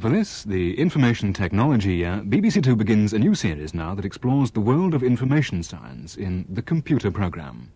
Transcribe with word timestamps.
For 0.00 0.10
this, 0.10 0.42
the 0.42 0.78
information 0.78 1.32
technology 1.32 2.04
uh, 2.04 2.16
year, 2.16 2.22
BBC 2.24 2.62
Two 2.62 2.74
begins 2.74 3.12
a 3.12 3.18
new 3.18 3.34
series 3.34 3.74
now 3.74 3.94
that 3.94 4.04
explores 4.04 4.50
the 4.50 4.60
world 4.60 4.92
of 4.92 5.04
information 5.04 5.62
science 5.62 6.16
in 6.16 6.44
the 6.48 6.62
computer 6.62 7.12
program. 7.12 7.70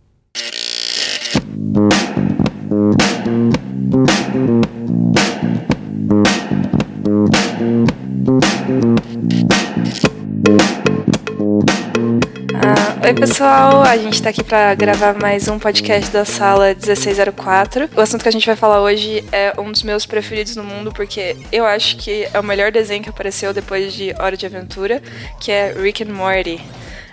Pessoal. 13.18 13.82
A 13.82 13.96
gente 13.96 14.22
tá 14.22 14.30
aqui 14.30 14.42
para 14.44 14.74
gravar 14.74 15.14
mais 15.14 15.48
um 15.48 15.58
podcast 15.58 16.10
da 16.10 16.24
sala 16.24 16.66
1604. 16.74 17.90
O 17.96 18.00
assunto 18.00 18.22
que 18.22 18.28
a 18.28 18.32
gente 18.32 18.46
vai 18.46 18.54
falar 18.54 18.80
hoje 18.80 19.24
é 19.32 19.52
um 19.58 19.72
dos 19.72 19.82
meus 19.82 20.06
preferidos 20.06 20.54
no 20.56 20.62
mundo, 20.62 20.92
porque 20.92 21.36
eu 21.50 21.66
acho 21.66 21.96
que 21.96 22.28
é 22.32 22.38
o 22.38 22.44
melhor 22.44 22.70
desenho 22.70 23.02
que 23.02 23.08
apareceu 23.08 23.52
depois 23.52 23.92
de 23.92 24.14
Hora 24.18 24.36
de 24.36 24.46
Aventura, 24.46 25.02
que 25.40 25.50
é 25.50 25.72
Rick 25.72 26.02
and 26.04 26.12
Morty. 26.12 26.60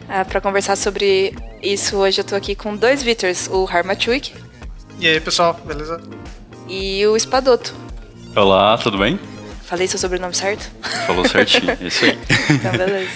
Ah, 0.07 0.23
para 0.23 0.39
conversar 0.39 0.75
sobre 0.75 1.33
isso, 1.61 1.97
hoje 1.97 2.21
eu 2.21 2.25
tô 2.25 2.35
aqui 2.35 2.53
com 2.53 2.75
dois 2.75 3.01
Vittors, 3.01 3.47
o 3.51 3.67
Harmachuk 3.67 4.33
E 4.99 5.07
aí, 5.07 5.19
pessoal, 5.19 5.59
beleza? 5.65 5.99
e 6.67 7.05
o 7.07 7.15
Espadoto. 7.15 7.73
Olá, 8.35 8.77
tudo 8.77 8.97
bem? 8.97 9.19
Falei 9.63 9.87
seu 9.87 9.97
sobrenome 9.97 10.35
certo? 10.35 10.69
Falou 11.07 11.27
certinho, 11.27 11.71
é 11.71 11.77
isso 11.87 12.05
aí. 12.05 12.17
Então, 12.55 12.71
beleza. 12.71 13.09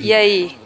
E 0.00 0.14
aí, 0.14 0.56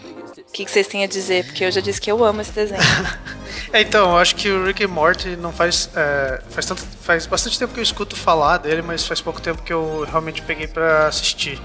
o 0.52 0.54
que, 0.54 0.70
vocês 0.70 0.86
têm 0.86 1.02
a 1.02 1.06
dizer? 1.06 1.46
Porque 1.46 1.64
eu 1.64 1.70
já 1.72 1.80
disse 1.80 1.98
que 1.98 2.12
eu 2.12 2.22
amo 2.22 2.42
esse 2.42 2.52
desenho. 2.52 2.82
É, 3.72 3.80
então, 3.80 4.10
eu 4.10 4.18
acho 4.18 4.36
que 4.36 4.50
o 4.50 4.66
Rick 4.66 4.84
and 4.84 4.88
Morty 4.88 5.34
não 5.34 5.50
faz. 5.50 5.88
é, 5.96 6.42
faz, 6.50 6.66
tanto, 6.66 6.82
faz 7.00 7.24
bastante 7.24 7.58
tempo 7.58 7.72
que 7.72 7.80
eu 7.80 7.82
escuto 7.82 8.14
falar 8.14 8.58
dele, 8.58 8.82
mas 8.82 9.06
faz 9.06 9.18
pouco 9.20 9.40
tempo 9.40 9.62
que 9.62 9.72
eu 9.72 10.06
realmente 10.10 10.42
peguei 10.42 10.66
pra 10.66 11.06
assistir. 11.06 11.58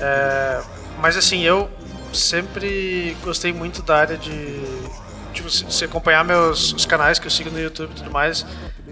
É, 0.00 0.62
mas 1.00 1.18
assim, 1.18 1.42
eu 1.42 1.70
sempre 2.14 3.14
gostei 3.22 3.52
muito 3.52 3.82
da 3.82 3.96
área 3.96 4.16
de. 4.16 4.62
Tipo, 5.34 5.50
se 5.50 5.84
acompanhar 5.84 6.24
meus 6.24 6.72
os 6.72 6.86
canais 6.86 7.18
que 7.18 7.26
eu 7.26 7.30
sigo 7.30 7.50
no 7.50 7.60
YouTube 7.60 7.90
e 7.90 7.94
tudo 7.94 8.10
mais, 8.10 8.46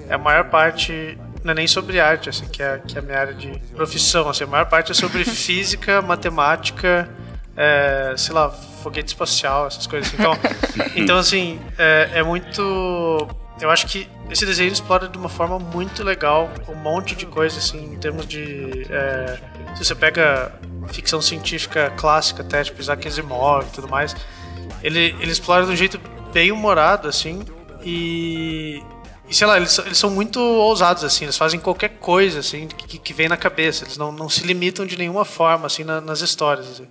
é 0.08 0.14
a 0.14 0.18
maior 0.18 0.50
parte. 0.50 1.16
Não 1.42 1.52
é 1.52 1.54
nem 1.54 1.66
sobre 1.66 2.00
arte, 2.00 2.28
assim, 2.28 2.46
que 2.46 2.62
é, 2.62 2.78
que 2.86 2.96
é 2.96 3.00
a 3.00 3.02
minha 3.02 3.18
área 3.18 3.34
de 3.34 3.50
profissão. 3.74 4.28
Assim, 4.28 4.44
a 4.44 4.46
maior 4.46 4.66
parte 4.66 4.92
é 4.92 4.94
sobre 4.94 5.24
física, 5.24 6.02
matemática, 6.02 7.08
é, 7.56 8.14
sei 8.16 8.34
lá, 8.34 8.54
foguete 8.82 9.08
espacial, 9.08 9.66
essas 9.66 9.86
coisas. 9.86 10.12
assim. 10.12 10.16
Então, 10.20 10.36
então 10.96 11.16
assim, 11.18 11.60
é, 11.78 12.10
é 12.14 12.22
muito. 12.22 12.60
Eu 13.60 13.70
acho 13.70 13.86
que 13.86 14.08
esse 14.30 14.44
desenho 14.44 14.72
explora 14.72 15.06
de 15.08 15.16
uma 15.16 15.28
forma 15.28 15.58
muito 15.58 16.02
legal 16.02 16.50
um 16.68 16.74
monte 16.74 17.14
de 17.14 17.26
coisa, 17.26 17.58
assim, 17.58 17.94
em 17.94 17.98
termos 17.98 18.26
de. 18.26 18.86
é, 18.90 19.38
se 19.76 19.84
você 19.84 19.94
pega 19.94 20.52
ficção 20.88 21.22
científica 21.22 21.90
clássica, 21.96 22.42
até, 22.42 22.62
tipo 22.64 22.80
Isaac 22.80 23.06
Asimov 23.06 23.64
e 23.66 23.70
tudo 23.70 23.88
mais, 23.88 24.16
ele, 24.82 25.14
ele 25.20 25.30
explora 25.30 25.64
de 25.64 25.70
um 25.72 25.76
jeito 25.76 26.00
bem 26.32 26.50
humorado, 26.50 27.06
assim, 27.08 27.44
e. 27.84 28.82
E 29.28 29.34
sei 29.34 29.46
lá, 29.46 29.56
eles, 29.56 29.70
são- 29.72 29.86
eles 29.86 29.96
são 29.96 30.10
muito 30.10 30.38
ousados, 30.40 31.02
assim, 31.04 31.24
eles 31.24 31.38
fazem 31.38 31.58
qualquer 31.58 31.90
coisa, 31.90 32.40
assim, 32.40 32.66
que, 32.68 32.98
que 32.98 33.14
vem 33.14 33.28
na 33.30 33.36
cabeça. 33.36 33.84
Eles 33.84 33.96
não, 33.96 34.12
não 34.12 34.28
se 34.28 34.44
limitam 34.44 34.84
de 34.84 34.94
nenhuma 34.98 35.24
forma, 35.24 35.66
assim, 35.66 35.84
na- 35.84 36.00
nas 36.02 36.20
histórias. 36.20 36.68
assim. 36.68 36.86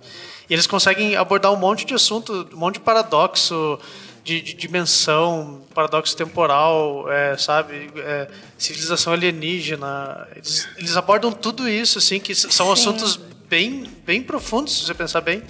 E 0.52 0.54
eles 0.54 0.66
conseguem 0.66 1.16
abordar 1.16 1.50
um 1.50 1.56
monte 1.56 1.86
de 1.86 1.94
assunto, 1.94 2.46
um 2.52 2.58
monte 2.58 2.74
de 2.74 2.80
paradoxo, 2.80 3.78
de, 4.22 4.38
de 4.42 4.52
dimensão, 4.52 5.62
paradoxo 5.74 6.14
temporal, 6.14 7.10
é, 7.10 7.38
sabe? 7.38 7.90
É, 7.96 8.28
civilização 8.58 9.14
alienígena. 9.14 10.28
Eles, 10.36 10.68
eles 10.76 10.94
abordam 10.94 11.32
tudo 11.32 11.66
isso, 11.66 11.96
assim, 11.96 12.20
que 12.20 12.34
são 12.34 12.66
Sim. 12.66 12.72
assuntos 12.74 13.16
bem, 13.48 13.84
bem 14.04 14.22
profundos, 14.22 14.76
se 14.76 14.84
você 14.84 14.92
pensar 14.92 15.22
bem. 15.22 15.42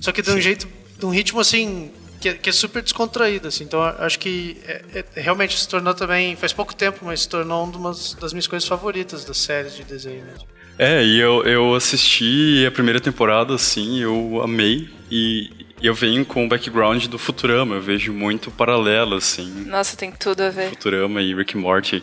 Só 0.00 0.12
que 0.12 0.22
de 0.22 0.30
um 0.30 0.40
jeito, 0.40 0.68
de 1.00 1.04
um 1.04 1.10
ritmo, 1.10 1.40
assim, 1.40 1.90
que, 2.20 2.28
é- 2.28 2.34
que 2.34 2.48
é 2.48 2.52
super 2.52 2.80
descontraído, 2.80 3.48
assim. 3.48 3.64
Então, 3.64 3.82
acho 3.82 4.20
que 4.20 4.56
é- 4.68 5.04
é- 5.16 5.20
realmente 5.20 5.58
se 5.58 5.66
tornou 5.68 5.94
também, 5.94 6.36
faz 6.36 6.52
pouco 6.52 6.72
tempo, 6.76 7.00
mas 7.04 7.22
se 7.22 7.28
tornou 7.28 7.64
uma 7.64 7.90
das- 7.90 8.14
das 8.14 8.32
minhas 8.32 8.46
coisas 8.46 8.68
favoritas 8.68 9.24
das 9.24 9.36
séries 9.38 9.74
de 9.74 9.82
desenho 9.82 10.24
mesmo. 10.24 10.46
É, 10.78 11.04
e 11.04 11.18
eu, 11.20 11.44
eu 11.44 11.74
assisti 11.74 12.64
a 12.66 12.70
primeira 12.70 13.00
temporada, 13.00 13.54
assim, 13.54 14.00
eu 14.00 14.40
amei. 14.42 14.88
E 15.10 15.50
eu 15.80 15.94
venho 15.94 16.24
com 16.24 16.44
o 16.44 16.48
background 16.48 17.06
do 17.06 17.18
Futurama, 17.18 17.76
eu 17.76 17.80
vejo 17.80 18.12
muito 18.12 18.50
paralelo, 18.50 19.16
assim. 19.16 19.64
Nossa, 19.66 19.96
tem 19.96 20.10
tudo 20.10 20.42
a 20.42 20.50
ver. 20.50 20.70
Futurama 20.70 21.20
e 21.22 21.34
Rick 21.34 21.56
Morty. 21.56 22.02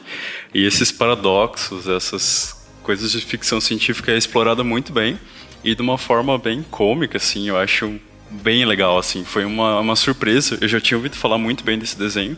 E 0.53 0.63
esses 0.65 0.91
paradoxos, 0.91 1.87
essas 1.87 2.69
coisas 2.83 3.11
de 3.11 3.19
ficção 3.21 3.59
científica 3.59 4.11
é 4.11 4.17
explorada 4.17 4.63
muito 4.63 4.93
bem. 4.93 5.19
E 5.63 5.75
de 5.75 5.81
uma 5.81 5.97
forma 5.97 6.37
bem 6.37 6.63
cômica, 6.69 7.17
assim, 7.17 7.49
eu 7.49 7.57
acho 7.57 7.99
bem 8.29 8.65
legal, 8.65 8.97
assim. 8.97 9.25
Foi 9.25 9.45
uma, 9.45 9.79
uma 9.79 9.95
surpresa. 9.95 10.57
Eu 10.61 10.67
já 10.67 10.79
tinha 10.79 10.97
ouvido 10.97 11.15
falar 11.15 11.37
muito 11.37 11.63
bem 11.63 11.77
desse 11.77 11.97
desenho. 11.97 12.37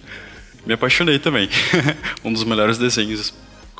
Me 0.65 0.73
apaixonei 0.73 1.19
também. 1.19 1.49
um 2.23 2.31
dos 2.31 2.43
melhores 2.43 2.77
desenhos, 2.77 3.33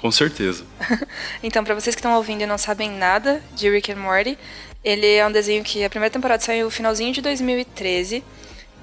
com 0.03 0.11
certeza. 0.11 0.65
Então, 1.41 1.63
pra 1.63 1.73
vocês 1.73 1.95
que 1.95 1.99
estão 1.99 2.15
ouvindo 2.15 2.41
e 2.41 2.45
não 2.45 2.57
sabem 2.57 2.91
nada 2.91 3.41
de 3.55 3.69
Rick 3.69 3.89
and 3.91 3.95
Morty, 3.95 4.37
ele 4.83 5.07
é 5.07 5.25
um 5.25 5.31
desenho 5.31 5.63
que 5.63 5.81
a 5.83 5.89
primeira 5.89 6.11
temporada 6.11 6.43
saiu 6.43 6.65
no 6.65 6.71
finalzinho 6.71 7.13
de 7.13 7.21
2013 7.21 8.21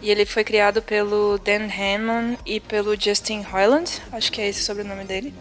e 0.01 0.11
ele 0.11 0.25
foi 0.25 0.45
criado 0.45 0.81
pelo 0.81 1.39
Dan 1.39 1.69
Hammond 1.69 2.39
e 2.47 2.59
pelo 2.59 2.99
Justin 2.99 3.43
Roiland, 3.43 3.91
acho 4.13 4.33
que 4.33 4.41
é 4.41 4.49
esse 4.49 4.63
o 4.63 4.65
sobrenome 4.65 5.05
dele. 5.05 5.35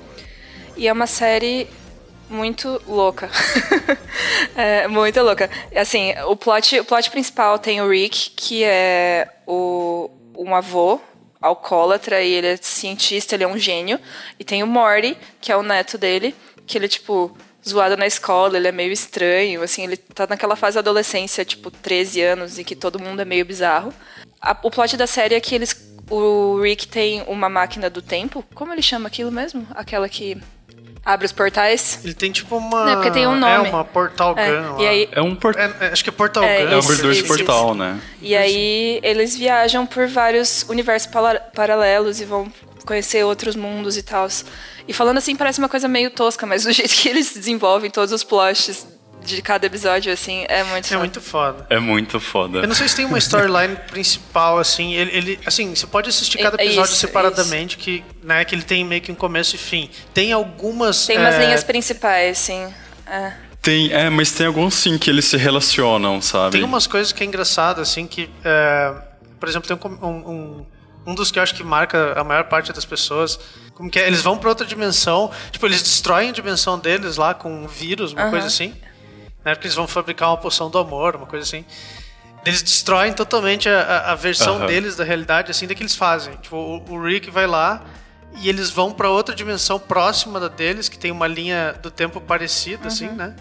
E 0.75 0.85
é 0.85 0.91
uma 0.91 1.07
série 1.07 1.69
muito 2.29 2.81
louca. 2.85 3.29
é, 4.55 4.85
muito 4.89 5.21
louca. 5.21 5.49
Assim, 5.73 6.13
o 6.27 6.35
plot, 6.35 6.77
o 6.81 6.85
plot 6.85 7.09
principal 7.09 7.57
tem 7.57 7.81
o 7.81 7.89
Rick, 7.89 8.31
que 8.31 8.65
é 8.65 9.29
o, 9.47 10.09
um 10.37 10.53
avô 10.53 10.99
alcoólatra 11.41 12.21
e 12.21 12.31
ele 12.33 12.47
é 12.47 12.57
cientista, 12.57 13.35
ele 13.35 13.43
é 13.43 13.47
um 13.47 13.57
gênio. 13.57 13.99
E 14.39 14.43
tem 14.43 14.61
o 14.63 14.67
Morty, 14.67 15.17
que 15.41 15.51
é 15.51 15.55
o 15.57 15.63
neto 15.63 15.97
dele, 15.97 16.35
que 16.65 16.77
ele 16.77 16.85
é, 16.85 16.89
tipo, 16.89 17.35
zoado 17.67 17.97
na 17.97 18.05
escola, 18.07 18.57
ele 18.57 18.67
é 18.67 18.71
meio 18.71 18.91
estranho, 18.91 19.61
assim, 19.61 19.83
ele 19.83 19.97
tá 19.97 20.27
naquela 20.27 20.55
fase 20.55 20.75
da 20.75 20.79
adolescência, 20.81 21.43
tipo, 21.45 21.69
13 21.71 22.21
anos, 22.21 22.57
e 22.59 22.63
que 22.63 22.75
todo 22.75 22.99
mundo 22.99 23.21
é 23.21 23.25
meio 23.25 23.45
bizarro. 23.45 23.93
A- 24.41 24.57
o 24.63 24.71
plot 24.71 24.95
da 24.97 25.07
série 25.07 25.35
é 25.35 25.39
que 25.39 25.53
eles. 25.55 25.89
O 26.09 26.59
Rick 26.61 26.87
tem 26.87 27.21
uma 27.27 27.49
máquina 27.49 27.87
do 27.89 28.01
tempo. 28.01 28.43
Como 28.55 28.73
ele 28.73 28.81
chama 28.81 29.07
aquilo 29.07 29.31
mesmo? 29.31 29.67
Aquela 29.71 30.09
que 30.09 30.37
abre 31.13 31.25
os 31.25 31.31
portais. 31.31 31.99
Ele 32.03 32.13
tem 32.13 32.31
tipo 32.31 32.55
uma. 32.57 32.85
Não, 32.85 32.93
porque 32.95 33.11
tem 33.11 33.25
um 33.27 33.35
É 33.35 33.57
nome. 33.57 33.69
uma 33.69 33.83
portal 33.83 34.35
É, 34.37 34.47
gun. 34.47 34.73
lá. 34.75 34.81
e 34.83 34.87
aí, 34.87 35.09
É 35.11 35.21
um 35.21 35.35
por... 35.35 35.55
É, 35.57 35.71
é, 35.79 35.87
acho 35.87 36.03
que 36.03 36.09
é 36.09 36.13
portal 36.13 36.43
É, 36.43 36.65
gun. 36.65 36.71
É 36.71 36.75
um 36.75 36.79
abridor 36.79 37.11
de 37.11 37.19
isso, 37.19 37.27
portal, 37.27 37.73
né? 37.73 37.99
E 38.21 38.35
aí 38.35 38.99
eles 39.03 39.35
viajam 39.35 39.85
por 39.85 40.07
vários 40.07 40.63
universos 40.69 41.09
paralelos 41.55 42.21
e 42.21 42.25
vão 42.25 42.51
conhecer 42.85 43.23
outros 43.23 43.55
mundos 43.55 43.97
e 43.97 44.03
tal. 44.03 44.27
E 44.87 44.93
falando 44.93 45.17
assim 45.17 45.35
parece 45.35 45.59
uma 45.59 45.69
coisa 45.69 45.87
meio 45.87 46.09
tosca, 46.11 46.45
mas 46.45 46.65
o 46.65 46.71
jeito 46.73 46.93
que 46.93 47.09
eles 47.09 47.33
desenvolvem 47.33 47.89
todos 47.89 48.11
os 48.11 48.23
plots 48.23 48.87
de 49.23 49.41
cada 49.41 49.65
episódio, 49.67 50.11
assim, 50.11 50.45
é 50.47 50.63
muito 50.63 50.85
É 50.85 50.89
foda. 50.89 50.99
muito 50.99 51.21
foda. 51.21 51.67
É 51.69 51.79
muito 51.79 52.19
foda. 52.19 52.59
Eu 52.59 52.67
não 52.67 52.75
sei 52.75 52.87
se 52.87 52.95
tem 52.95 53.05
uma 53.05 53.17
storyline 53.17 53.75
principal, 53.91 54.57
assim. 54.59 54.93
Ele, 54.93 55.11
ele- 55.15 55.39
assim, 55.45 55.75
você 55.75 55.85
pode 55.85 56.09
assistir 56.09 56.37
cada 56.37 56.57
É- 56.57 56.63
é 56.63 56.65
episódio 56.67 56.91
isso, 56.91 56.99
separadamente, 57.01 57.77
que, 57.77 58.03
né, 58.23 58.43
que 58.45 58.55
ele 58.55 58.63
tem 58.63 58.83
meio 58.85 59.01
que 59.01 59.11
um 59.11 59.15
começo 59.15 59.55
e 59.55 59.57
fim. 59.59 59.89
Tem 60.13 60.31
algumas. 60.31 61.05
Tem 61.05 61.17
umas 61.17 61.35
é, 61.35 61.45
linhas 61.45 61.63
principais, 61.63 62.37
sim. 62.37 62.73
É. 63.05 63.33
Tem, 63.61 63.91
é, 63.91 64.09
mas 64.09 64.31
tem 64.31 64.47
alguns 64.47 64.73
sim 64.73 64.97
que 64.97 65.09
eles 65.09 65.25
se 65.25 65.35
relacionam, 65.35 66.21
sabe? 66.21 66.51
Tem 66.53 66.63
umas 66.63 66.87
coisas 66.87 67.11
que 67.11 67.21
é 67.21 67.25
engraçado, 67.25 67.81
assim, 67.81 68.07
que. 68.07 68.29
é, 68.43 68.93
por 69.39 69.49
exemplo, 69.49 69.67
tem 69.67 69.91
um, 69.91 70.05
um, 70.07 70.31
um, 70.31 70.65
um 71.07 71.15
dos 71.15 71.29
que 71.29 71.39
eu 71.39 71.43
acho 71.43 71.53
que 71.53 71.63
marca 71.63 72.13
a 72.19 72.23
maior 72.23 72.45
parte 72.45 72.71
das 72.71 72.85
pessoas. 72.85 73.37
Como 73.73 73.89
que 73.89 73.99
é? 73.99 74.07
Eles 74.07 74.21
vão 74.21 74.37
pra 74.37 74.49
outra 74.49 74.65
dimensão. 74.65 75.29
Tipo, 75.51 75.65
eles 75.65 75.81
destroem 75.81 76.29
a 76.29 76.31
dimensão 76.31 76.77
deles 76.79 77.15
lá 77.17 77.33
com 77.33 77.63
um 77.63 77.67
vírus, 77.67 78.11
uma 78.13 78.23
Aham. 78.23 78.31
coisa 78.31 78.47
assim. 78.47 78.73
Né? 79.43 79.53
Porque 79.55 79.67
eles 79.67 79.75
vão 79.75 79.87
fabricar 79.87 80.29
uma 80.29 80.37
poção 80.37 80.69
do 80.69 80.77
amor, 80.77 81.15
uma 81.15 81.25
coisa 81.25 81.43
assim. 81.45 81.65
Eles 82.45 82.61
destroem 82.61 83.11
totalmente 83.13 83.67
a, 83.67 83.81
a- 83.81 84.11
a 84.11 84.15
versão 84.15 84.65
deles 84.67 84.95
da 84.95 85.03
realidade, 85.03 85.51
assim, 85.51 85.67
da 85.67 85.75
que 85.75 85.81
eles 85.81 85.95
fazem. 85.95 86.33
Tipo, 86.37 86.55
o, 86.55 86.93
o 86.93 87.01
Rick 87.03 87.29
vai 87.29 87.45
lá 87.47 87.83
e 88.41 88.47
eles 88.47 88.69
vão 88.69 88.91
pra 88.93 89.09
outra 89.09 89.35
dimensão 89.35 89.77
próxima 89.79 90.39
da 90.39 90.47
deles, 90.47 90.87
que 90.87 90.97
tem 90.97 91.11
uma 91.11 91.27
linha 91.27 91.73
do 91.81 91.89
tempo 91.91 92.21
parecida, 92.21 92.87
assim, 92.87 93.07
né? 93.09 93.35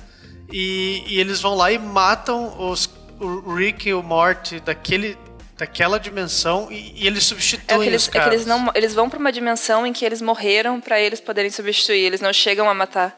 E, 0.52 1.04
e 1.06 1.20
eles 1.20 1.40
vão 1.40 1.54
lá 1.54 1.70
e 1.70 1.78
matam 1.78 2.58
os, 2.70 2.88
o 3.20 3.54
Rick 3.54 3.88
e 3.88 3.94
o 3.94 4.02
Morty 4.02 4.58
daquele, 4.60 5.16
daquela 5.56 5.98
dimensão 6.00 6.68
e, 6.70 6.94
e 7.02 7.06
eles 7.06 7.22
É, 7.24 7.26
substituem 7.28 7.80
que 7.80 7.86
eles, 7.86 8.02
os 8.02 8.08
é 8.08 8.12
que 8.12 8.28
eles, 8.28 8.46
não, 8.46 8.70
eles 8.74 8.94
vão 8.94 9.10
pra 9.10 9.18
uma 9.18 9.30
dimensão 9.30 9.86
em 9.86 9.92
que 9.92 10.04
eles 10.04 10.22
morreram 10.22 10.80
pra 10.80 10.98
eles 11.00 11.20
poderem 11.20 11.50
substituir. 11.50 11.98
Eles 12.00 12.20
não 12.20 12.32
chegam 12.32 12.68
a 12.68 12.74
matar. 12.74 13.16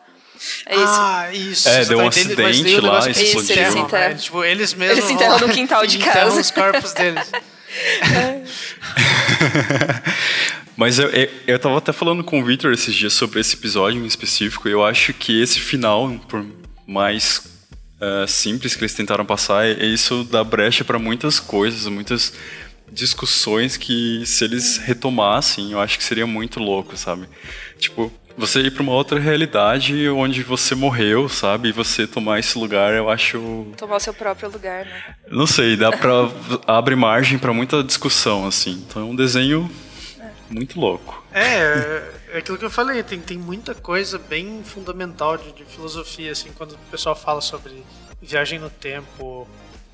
É 0.66 0.74
isso. 0.74 0.84
Ah, 0.86 1.28
isso. 1.32 1.68
É, 1.68 1.84
deu 1.84 1.98
um 1.98 2.04
mas 2.04 2.14
daí 2.14 2.50
acidente 2.50 2.80
lá, 2.80 3.06
é 3.06 3.10
explodiu. 3.10 3.56
Eles 3.56 3.72
se 3.72 3.78
enterram. 3.78 4.08
né? 4.08 4.14
Tipo, 4.14 4.44
eles 4.44 4.74
mesmos 4.74 4.98
Eles 4.98 5.04
se 5.04 5.12
enterram 5.12 5.38
no 5.38 5.48
quintal 5.52 5.86
de 5.86 5.98
enterram 5.98 6.28
casa. 6.30 6.40
os 6.40 6.50
corpos 6.50 6.92
deles. 6.92 7.30
Mas 10.76 10.98
eu, 10.98 11.08
eu, 11.10 11.28
eu 11.46 11.58
tava 11.58 11.76
até 11.76 11.92
falando 11.92 12.24
com 12.24 12.40
o 12.40 12.44
Victor 12.44 12.72
esses 12.72 12.94
dias 12.94 13.12
sobre 13.12 13.38
esse 13.40 13.54
episódio 13.54 14.02
em 14.02 14.06
específico. 14.06 14.66
e 14.68 14.72
Eu 14.72 14.84
acho 14.84 15.12
que 15.12 15.40
esse 15.42 15.60
final, 15.60 16.10
por 16.26 16.44
mais 16.86 17.42
uh, 18.00 18.26
simples 18.26 18.74
que 18.74 18.82
eles 18.82 18.94
tentaram 18.94 19.26
passar, 19.26 19.66
e 19.68 19.92
isso 19.92 20.24
dá 20.24 20.42
brecha 20.42 20.82
para 20.82 20.98
muitas 20.98 21.38
coisas, 21.38 21.86
muitas 21.86 22.32
discussões 22.90 23.76
que 23.76 24.22
se 24.24 24.42
eles 24.42 24.78
retomassem, 24.78 25.72
eu 25.72 25.80
acho 25.80 25.98
que 25.98 26.04
seria 26.04 26.26
muito 26.26 26.58
louco, 26.58 26.96
sabe? 26.96 27.28
Tipo, 27.78 28.12
você 28.40 28.60
ir 28.62 28.72
para 28.72 28.82
uma 28.82 28.92
outra 28.92 29.20
realidade 29.20 30.08
onde 30.08 30.42
você 30.42 30.74
morreu, 30.74 31.28
sabe? 31.28 31.68
E 31.68 31.72
você 31.72 32.06
tomar 32.06 32.38
esse 32.38 32.58
lugar, 32.58 32.94
eu 32.94 33.08
acho. 33.10 33.66
Tomar 33.76 33.96
o 33.96 34.00
seu 34.00 34.14
próprio 34.14 34.50
lugar, 34.50 34.84
né? 34.84 35.14
Não 35.30 35.46
sei, 35.46 35.76
dá 35.76 35.92
para 35.92 36.10
abre 36.66 36.96
margem 36.96 37.38
para 37.38 37.52
muita 37.52 37.84
discussão, 37.84 38.46
assim. 38.46 38.84
Então 38.88 39.02
é 39.02 39.04
um 39.04 39.14
desenho 39.14 39.70
é. 40.18 40.30
muito 40.48 40.80
louco. 40.80 41.22
É, 41.32 42.02
é 42.32 42.38
aquilo 42.38 42.58
que 42.58 42.64
eu 42.64 42.70
falei, 42.70 43.02
tem, 43.02 43.20
tem 43.20 43.38
muita 43.38 43.74
coisa 43.74 44.18
bem 44.18 44.62
fundamental 44.64 45.36
de, 45.36 45.52
de 45.52 45.64
filosofia, 45.64 46.32
assim, 46.32 46.50
quando 46.56 46.72
o 46.72 46.78
pessoal 46.90 47.14
fala 47.14 47.40
sobre 47.40 47.84
viagem 48.20 48.58
no 48.58 48.70
tempo, 48.70 49.48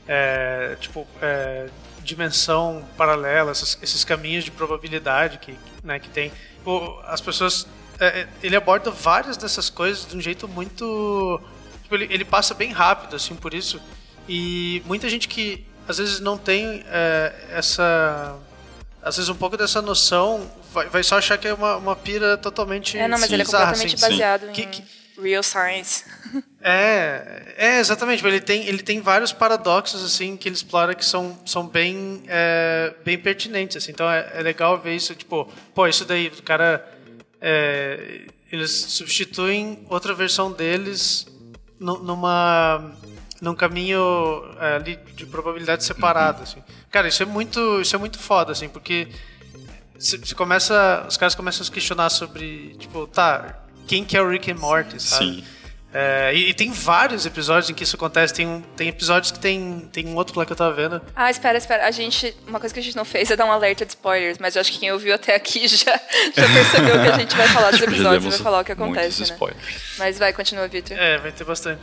é, 0.08 0.76
tipo, 0.81 1.06
é, 1.20 1.69
dimensão 2.02 2.84
paralela, 2.96 3.52
esses, 3.52 3.78
esses, 3.82 4.04
caminhos 4.04 4.44
de 4.44 4.50
probabilidade 4.50 5.38
que, 5.38 5.54
né, 5.82 5.98
que 5.98 6.08
tem. 6.08 6.31
Tipo, 6.58 7.00
as 7.06 7.20
pessoas 7.20 7.66
é, 7.98 8.06
é, 8.06 8.28
ele 8.43 8.56
aborda 8.56 8.90
várias 8.90 9.37
dessas 9.37 9.70
coisas 9.70 10.06
de 10.06 10.16
um 10.16 10.20
jeito 10.20 10.46
muito. 10.46 11.40
Tipo, 11.82 11.94
ele, 11.94 12.08
ele 12.10 12.25
passa 12.25 12.54
bem 12.54 12.72
rápido, 12.72 13.16
assim, 13.16 13.34
por 13.34 13.54
isso. 13.54 13.81
E 14.28 14.82
muita 14.87 15.08
gente 15.08 15.28
que 15.28 15.64
às 15.88 15.98
vezes 15.98 16.20
não 16.20 16.37
tem 16.37 16.84
é, 16.88 17.32
essa. 17.50 18.37
Às 19.02 19.16
vezes 19.16 19.28
um 19.28 19.37
pouco 19.37 19.56
dessa 19.56 19.81
noção 19.81 20.50
vai, 20.72 20.88
vai 20.88 21.02
só 21.02 21.16
achar 21.19 21.38
que 21.38 21.46
é 21.46 21.54
uma, 21.54 21.76
uma 21.76 21.96
pira 21.96 22.37
totalmente. 22.37 22.98
É, 22.98 23.06
não, 23.06 23.19
mas 23.19 23.31
ele 23.31 23.43
é 23.43 23.44
completamente 23.44 23.94
assim, 23.94 24.08
baseado 24.08 24.43
sim. 24.43 24.48
em 24.48 24.52
que, 24.52 24.66
que, 24.66 24.84
real 25.20 25.43
science. 25.43 26.04
É, 26.69 27.54
é, 27.56 27.78
exatamente. 27.78 28.26
Ele 28.26 28.40
tem, 28.40 28.66
ele 28.66 28.82
tem 28.82 29.00
vários 29.00 29.32
paradoxos 29.32 30.04
assim 30.04 30.37
que 30.37 30.48
ele 30.48 30.56
explora 30.56 30.96
que 30.96 31.04
são, 31.04 31.38
são 31.46 31.64
bem, 31.64 32.25
é, 32.26 32.93
bem 33.04 33.16
pertinentes. 33.16 33.76
Assim. 33.76 33.93
Então 33.93 34.10
é, 34.10 34.32
é 34.34 34.43
legal 34.43 34.76
ver 34.76 34.96
isso. 34.96 35.14
Tipo, 35.14 35.48
pô, 35.72 35.87
isso 35.87 36.04
daí, 36.04 36.26
o 36.26 36.43
cara 36.43 36.84
é, 37.41 38.27
eles 38.50 38.71
substituem 38.71 39.85
outra 39.88 40.15
versão 40.15 40.53
deles 40.53 41.27
numa 41.79 42.93
num 43.41 43.55
caminho 43.55 44.44
é, 44.59 44.77
ali 44.77 44.99
de 45.15 45.27
probabilidade 45.27 45.85
separada, 45.85 46.38
uhum. 46.38 46.44
assim. 46.44 46.62
Cara, 46.91 47.09
isso 47.09 47.23
é 47.23 47.27
muito, 47.27 47.81
isso 47.81 47.94
é 47.94 47.99
muito 47.99 48.19
foda, 48.19 48.53
assim, 48.53 48.69
porque 48.69 49.09
você 49.99 50.35
começa, 50.35 51.05
os 51.09 51.17
caras 51.17 51.35
começam 51.35 51.62
a 51.62 51.65
se 51.65 51.71
questionar 51.71 52.11
sobre, 52.11 52.75
tipo, 52.79 53.06
tá, 53.06 53.62
quem 53.87 54.05
que 54.05 54.17
é 54.17 54.23
o 54.23 54.29
Rick 54.29 54.50
and 54.50 54.56
Morty, 54.56 55.00
sabe? 55.03 55.25
Sim. 55.27 55.44
É, 55.98 56.34
e, 56.34 56.50
e, 56.50 56.54
tem 56.54 56.70
vários 56.70 57.25
episódios 57.25 57.70
em 57.70 57.75
que 57.75 57.82
isso 57.82 57.96
acontece. 57.96 58.34
Tem, 58.34 58.46
um, 58.46 58.60
tem 58.60 58.88
episódios 58.88 59.32
que 59.32 59.38
tem, 59.38 59.88
tem 59.90 60.06
um 60.06 60.14
outro 60.14 60.38
lá 60.38 60.44
que 60.44 60.52
eu 60.52 60.56
tava 60.56 60.75
vendo. 60.75 61.00
Ah, 61.16 61.31
espera, 61.31 61.56
espera. 61.56 61.87
A 61.87 61.90
gente. 61.90 62.37
Uma 62.46 62.60
coisa 62.60 62.75
que 62.75 62.78
a 62.78 62.82
gente 62.82 62.94
não 62.94 63.04
fez 63.04 63.31
é 63.31 63.37
dar 63.37 63.46
um 63.46 63.50
alerta 63.50 63.87
de 63.87 63.93
spoilers, 63.93 64.37
mas 64.38 64.54
eu 64.54 64.60
acho 64.60 64.70
que 64.72 64.78
quem 64.78 64.93
ouviu 64.93 65.14
até 65.14 65.34
aqui 65.34 65.66
já, 65.75 65.98
já 66.37 66.48
percebeu 66.52 67.00
que 67.00 67.08
a 67.08 67.19
gente 67.19 67.34
vai 67.34 67.48
falar 67.48 67.70
dos 67.70 67.81
episódios 67.82 68.26
e 68.26 68.28
vai 68.28 68.38
falar 68.38 68.60
o 68.60 68.64
que 68.64 68.72
acontece. 68.72 69.20
Né? 69.20 69.28
Spoilers. 69.28 69.96
Mas 69.96 70.19
vai, 70.19 70.34
continua, 70.34 70.69
Victor. 70.69 70.98
É, 70.98 71.16
vai 71.16 71.32
ter 71.32 71.44
bastante. 71.44 71.81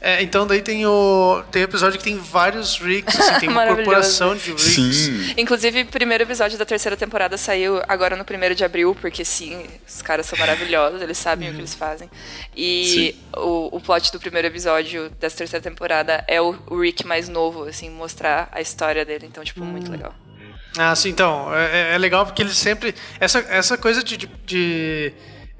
É, 0.00 0.22
então 0.22 0.46
daí 0.46 0.62
tem 0.62 0.86
o 0.86 1.42
tem 1.50 1.62
episódio 1.62 1.98
que 1.98 2.04
tem 2.04 2.16
vários 2.16 2.78
Ricks, 2.78 3.20
assim, 3.20 3.40
tem 3.40 3.48
uma 3.50 3.66
corporação 3.66 4.34
de 4.34 4.50
Ricks. 4.50 4.62
Sim. 4.62 5.34
Inclusive, 5.36 5.82
o 5.82 5.86
primeiro 5.86 6.24
episódio 6.24 6.58
da 6.58 6.64
terceira 6.64 6.96
temporada 6.96 7.36
saiu 7.36 7.82
agora 7.86 8.16
no 8.16 8.24
primeiro 8.24 8.54
de 8.54 8.64
abril, 8.64 8.96
porque 8.98 9.24
sim, 9.24 9.66
os 9.86 10.00
caras 10.00 10.26
são 10.26 10.38
maravilhosos, 10.38 11.02
eles 11.02 11.18
sabem 11.18 11.48
uhum. 11.48 11.52
o 11.52 11.56
que 11.56 11.60
eles 11.60 11.74
fazem. 11.74 12.10
E 12.56 13.14
o, 13.36 13.76
o 13.76 13.80
plot 13.80 14.10
do 14.10 14.18
primeiro 14.18 14.48
episódio 14.48 15.10
dessa 15.20 15.36
terceira 15.36 15.62
temporada 15.62 16.24
é 16.26 16.40
o, 16.40 16.56
o 16.68 16.80
Rick 16.80 17.06
mais 17.06 17.28
novo, 17.28 17.64
assim, 17.64 17.90
mostrar 17.90 18.48
a 18.52 18.60
história 18.60 19.04
dele. 19.04 19.26
Então, 19.26 19.44
tipo, 19.44 19.62
muito 19.62 19.88
hum. 19.88 19.92
legal. 19.92 20.14
Ah, 20.78 20.94
sim, 20.94 21.10
então. 21.10 21.54
É, 21.54 21.94
é 21.94 21.98
legal 21.98 22.24
porque 22.24 22.42
eles 22.42 22.56
sempre. 22.56 22.94
Essa, 23.18 23.40
essa 23.48 23.76
coisa 23.76 24.02
de, 24.02 24.16
de, 24.16 24.30
de 24.46 25.12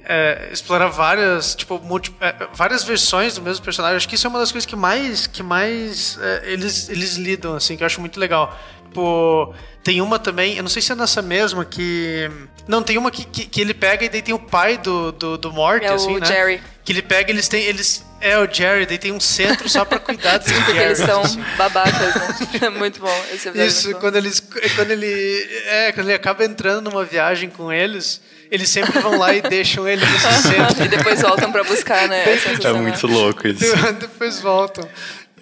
é, 0.04 0.48
explorar 0.52 0.88
várias, 0.88 1.54
tipo, 1.54 1.78
multi, 1.78 2.14
é, 2.20 2.34
várias 2.54 2.84
versões 2.84 3.34
do 3.34 3.42
mesmo 3.42 3.64
personagem. 3.64 3.96
Acho 3.96 4.08
que 4.08 4.14
isso 4.14 4.26
é 4.26 4.30
uma 4.30 4.38
das 4.38 4.52
coisas 4.52 4.66
que 4.66 4.76
mais, 4.76 5.26
que 5.26 5.42
mais 5.42 6.18
é, 6.20 6.52
eles, 6.52 6.88
eles 6.88 7.16
lidam, 7.16 7.54
assim, 7.54 7.76
que 7.76 7.82
eu 7.82 7.86
acho 7.86 8.00
muito 8.00 8.18
legal. 8.18 8.58
Tipo, 8.84 9.54
tem 9.84 10.00
uma 10.00 10.18
também, 10.18 10.56
eu 10.56 10.62
não 10.62 10.68
sei 10.68 10.82
se 10.82 10.90
é 10.92 10.94
nessa 10.94 11.22
mesma, 11.22 11.64
que. 11.64 12.28
Não, 12.66 12.82
tem 12.82 12.98
uma 12.98 13.10
que, 13.10 13.24
que, 13.24 13.46
que 13.46 13.60
ele 13.60 13.72
pega 13.72 14.04
e 14.04 14.08
daí 14.08 14.20
tem 14.20 14.34
o 14.34 14.38
pai 14.38 14.76
do, 14.76 15.12
do, 15.12 15.38
do 15.38 15.52
Morty, 15.52 15.86
é 15.86 15.92
assim, 15.92 16.16
o 16.16 16.18
né? 16.18 16.26
Jerry. 16.26 16.60
Que 16.84 16.92
ele 16.92 17.02
pega 17.02 17.30
eles 17.30 17.48
têm. 17.48 17.62
Eles, 17.64 18.04
é, 18.20 18.36
o 18.38 18.52
Jerry, 18.52 18.84
daí 18.84 18.98
tem 18.98 19.12
um 19.12 19.20
centro 19.20 19.68
só 19.68 19.84
pra 19.84 19.98
cuidar 19.98 20.38
dos 20.38 20.52
Porque 20.52 20.78
eles 20.78 20.98
são 20.98 21.22
babacas, 21.56 22.14
né? 22.14 22.36
É 22.66 22.68
muito 22.68 23.00
bom. 23.00 23.24
Esse 23.32 23.48
Isso, 23.50 23.94
quando 23.96 24.16
eles. 24.16 24.40
Quando 24.74 24.90
ele. 24.90 25.48
É, 25.66 25.92
quando 25.92 26.08
ele 26.08 26.16
acaba 26.16 26.44
entrando 26.44 26.90
numa 26.90 27.04
viagem 27.04 27.48
com 27.48 27.72
eles 27.72 28.20
eles 28.50 28.68
sempre 28.68 28.98
vão 29.00 29.18
lá 29.18 29.34
e 29.34 29.40
deixam 29.42 29.88
ele 29.88 30.04
nesse 30.04 30.42
centro. 30.42 30.84
e 30.84 30.88
depois 30.88 31.22
voltam 31.22 31.52
para 31.52 31.62
buscar, 31.64 32.08
né? 32.08 32.24
É, 32.24 32.38
é 32.66 32.72
muito 32.72 33.06
louco 33.06 33.46
isso. 33.46 33.64
depois 33.98 34.40
voltam. 34.40 34.88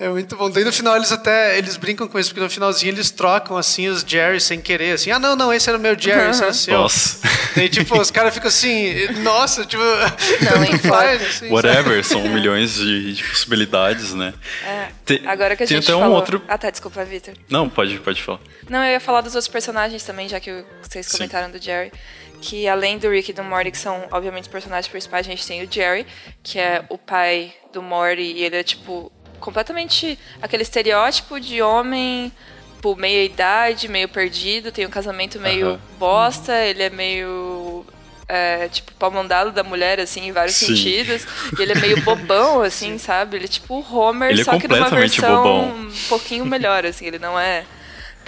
É 0.01 0.09
muito 0.09 0.37
bom. 0.37 0.49
Daí 0.49 0.63
no 0.63 0.73
final 0.73 0.95
eles 0.95 1.11
até 1.11 1.59
eles 1.59 1.77
brincam 1.77 2.07
com 2.07 2.19
isso, 2.21 2.31
porque 2.31 2.41
no 2.41 2.49
finalzinho 2.49 2.93
eles 2.93 3.11
trocam 3.11 3.57
assim 3.57 3.89
os 3.89 4.03
Jerry 4.03 4.41
sem 4.41 4.61
querer, 4.61 4.93
assim, 4.93 5.11
ah 5.11 5.19
não, 5.19 5.35
não, 5.35 5.53
esse 5.53 5.69
era 5.69 5.77
o 5.77 5.81
meu 5.81 5.99
Jerry, 5.99 6.31
esse 6.31 6.41
era 6.41 6.53
o 6.53 6.55
seu. 6.55 6.79
Nossa. 6.79 7.19
Daí 7.57 7.69
tipo, 7.69 7.99
os 7.99 8.09
caras 8.09 8.33
ficam 8.33 8.49
assim, 8.49 9.09
nossa, 9.25 9.67
tipo, 9.67 9.83
não, 9.83 10.63
em 10.63 10.79
faz, 10.79 11.21
assim, 11.21 11.51
Whatever, 11.51 12.05
são 12.05 12.23
milhões 12.29 12.75
de, 12.75 13.15
de, 13.15 13.25
possibilidades, 13.25 14.15
né? 14.15 14.33
É. 14.65 14.89
Tem, 15.05 15.27
Agora 15.27 15.57
que 15.57 15.65
a 15.65 15.67
gente 15.67 15.83
até 15.83 15.93
falou... 15.93 16.13
um 16.13 16.13
outro. 16.13 16.41
Ah 16.47 16.57
tá, 16.57 16.71
desculpa, 16.71 17.05
Victor. 17.05 17.35
Não, 17.51 17.69
pode, 17.69 17.99
pode 17.99 18.23
falar. 18.23 18.39
Não, 18.71 18.85
eu 18.85 18.93
ia 18.93 19.01
falar 19.01 19.23
dos 19.23 19.35
outros 19.35 19.51
personagens 19.51 20.05
também, 20.05 20.29
já 20.29 20.39
que 20.39 20.65
vocês 20.81 21.09
comentaram 21.09 21.47
Sim. 21.47 21.59
do 21.59 21.65
Jerry 21.65 21.91
que 22.41 22.69
além 22.69 22.99
do 22.99 23.11
Rick 23.11 23.31
e 23.31 23.35
do 23.35 23.43
Morty, 23.43 23.71
que 23.71 23.79
são 23.79 24.07
obviamente 24.11 24.45
os 24.45 24.49
personagens 24.49 24.89
principais, 24.89 25.27
a 25.27 25.31
gente 25.31 25.47
tem 25.47 25.63
o 25.63 25.71
Jerry, 25.71 26.07
que 26.43 26.59
é 26.59 26.85
o 26.89 26.97
pai 26.97 27.53
do 27.73 27.83
Morty, 27.83 28.23
e 28.23 28.45
ele 28.45 28.57
é 28.57 28.63
tipo 28.63 29.13
completamente 29.41 30.19
aquele 30.43 30.63
estereótipo 30.63 31.39
de 31.39 31.63
homem 31.63 32.33
por 32.81 32.95
tipo, 32.95 32.97
meia 32.97 33.25
idade, 33.25 33.89
meio 33.89 34.09
perdido, 34.09 34.73
tem 34.73 34.87
um 34.87 34.91
casamento 34.91 35.39
meio 35.41 35.71
uhum. 35.71 35.79
bosta, 35.99 36.55
ele 36.65 36.83
é 36.83 36.91
meio 36.91 37.85
é, 38.29 38.69
tipo, 38.69 38.93
pau 38.95 39.11
mandado 39.11 39.51
da 39.53 39.65
mulher, 39.65 39.99
assim, 39.99 40.29
em 40.29 40.33
vários 40.33 40.57
Sim. 40.57 40.67
sentidos. 40.67 41.27
E 41.59 41.63
ele 41.63 41.73
é 41.73 41.75
meio 41.77 42.01
bobão, 42.03 42.61
assim, 42.63 42.93
Sim. 42.93 42.99
sabe? 42.99 43.37
Ele 43.37 43.47
é 43.47 43.49
tipo 43.49 43.75
o 43.75 43.95
Homer, 43.95 44.39
é 44.39 44.45
só 44.45 44.59
que 44.59 44.69
numa 44.69 44.89
versão 44.89 45.43
bobão. 45.43 45.69
um 45.71 45.93
pouquinho 46.09 46.45
melhor, 46.45 46.85
assim, 46.85 47.07
ele 47.07 47.19
não 47.19 47.39
é 47.39 47.65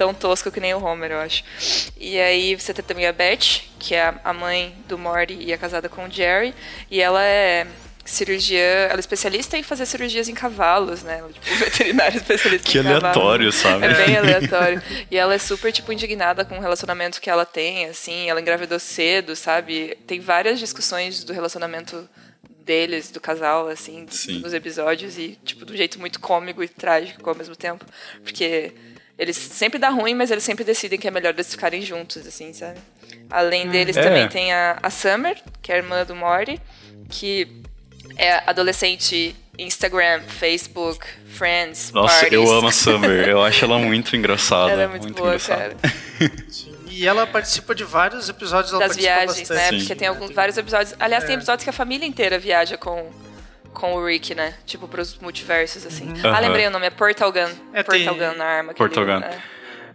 tão 0.01 0.15
tosco 0.15 0.51
que 0.51 0.61
nem 0.61 0.73
o 0.73 0.83
Homer, 0.83 1.11
eu 1.11 1.21
acho. 1.21 1.45
E 1.99 2.19
aí 2.19 2.57
você 2.57 2.73
tem 2.73 2.83
também 2.83 3.07
a 3.07 3.13
Beth, 3.13 3.61
que 3.79 3.95
é 3.95 4.15
a 4.25 4.33
mãe 4.33 4.75
do 4.89 4.97
Morty 4.97 5.35
e 5.35 5.53
é 5.53 5.59
casada 5.59 5.91
com 5.91 6.07
o 6.07 6.11
Jerry, 6.11 6.55
e 6.91 7.03
ela 7.03 7.23
é 7.23 7.67
cirurgia, 8.03 8.59
ela 8.89 8.97
é 8.97 9.01
especialista 9.01 9.59
em 9.59 9.63
fazer 9.63 9.85
cirurgias 9.85 10.27
em 10.27 10.33
cavalos, 10.33 11.03
né? 11.03 11.23
Tipo, 11.35 11.47
veterinária 11.63 12.17
especialista 12.17 12.67
que 12.67 12.79
em 12.79 12.81
aleatório, 12.81 13.53
cavalos. 13.53 13.55
sabe? 13.57 13.85
É 13.85 14.07
bem 14.07 14.17
aleatório. 14.17 14.83
E 15.11 15.19
ela 15.19 15.35
é 15.35 15.39
super, 15.39 15.71
tipo, 15.71 15.93
indignada 15.93 16.47
com 16.47 16.57
o 16.57 16.61
relacionamento 16.63 17.21
que 17.21 17.29
ela 17.29 17.45
tem, 17.45 17.85
assim. 17.85 18.31
Ela 18.31 18.41
engravidou 18.41 18.79
cedo, 18.79 19.37
sabe? 19.37 19.99
Tem 20.07 20.19
várias 20.19 20.59
discussões 20.59 21.25
do 21.25 21.35
relacionamento 21.35 22.09
deles, 22.65 23.11
do 23.11 23.21
casal, 23.21 23.69
assim, 23.69 24.07
Sim. 24.09 24.39
nos 24.41 24.55
episódios. 24.55 25.19
E, 25.19 25.39
tipo, 25.45 25.67
de 25.67 25.75
um 25.75 25.77
jeito 25.77 26.01
muito 26.01 26.19
cômico 26.21 26.65
e 26.65 26.69
trágico 26.69 27.29
ao 27.29 27.37
mesmo 27.37 27.55
tempo. 27.55 27.85
Porque 28.25 28.73
eles 29.21 29.37
sempre 29.37 29.79
dá 29.79 29.91
ruim, 29.91 30.15
mas 30.15 30.31
eles 30.31 30.43
sempre 30.43 30.65
decidem 30.65 30.99
que 30.99 31.07
é 31.07 31.11
melhor 31.11 31.35
eles 31.35 31.51
ficarem 31.51 31.83
juntos, 31.83 32.27
assim, 32.27 32.55
sabe? 32.55 32.79
Além 33.29 33.69
deles 33.69 33.95
é. 33.95 34.03
também 34.03 34.27
tem 34.29 34.51
a, 34.51 34.79
a 34.83 34.89
Summer, 34.89 35.37
que 35.61 35.71
é 35.71 35.75
a 35.75 35.79
irmã 35.79 36.07
do 36.07 36.17
Mori, 36.17 36.59
que 37.11 37.63
é 38.17 38.43
adolescente 38.47 39.37
Instagram, 39.59 40.23
Facebook, 40.23 41.07
Friends, 41.35 41.93
Nossa, 41.93 42.21
parties. 42.21 42.33
eu 42.33 42.51
amo 42.51 42.69
a 42.69 42.73
Summer. 42.73 43.29
Eu 43.29 43.43
acho 43.45 43.63
ela 43.63 43.79
muito 43.79 44.17
engraçada. 44.17 44.73
Ela 44.73 44.83
é 44.85 44.87
muito, 44.87 45.03
muito 45.03 45.19
boa, 45.19 45.35
engraçada. 45.35 45.77
cara. 45.77 45.95
E 46.93 47.07
ela 47.07 47.27
participa 47.27 47.75
de 47.75 47.83
vários 47.83 48.29
episódios 48.29 48.79
das 48.79 48.95
viagens, 48.95 49.49
bastante. 49.49 49.59
né? 49.59 49.71
Sim. 49.71 49.79
Porque 49.79 49.95
tem 49.95 50.07
alguns, 50.07 50.33
vários 50.33 50.59
episódios. 50.59 50.95
Aliás, 51.01 51.25
é. 51.25 51.29
tem 51.29 51.37
episódios 51.37 51.65
que 51.65 51.71
a 51.71 51.73
família 51.73 52.05
inteira 52.07 52.39
viaja 52.39 52.77
com 52.77 53.11
com 53.73 53.95
o 53.95 54.05
Rick, 54.05 54.35
né? 54.35 54.55
Tipo, 54.67 54.89
pros 54.89 55.19
multiversos, 55.19 55.87
assim. 55.87 56.09
Uhum. 56.09 56.21
Ah, 56.25 56.41
lembrei 56.41 56.67
o 56.67 56.71
nome, 56.71 56.87
é 56.87 56.91
Portal 56.91 57.33
Gun. 57.33 57.51
É, 57.73 57.83
Portal 57.83 58.15
tem... 58.15 58.29
Gun 58.29 58.37
na 58.37 58.45
arma. 58.45 58.75
Portal 58.75 59.05
Gun. 59.05 59.19
É. 59.19 59.39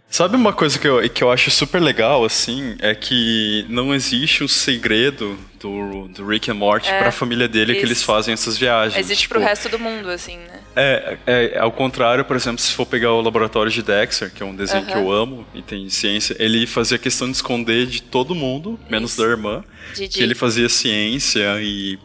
Sabe 0.08 0.36
uma 0.36 0.52
coisa 0.52 0.78
que 0.78 0.86
eu, 0.86 1.10
que 1.10 1.22
eu 1.22 1.30
acho 1.32 1.50
super 1.50 1.82
legal, 1.82 2.24
assim, 2.24 2.76
é 2.78 2.94
que 2.94 3.66
não 3.68 3.92
existe 3.92 4.44
um 4.44 4.48
segredo 4.48 5.36
do, 5.60 6.06
do 6.08 6.26
Rick 6.26 6.48
and 6.48 6.54
Morty 6.54 6.88
é, 6.88 7.00
pra 7.00 7.10
família 7.10 7.48
dele 7.48 7.72
isso. 7.72 7.80
que 7.80 7.86
eles 7.86 8.02
fazem 8.04 8.32
essas 8.32 8.56
viagens. 8.56 8.96
Existe 8.96 9.22
tipo, 9.22 9.34
pro 9.34 9.42
resto 9.42 9.68
do 9.68 9.78
mundo, 9.78 10.08
assim, 10.08 10.38
né? 10.38 10.60
É, 10.76 11.18
é, 11.26 11.58
ao 11.58 11.72
contrário, 11.72 12.24
por 12.24 12.36
exemplo, 12.36 12.60
se 12.60 12.72
for 12.72 12.86
pegar 12.86 13.12
o 13.12 13.20
Laboratório 13.20 13.70
de 13.70 13.82
Dexter, 13.82 14.30
que 14.32 14.42
é 14.42 14.46
um 14.46 14.54
desenho 14.54 14.84
uh 14.84 14.86
-huh. 14.86 14.92
que 14.92 14.98
eu 14.98 15.10
amo 15.10 15.46
e 15.52 15.60
tem 15.60 15.88
ciência, 15.90 16.36
ele 16.38 16.66
fazia 16.66 16.98
questão 16.98 17.28
de 17.28 17.36
esconder 17.36 17.86
de 17.86 18.00
todo 18.00 18.34
mundo, 18.34 18.78
menos 18.88 19.10
isso. 19.10 19.22
da 19.22 19.28
irmã, 19.28 19.64
que 19.94 20.22
ele 20.22 20.36
fazia 20.36 20.68
ciência 20.68 21.60
e 21.60 21.98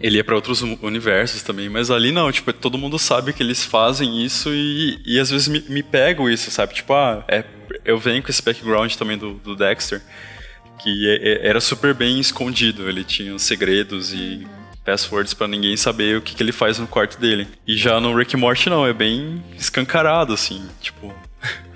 ele 0.00 0.16
ia 0.16 0.24
para 0.24 0.34
outros 0.34 0.62
universos 0.62 1.42
também, 1.42 1.68
mas 1.68 1.90
ali 1.90 2.12
não, 2.12 2.30
tipo, 2.30 2.52
todo 2.52 2.78
mundo 2.78 2.98
sabe 2.98 3.32
que 3.32 3.42
eles 3.42 3.64
fazem 3.64 4.24
isso 4.24 4.50
e, 4.52 5.00
e 5.04 5.18
às 5.18 5.30
vezes 5.30 5.48
me, 5.48 5.60
me 5.68 5.82
pego 5.82 6.30
isso, 6.30 6.50
sabe? 6.50 6.74
Tipo, 6.74 6.94
ah, 6.94 7.24
é, 7.26 7.44
eu 7.84 7.98
venho 7.98 8.22
com 8.22 8.30
esse 8.30 8.42
background 8.42 8.94
também 8.94 9.18
do, 9.18 9.34
do 9.34 9.56
Dexter, 9.56 10.00
que 10.80 11.08
é, 11.08 11.16
é, 11.16 11.48
era 11.48 11.60
super 11.60 11.94
bem 11.94 12.20
escondido, 12.20 12.88
ele 12.88 13.02
tinha 13.02 13.36
segredos 13.38 14.12
e 14.12 14.46
passwords 14.84 15.34
para 15.34 15.48
ninguém 15.48 15.76
saber 15.76 16.16
o 16.16 16.22
que, 16.22 16.34
que 16.34 16.42
ele 16.42 16.52
faz 16.52 16.78
no 16.78 16.86
quarto 16.86 17.18
dele. 17.20 17.46
E 17.66 17.76
já 17.76 18.00
no 18.00 18.16
Rick 18.16 18.36
Morty 18.36 18.70
não, 18.70 18.86
é 18.86 18.92
bem 18.92 19.42
escancarado, 19.56 20.32
assim, 20.32 20.66
tipo, 20.80 21.12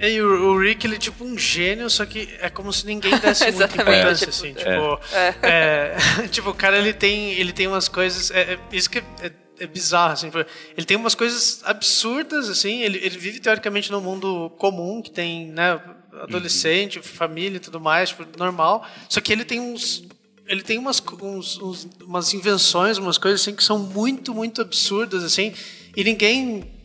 e 0.01 0.21
o, 0.21 0.53
o, 0.53 0.59
Rick, 0.59 0.87
ele 0.87 0.97
é 0.97 0.99
tipo 0.99 1.25
um 1.25 1.39
gênio, 1.39 1.89
só 1.89 2.05
que 2.05 2.29
é 2.41 2.51
como 2.51 2.73
se 2.73 2.87
ninguém 2.87 3.17
desse 3.19 3.51
muita 3.53 3.81
importância, 3.81 4.27
tipo, 4.27 4.31
assim. 4.31 4.53
Tipo, 4.53 5.01
é. 5.13 5.35
É, 5.43 6.29
tipo, 6.29 6.51
o 6.51 6.55
cara, 6.55 6.79
ele 6.79 6.93
tem, 6.93 7.33
ele 7.35 7.53
tem 7.53 7.67
umas 7.67 7.89
coisas... 7.89 8.31
É, 8.31 8.55
é 8.55 8.59
isso 8.73 8.91
que 8.91 8.99
é, 8.99 9.33
é, 9.61 9.67
bizarro, 9.67 10.13
assim. 10.13 10.31
Ele 10.77 10.87
tem 10.87 10.97
umas 10.97 11.15
coisas 11.15 11.63
absurdas, 11.65 12.49
assim. 12.49 12.83
Ele, 12.83 12.99
ele 12.99 13.17
vive, 13.17 13.39
teoricamente, 13.39 13.93
num 13.93 14.01
mundo 14.01 14.51
comum, 14.59 15.01
que 15.01 15.11
tem, 15.11 15.47
né, 15.47 15.81
adolescente, 16.21 16.99
uhum. 16.99 17.05
família 17.05 17.57
e 17.57 17.61
tudo 17.61 17.81
mais, 17.81 18.09
tipo, 18.09 18.27
normal. 18.37 18.87
Só 19.09 19.21
que 19.21 19.33
ele 19.33 19.45
tem 19.45 19.61
uns... 19.61 20.05
Ele 20.49 20.63
tem 20.63 20.77
umas, 20.77 21.01
uns, 21.23 21.59
uns, 21.59 21.89
umas 22.03 22.35
invenções, 22.35 22.99
umas 22.99 23.17
coisas 23.17 23.41
assim 23.41 23.55
que 23.55 23.63
são 23.63 23.79
muito, 23.79 24.35
muito 24.35 24.61
absurdas, 24.61 25.23
assim. 25.23 25.55
E 25.97 26.03
ninguém 26.03 26.82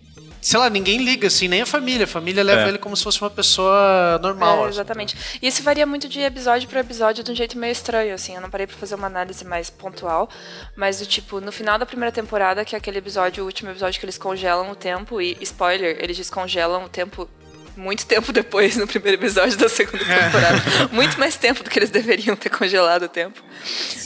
sei 0.47 0.57
lá, 0.61 0.69
ninguém 0.69 1.03
liga, 1.03 1.27
assim, 1.27 1.49
nem 1.49 1.61
a 1.61 1.65
família. 1.65 2.05
A 2.05 2.07
família 2.07 2.41
leva 2.41 2.61
é. 2.61 2.67
ele 2.69 2.77
como 2.77 2.95
se 2.95 3.03
fosse 3.03 3.19
uma 3.19 3.29
pessoa 3.29 4.17
normal. 4.21 4.59
É, 4.59 4.61
assim. 4.61 4.69
exatamente. 4.69 5.17
Assim. 5.17 5.39
E 5.41 5.47
isso 5.47 5.61
varia 5.61 5.85
muito 5.85 6.07
de 6.07 6.21
episódio 6.21 6.69
para 6.69 6.79
episódio 6.79 7.21
de 7.21 7.29
um 7.29 7.35
jeito 7.35 7.57
meio 7.57 7.73
estranho, 7.73 8.15
assim. 8.15 8.33
Eu 8.33 8.39
não 8.39 8.49
parei 8.49 8.65
pra 8.65 8.77
fazer 8.77 8.95
uma 8.95 9.07
análise 9.07 9.43
mais 9.43 9.69
pontual, 9.69 10.29
mas 10.73 10.99
do 10.99 11.05
tipo, 11.05 11.41
no 11.41 11.51
final 11.51 11.77
da 11.77 11.85
primeira 11.85 12.13
temporada, 12.13 12.63
que 12.63 12.75
é 12.75 12.77
aquele 12.77 12.99
episódio, 12.99 13.43
o 13.43 13.45
último 13.45 13.71
episódio 13.71 13.99
que 13.99 14.05
eles 14.05 14.17
congelam 14.17 14.71
o 14.71 14.75
tempo, 14.75 15.19
e 15.21 15.37
spoiler, 15.41 15.97
eles 15.99 16.15
descongelam 16.15 16.85
o 16.85 16.89
tempo 16.89 17.29
muito 17.75 18.05
tempo 18.05 18.31
depois, 18.31 18.77
no 18.77 18.87
primeiro 18.87 19.21
episódio 19.21 19.57
da 19.57 19.67
segunda 19.67 20.01
é. 20.05 20.23
temporada. 20.23 20.63
muito 20.93 21.19
mais 21.19 21.35
tempo 21.35 21.61
do 21.61 21.69
que 21.69 21.77
eles 21.77 21.89
deveriam 21.89 22.37
ter 22.37 22.49
congelado 22.49 23.03
o 23.03 23.09
tempo. 23.09 23.43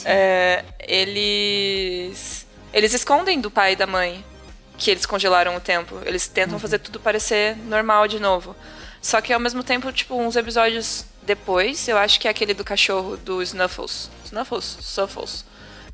É, 0.04 0.64
eles. 0.80 2.44
Eles 2.72 2.92
escondem 2.94 3.40
do 3.40 3.50
pai 3.50 3.74
e 3.74 3.76
da 3.76 3.86
mãe 3.86 4.24
que 4.82 4.90
eles 4.90 5.06
congelaram 5.06 5.54
o 5.54 5.60
tempo. 5.60 6.00
Eles 6.04 6.26
tentam 6.26 6.58
fazer 6.58 6.80
tudo 6.80 6.98
parecer 6.98 7.56
normal 7.56 8.08
de 8.08 8.18
novo. 8.18 8.56
Só 9.00 9.20
que 9.20 9.32
ao 9.32 9.38
mesmo 9.38 9.62
tempo, 9.62 9.92
tipo, 9.92 10.16
uns 10.16 10.34
episódios 10.34 11.04
depois, 11.22 11.86
eu 11.86 11.96
acho 11.96 12.18
que 12.18 12.26
é 12.26 12.30
aquele 12.30 12.52
do 12.52 12.64
cachorro 12.64 13.16
do 13.16 13.40
Snuffles. 13.42 14.10
Snuffles? 14.24 14.78
Snuffles. 14.80 15.44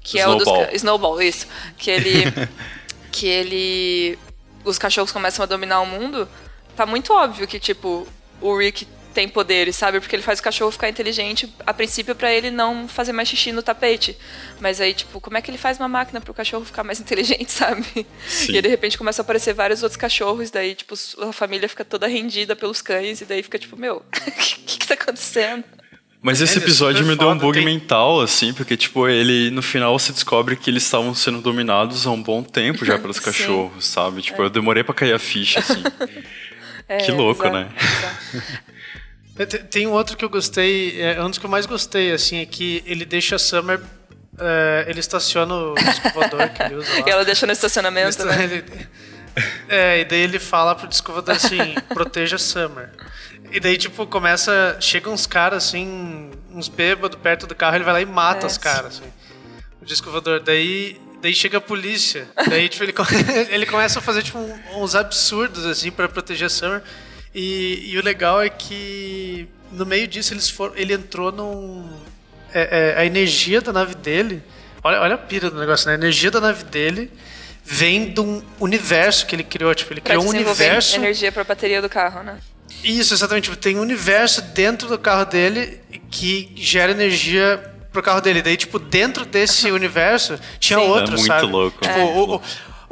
Que 0.00 0.18
Snowball. 0.18 0.56
é 0.56 0.62
o 0.62 0.66
dos. 0.66 0.74
Snowball, 0.74 1.22
isso. 1.22 1.46
Que 1.76 1.90
ele. 1.90 2.24
que 3.12 3.26
ele. 3.26 4.18
Os 4.64 4.78
cachorros 4.78 5.12
começam 5.12 5.42
a 5.42 5.46
dominar 5.46 5.80
o 5.80 5.86
mundo. 5.86 6.26
Tá 6.74 6.86
muito 6.86 7.12
óbvio 7.12 7.46
que, 7.46 7.60
tipo, 7.60 8.08
o 8.40 8.56
Rick 8.56 8.86
tem 9.18 9.28
poderes, 9.28 9.74
sabe? 9.74 9.98
Porque 9.98 10.14
ele 10.14 10.22
faz 10.22 10.38
o 10.38 10.42
cachorro 10.44 10.70
ficar 10.70 10.88
inteligente, 10.88 11.52
a 11.66 11.74
princípio, 11.74 12.14
para 12.14 12.32
ele 12.32 12.52
não 12.52 12.86
fazer 12.86 13.12
mais 13.12 13.28
xixi 13.28 13.50
no 13.50 13.64
tapete. 13.64 14.16
Mas 14.60 14.80
aí, 14.80 14.94
tipo, 14.94 15.20
como 15.20 15.36
é 15.36 15.42
que 15.42 15.50
ele 15.50 15.58
faz 15.58 15.76
uma 15.76 15.88
máquina 15.88 16.20
para 16.20 16.30
o 16.30 16.34
cachorro 16.34 16.64
ficar 16.64 16.84
mais 16.84 17.00
inteligente, 17.02 17.50
sabe? 17.50 18.06
Sim. 18.28 18.52
E 18.52 18.54
aí, 18.54 18.62
de 18.62 18.68
repente 18.68 18.96
começa 18.96 19.20
a 19.20 19.24
aparecer 19.24 19.54
vários 19.54 19.82
outros 19.82 19.96
cachorros, 19.96 20.52
daí, 20.52 20.72
tipo, 20.72 20.94
a 21.20 21.32
família 21.32 21.68
fica 21.68 21.84
toda 21.84 22.06
rendida 22.06 22.54
pelos 22.54 22.80
cães, 22.80 23.20
e 23.20 23.24
daí 23.24 23.42
fica 23.42 23.58
tipo, 23.58 23.76
meu, 23.76 23.96
o 24.06 24.30
que, 24.30 24.78
que 24.78 24.86
tá 24.86 24.94
acontecendo? 24.94 25.64
Mas 26.22 26.40
esse 26.40 26.56
é, 26.56 26.60
é 26.60 26.62
episódio 26.62 27.04
me 27.04 27.16
deu 27.16 27.28
um 27.28 27.36
bug 27.36 27.58
tem... 27.58 27.64
mental, 27.64 28.20
assim, 28.20 28.52
porque, 28.52 28.76
tipo, 28.76 29.08
ele, 29.08 29.50
no 29.50 29.62
final, 29.62 29.98
se 29.98 30.12
descobre 30.12 30.54
que 30.54 30.70
eles 30.70 30.84
estavam 30.84 31.12
sendo 31.12 31.40
dominados 31.40 32.06
há 32.06 32.12
um 32.12 32.22
bom 32.22 32.40
tempo 32.40 32.84
já 32.84 32.96
pelos 32.96 33.18
cachorros, 33.20 33.84
sabe? 33.84 34.22
Tipo, 34.22 34.42
é. 34.42 34.44
eu 34.44 34.50
demorei 34.50 34.84
pra 34.84 34.94
cair 34.94 35.12
a 35.12 35.18
ficha, 35.18 35.58
assim. 35.58 35.82
É, 36.88 36.98
que 36.98 37.10
louco, 37.10 37.42
exato, 37.42 37.56
né? 37.56 37.68
Exato. 37.76 38.77
Tem 39.46 39.86
um 39.86 39.92
outro 39.92 40.16
que 40.16 40.24
eu 40.24 40.30
gostei, 40.30 41.00
é 41.00 41.22
um 41.22 41.30
dos 41.30 41.38
que 41.38 41.46
eu 41.46 41.50
mais 41.50 41.66
gostei, 41.66 42.12
assim, 42.12 42.38
é 42.38 42.46
que 42.46 42.82
ele 42.86 43.04
deixa 43.04 43.36
a 43.36 43.38
Summer. 43.38 43.80
É, 44.40 44.86
ele 44.88 45.00
estaciona 45.00 45.52
o 45.52 45.74
escovador 45.74 46.48
que 46.50 46.62
ele 46.62 46.76
usa 46.76 46.92
lá. 47.00 47.02
E 47.06 47.10
ela 47.10 47.24
deixa 47.24 47.44
no 47.44 47.52
estacionamento, 47.52 48.22
ele, 48.22 48.30
né? 48.30 48.44
Ele, 48.44 48.64
é, 49.68 50.00
e 50.00 50.04
daí 50.04 50.20
ele 50.20 50.38
fala 50.38 50.74
pro 50.74 50.86
descovador 50.86 51.34
assim: 51.34 51.74
proteja 51.92 52.36
a 52.36 52.38
Summer. 52.38 52.90
E 53.50 53.60
daí, 53.60 53.76
tipo, 53.76 54.06
começa. 54.06 54.76
Chegam 54.80 55.12
uns 55.12 55.26
caras, 55.26 55.66
assim, 55.66 56.30
uns 56.52 56.68
bêbados 56.68 57.18
perto 57.20 57.46
do 57.46 57.54
carro, 57.54 57.76
ele 57.76 57.84
vai 57.84 57.94
lá 57.94 58.00
e 58.00 58.06
mata 58.06 58.44
é. 58.44 58.46
os 58.46 58.58
caras, 58.58 58.96
assim. 58.96 59.12
O 59.80 59.84
descovador. 59.84 60.40
Daí. 60.40 61.00
Daí 61.20 61.34
chega 61.34 61.58
a 61.58 61.60
polícia. 61.60 62.28
Daí, 62.48 62.68
tipo, 62.68 62.84
ele, 62.84 62.94
ele 63.50 63.66
começa 63.66 63.98
a 63.98 64.02
fazer, 64.02 64.22
tipo, 64.22 64.38
uns 64.76 64.94
absurdos, 64.94 65.66
assim, 65.66 65.90
para 65.90 66.08
proteger 66.08 66.46
a 66.46 66.50
Summer. 66.50 66.82
E, 67.34 67.92
e, 67.92 67.98
o 67.98 68.02
legal 68.02 68.42
é 68.42 68.48
que 68.48 69.48
no 69.72 69.84
meio 69.84 70.06
disso 70.06 70.32
eles 70.32 70.48
foram, 70.48 70.74
ele 70.76 70.94
entrou 70.94 71.30
num. 71.30 71.88
É, 72.52 72.94
é, 72.96 73.00
a 73.00 73.04
energia 73.04 73.60
da 73.60 73.72
nave 73.72 73.94
dele. 73.94 74.42
Olha, 74.82 75.00
olha 75.00 75.14
a 75.14 75.18
pira 75.18 75.50
do 75.50 75.58
negócio, 75.58 75.86
né? 75.86 75.92
A 75.92 75.98
energia 75.98 76.30
da 76.30 76.40
nave 76.40 76.64
dele 76.64 77.10
vem 77.62 78.10
de 78.10 78.20
um 78.20 78.42
universo 78.58 79.26
que 79.26 79.34
ele 79.34 79.44
criou. 79.44 79.74
Tipo, 79.74 79.92
ele 79.92 80.00
pra 80.00 80.14
criou 80.14 80.24
um 80.24 80.28
universo. 80.30 80.96
energia 80.96 81.30
para 81.30 81.42
a 81.42 81.44
bateria 81.44 81.82
do 81.82 81.88
carro, 81.88 82.22
né? 82.22 82.38
Isso, 82.82 83.12
exatamente. 83.12 83.44
Tipo, 83.44 83.56
tem 83.56 83.76
um 83.76 83.82
universo 83.82 84.40
dentro 84.40 84.88
do 84.88 84.98
carro 84.98 85.24
dele 85.24 85.80
que 86.10 86.50
gera 86.56 86.92
energia 86.92 87.62
pro 87.92 88.02
carro 88.02 88.20
dele. 88.20 88.40
Daí, 88.40 88.56
tipo, 88.56 88.78
dentro 88.78 89.24
desse 89.24 89.70
universo 89.72 90.38
tinha 90.58 90.78
Sim. 90.78 90.86
outro, 90.86 91.14
é 91.14 91.18
muito 91.18 91.26
sabe? 91.26 91.46
louco. 91.46 91.80
Tipo, 91.80 91.98
é. 91.98 92.04
o, 92.04 92.36
o, 92.36 92.42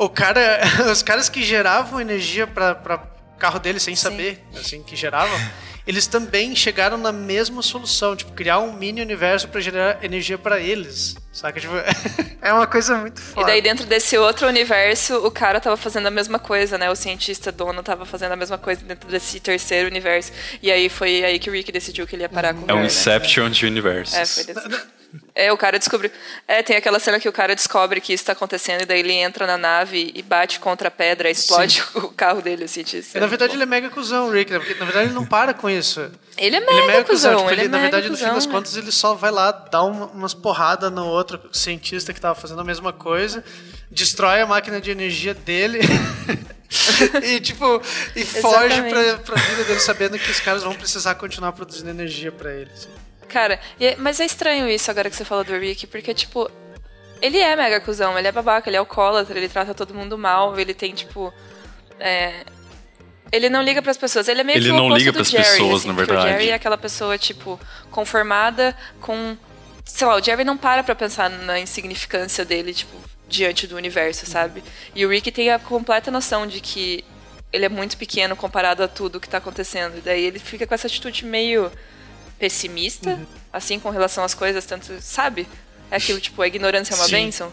o, 0.05 0.09
cara, 0.09 0.61
os 0.93 1.03
caras 1.03 1.29
que 1.29 1.43
geravam 1.43 2.01
energia 2.01 2.47
para 2.47 2.99
carro 3.39 3.59
dele 3.59 3.79
sem 3.79 3.95
Sim. 3.95 4.03
saber, 4.03 4.45
assim, 4.59 4.83
que 4.83 4.97
geravam, 4.97 5.39
eles 5.87 6.07
também 6.07 6.55
chegaram 6.57 6.97
na 6.97 7.13
mesma 7.13 7.63
solução, 7.63 8.17
tipo, 8.17 8.33
criar 8.33 8.59
um 8.59 8.73
mini 8.73 9.01
universo 9.01 9.49
para 9.49 9.61
gerar 9.61 10.05
energia 10.05 10.37
para 10.37 10.61
eles. 10.61 11.17
Saca? 11.33 11.61
Tipo, 11.61 11.75
é 12.43 12.53
uma 12.53 12.67
coisa 12.67 12.97
muito 12.97 13.21
foda. 13.21 13.43
E 13.43 13.45
daí 13.47 13.63
dentro 13.63 13.87
desse 13.87 14.17
outro 14.17 14.49
universo, 14.49 15.17
o 15.27 15.31
cara 15.31 15.61
tava 15.61 15.77
fazendo 15.77 16.07
a 16.07 16.11
mesma 16.11 16.39
coisa, 16.39 16.77
né? 16.79 16.91
O 16.91 16.97
cientista 16.97 17.53
dono 17.53 17.83
tava 17.83 18.05
fazendo 18.07 18.33
a 18.33 18.37
mesma 18.37 18.59
coisa 18.59 18.83
dentro 18.85 19.09
desse 19.09 19.39
terceiro 19.39 19.89
universo. 19.89 20.33
E 20.63 20.73
aí 20.73 20.89
foi 20.89 21.23
aí 21.25 21.39
que 21.39 21.51
o 21.51 21.53
Rick 21.53 21.71
decidiu 21.71 22.07
que 22.07 22.17
ele 22.17 22.23
ia 22.23 22.29
parar 22.29 22.55
com 22.55 22.61
o 22.67 22.71
É 22.71 22.75
um 22.75 22.85
Inception 22.85 23.45
né? 23.45 23.51
de 23.51 23.67
universos. 23.67 24.15
É, 24.15 24.25
foi 24.25 24.45
desse. 24.45 24.96
É, 25.35 25.53
o 25.53 25.57
cara 25.57 25.79
descobriu. 25.79 26.11
É, 26.49 26.63
tem 26.63 26.77
aquela 26.77 26.99
cena 26.99 27.21
que 27.21 27.29
o 27.29 27.33
cara 27.33 27.55
descobre 27.55 28.01
que 28.01 28.13
isso 28.13 28.25
tá 28.25 28.33
acontecendo 28.33 28.83
e 28.83 28.87
daí 28.87 29.01
ele 29.01 29.13
entra 29.13 29.47
na 29.47 29.59
nave 29.59 30.13
e 30.15 30.23
bate 30.23 30.59
contra 30.59 30.89
a 30.89 30.91
pedra, 30.91 31.31
explode 31.31 31.83
Sim. 31.83 31.99
o 31.99 32.09
carro 32.09 32.41
dele, 32.41 32.65
assim. 32.65 32.85
É, 33.15 33.21
na 33.21 33.27
verdade, 33.27 33.55
ele 33.55 33.63
é 33.63 33.67
mega 33.67 33.91
cuzão, 33.91 34.31
Rick, 34.31 34.53
né? 34.53 34.59
porque 34.59 34.75
na 34.75 34.85
verdade 34.85 35.09
ele 35.09 35.15
não 35.15 35.27
para 35.27 35.53
com 35.53 35.69
isso. 35.69 36.11
Ele 36.39 36.57
é 36.57 36.61
mega, 36.61 36.73
ele 36.73 36.81
é 36.81 36.87
mega 36.87 37.05
cuzão. 37.05 37.33
cuzão. 37.33 37.49
Tipo, 37.49 37.51
ele, 37.53 37.61
ele 37.63 37.69
é 37.69 37.71
na 37.71 37.79
verdade, 37.79 38.09
cuzão, 38.09 38.29
no 38.29 38.35
fim 38.35 38.35
das 38.35 38.47
contas, 38.47 38.77
ele 38.77 38.93
só 38.93 39.15
vai 39.15 39.31
lá 39.31 39.51
dar 39.51 39.83
uma, 39.83 40.07
umas 40.07 40.35
porradas 40.35 40.91
no 40.93 41.07
outro 41.07 41.41
cientista 41.53 42.13
que 42.13 42.21
tava 42.21 42.35
fazendo 42.35 42.61
a 42.61 42.65
mesma 42.65 42.93
coisa, 42.93 43.45
destrói 43.91 44.41
a 44.41 44.47
máquina 44.47 44.81
de 44.81 44.91
energia 44.91 45.35
dele. 45.35 45.81
e 47.23 47.41
tipo, 47.41 47.81
e 48.15 48.25
foge 48.25 48.83
pra, 48.83 49.19
pra 49.19 49.37
vida 49.37 49.65
dele 49.65 49.81
sabendo 49.81 50.19
que 50.19 50.31
os 50.31 50.41
caras 50.41 50.63
vão 50.63 50.75
precisar 50.75 51.15
continuar 51.15 51.53
produzindo 51.53 51.91
energia 51.91 52.33
para 52.33 52.53
ele. 52.53 52.71
Assim. 52.73 53.06
Cara, 53.29 53.61
é, 53.81 53.97
mas 53.97 54.21
é 54.21 54.25
estranho 54.25 54.69
isso 54.69 54.91
agora 54.91 55.11
que 55.11 55.17
você 55.17 55.25
falou 55.25 55.45
do 55.45 55.57
Rick, 55.59 55.87
porque, 55.87 56.15
tipo, 56.15 56.51
ele 57.21 57.39
é 57.39 57.57
mega 57.57 57.81
cuzão, 57.81 58.19
ele 58.19 58.29
é 58.29 58.33
babaca, 58.33 58.69
ele 58.69 58.77
é 58.77 58.79
alcoólatra, 58.79 59.39
ele 59.39 59.49
trata 59.49 59.75
todo 59.75 59.95
mundo 59.95 60.17
mal, 60.17 60.59
ele 60.59 60.75
tem, 60.75 60.93
tipo. 60.93 61.33
É, 61.99 62.45
ele 63.33 63.49
não 63.49 63.63
liga 63.63 63.83
para 63.83 63.91
as 63.91 63.97
pessoas, 63.97 64.29
ele 64.29 64.41
é 64.41 64.45
meio 64.45 64.59
ele 64.59 64.67
que 64.67 64.73
o 64.73 64.77
não 64.77 64.97
liga 64.97 65.13
para 65.13 65.23
as 65.23 65.31
pessoas, 65.31 65.81
assim, 65.81 65.89
na 65.89 65.95
verdade. 65.95 66.27
O 66.27 66.29
Jerry 66.29 66.51
é 66.51 66.55
aquela 66.55 66.79
pessoa, 66.79 67.19
tipo, 67.19 67.59
conformada 67.91 68.77
com. 69.01 69.37
Sei 69.85 70.07
lá, 70.07 70.17
o 70.17 70.23
Jerry 70.23 70.45
não 70.45 70.57
para 70.57 70.83
pra 70.83 70.95
pensar 70.95 71.31
na 71.31 71.59
insignificância 71.59 72.45
dele, 72.45 72.75
tipo, 72.75 72.97
diante 73.29 73.67
do 73.67 73.77
universo, 73.77 74.27
sabe? 74.27 74.63
E 74.95 75.05
o 75.05 75.09
Rick 75.09 75.31
tem 75.33 75.51
a 75.51 75.59
completa 75.59 76.11
noção 76.11 76.47
de 76.47 76.61
que 76.61 77.05
ele 77.53 77.65
é 77.65 77.69
muito 77.69 77.97
pequeno 77.97 78.37
comparado 78.37 78.83
a 78.83 78.89
tudo 78.89 79.21
que 79.21 79.29
tá 79.29 79.39
acontecendo. 79.39 79.99
E 79.99 80.01
daí 80.01 80.25
ele 80.25 80.39
fica 80.39 80.67
com 80.67 80.75
essa 80.75 80.87
atitude 80.87 81.25
meio 81.25 81.71
pessimista, 82.39 83.11
uhum. 83.11 83.27
assim, 83.53 83.79
com 83.79 83.91
relação 83.91 84.25
às 84.25 84.35
coisas, 84.35 84.65
tanto, 84.65 84.93
sabe? 85.01 85.47
É 85.91 85.97
aquilo, 85.97 86.21
tipo, 86.21 86.41
a 86.43 86.47
ignorância 86.47 86.95
é 86.95 86.97
uma 86.97 87.07
Sim. 87.07 87.13
bênção. 87.13 87.53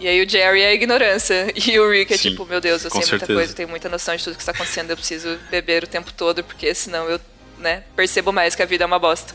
E 0.00 0.08
aí 0.08 0.24
o 0.24 0.28
Jerry 0.28 0.60
é 0.60 0.68
a 0.68 0.74
ignorância. 0.74 1.52
E 1.54 1.78
o 1.78 1.90
Rick 1.90 2.12
é 2.12 2.16
Sim, 2.16 2.30
tipo, 2.30 2.44
meu 2.44 2.60
Deus, 2.60 2.84
eu 2.84 2.90
sei 2.90 3.02
certeza. 3.02 3.18
muita 3.18 3.34
coisa, 3.34 3.52
eu 3.52 3.56
tenho 3.56 3.68
muita 3.68 3.88
noção 3.88 4.16
de 4.16 4.24
tudo 4.24 4.34
que 4.34 4.42
está 4.42 4.52
acontecendo, 4.52 4.90
eu 4.90 4.96
preciso 4.96 5.38
beber 5.50 5.84
o 5.84 5.86
tempo 5.86 6.12
todo, 6.12 6.42
porque 6.42 6.74
senão 6.74 7.08
eu, 7.08 7.20
né, 7.58 7.84
percebo 7.94 8.32
mais 8.32 8.54
que 8.54 8.62
a 8.62 8.66
vida 8.66 8.84
é 8.84 8.86
uma 8.86 8.98
bosta. 8.98 9.34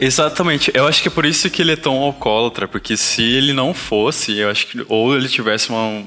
Exatamente. 0.00 0.70
Eu 0.74 0.86
acho 0.86 1.02
que 1.02 1.08
é 1.08 1.10
por 1.10 1.24
isso 1.24 1.50
que 1.50 1.62
ele 1.62 1.72
é 1.72 1.76
tão 1.76 1.96
alcoólatra, 1.96 2.68
porque 2.68 2.96
se 2.96 3.22
ele 3.22 3.52
não 3.52 3.74
fosse, 3.74 4.36
eu 4.38 4.50
acho 4.50 4.66
que 4.66 4.84
ou 4.88 5.16
ele 5.16 5.28
tivesse 5.28 5.70
uma, 5.70 6.04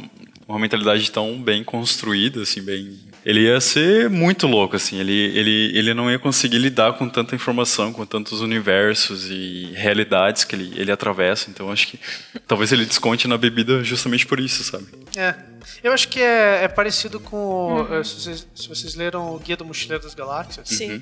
uma 0.48 0.60
mentalidade 0.60 1.10
tão 1.12 1.42
bem 1.42 1.64
construída, 1.64 2.42
assim, 2.42 2.62
bem 2.62 2.98
ele 3.26 3.42
ia 3.42 3.62
ser 3.62 4.10
muito 4.10 4.48
louco, 4.48 4.76
assim. 4.76 5.00
Ele, 5.00 5.14
ele, 5.14 5.78
ele 5.78 5.94
não 5.94 6.10
ia 6.10 6.18
conseguir 6.18 6.58
lidar 6.58 6.94
com 6.94 7.08
tanta 7.08 7.36
informação, 7.36 7.94
com 7.94 8.06
tantos 8.06 8.42
universos 8.42 9.30
e 9.30 9.72
realidades 9.76 10.44
que 10.44 10.56
ele, 10.56 10.74
ele 10.76 10.92
atravessa. 10.92 11.50
Então, 11.50 11.72
acho 11.72 11.88
que 11.88 12.00
talvez 12.48 12.72
ele 12.72 12.86
desconte 12.86 13.28
na 13.28 13.38
bebida 13.38 13.84
justamente 13.84 14.26
por 14.26 14.40
isso, 14.40 14.64
sabe? 14.64 14.88
É. 15.16 15.36
Eu 15.84 15.92
acho 15.92 16.08
que 16.08 16.20
é, 16.20 16.64
é 16.64 16.68
parecido 16.68 17.20
com. 17.20 17.86
Uhum. 17.90 18.04
Se, 18.04 18.22
vocês, 18.22 18.48
se, 18.56 18.68
vocês, 18.68 18.96
leram 18.96 19.36
o 19.36 19.40
Guia 19.40 19.56
do 19.56 19.66
Mochileiro 19.66 20.04
das 20.04 20.16
Galáxias. 20.16 20.68
Sim. 20.68 20.94
Uhum. 20.94 21.02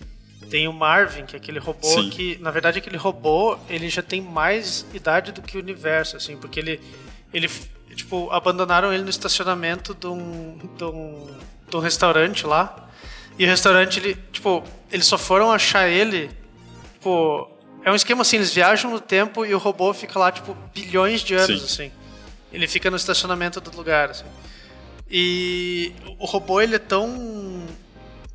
Tem 0.50 0.68
o 0.68 0.74
Marvin, 0.74 1.26
que 1.26 1.36
é 1.36 1.40
aquele 1.40 1.60
robô 1.60 1.88
Sim. 1.88 2.10
que, 2.10 2.38
na 2.42 2.52
verdade, 2.52 2.80
aquele 2.80 2.98
robô, 2.98 3.58
ele 3.70 3.88
já 3.88 4.02
tem 4.02 4.22
mais 4.22 4.86
idade 4.94 5.32
do 5.32 5.42
que 5.42 5.58
o 5.58 5.62
universo, 5.62 6.18
assim, 6.18 6.36
porque 6.38 6.60
ele, 6.60 6.80
ele 7.34 7.50
tipo, 7.94 8.32
abandonaram 8.32 8.92
ele 8.92 9.04
no 9.04 9.10
estacionamento 9.10 9.94
de 9.94 10.08
um, 10.08 10.58
de 10.78 10.84
um 10.86 11.28
do 11.70 11.80
restaurante 11.80 12.46
lá. 12.46 12.90
E 13.38 13.46
o 13.46 13.48
restaurante, 13.48 14.00
ele, 14.00 14.18
tipo, 14.32 14.64
eles 14.92 15.06
só 15.06 15.18
foram 15.18 15.52
achar 15.52 15.88
ele, 15.88 16.30
tipo, 16.94 17.50
é 17.84 17.92
um 17.92 17.96
esquema 17.96 18.22
assim, 18.22 18.36
eles 18.36 18.54
viajam 18.54 18.92
no 18.92 19.00
tempo 19.00 19.46
e 19.46 19.54
o 19.54 19.58
robô 19.58 19.94
fica 19.94 20.20
lá, 20.20 20.32
tipo, 20.32 20.56
bilhões 20.74 21.22
de 21.22 21.36
anos, 21.36 21.62
Sim. 21.62 21.66
assim. 21.66 21.92
Ele 22.52 22.68
fica 22.68 22.90
no 22.90 22.98
estacionamento 22.98 23.62
do 23.62 23.76
lugar, 23.76 24.10
assim. 24.10 24.26
E 25.10 25.94
o 26.18 26.26
robô, 26.26 26.60
ele 26.60 26.76
é 26.76 26.80
tão... 26.80 27.64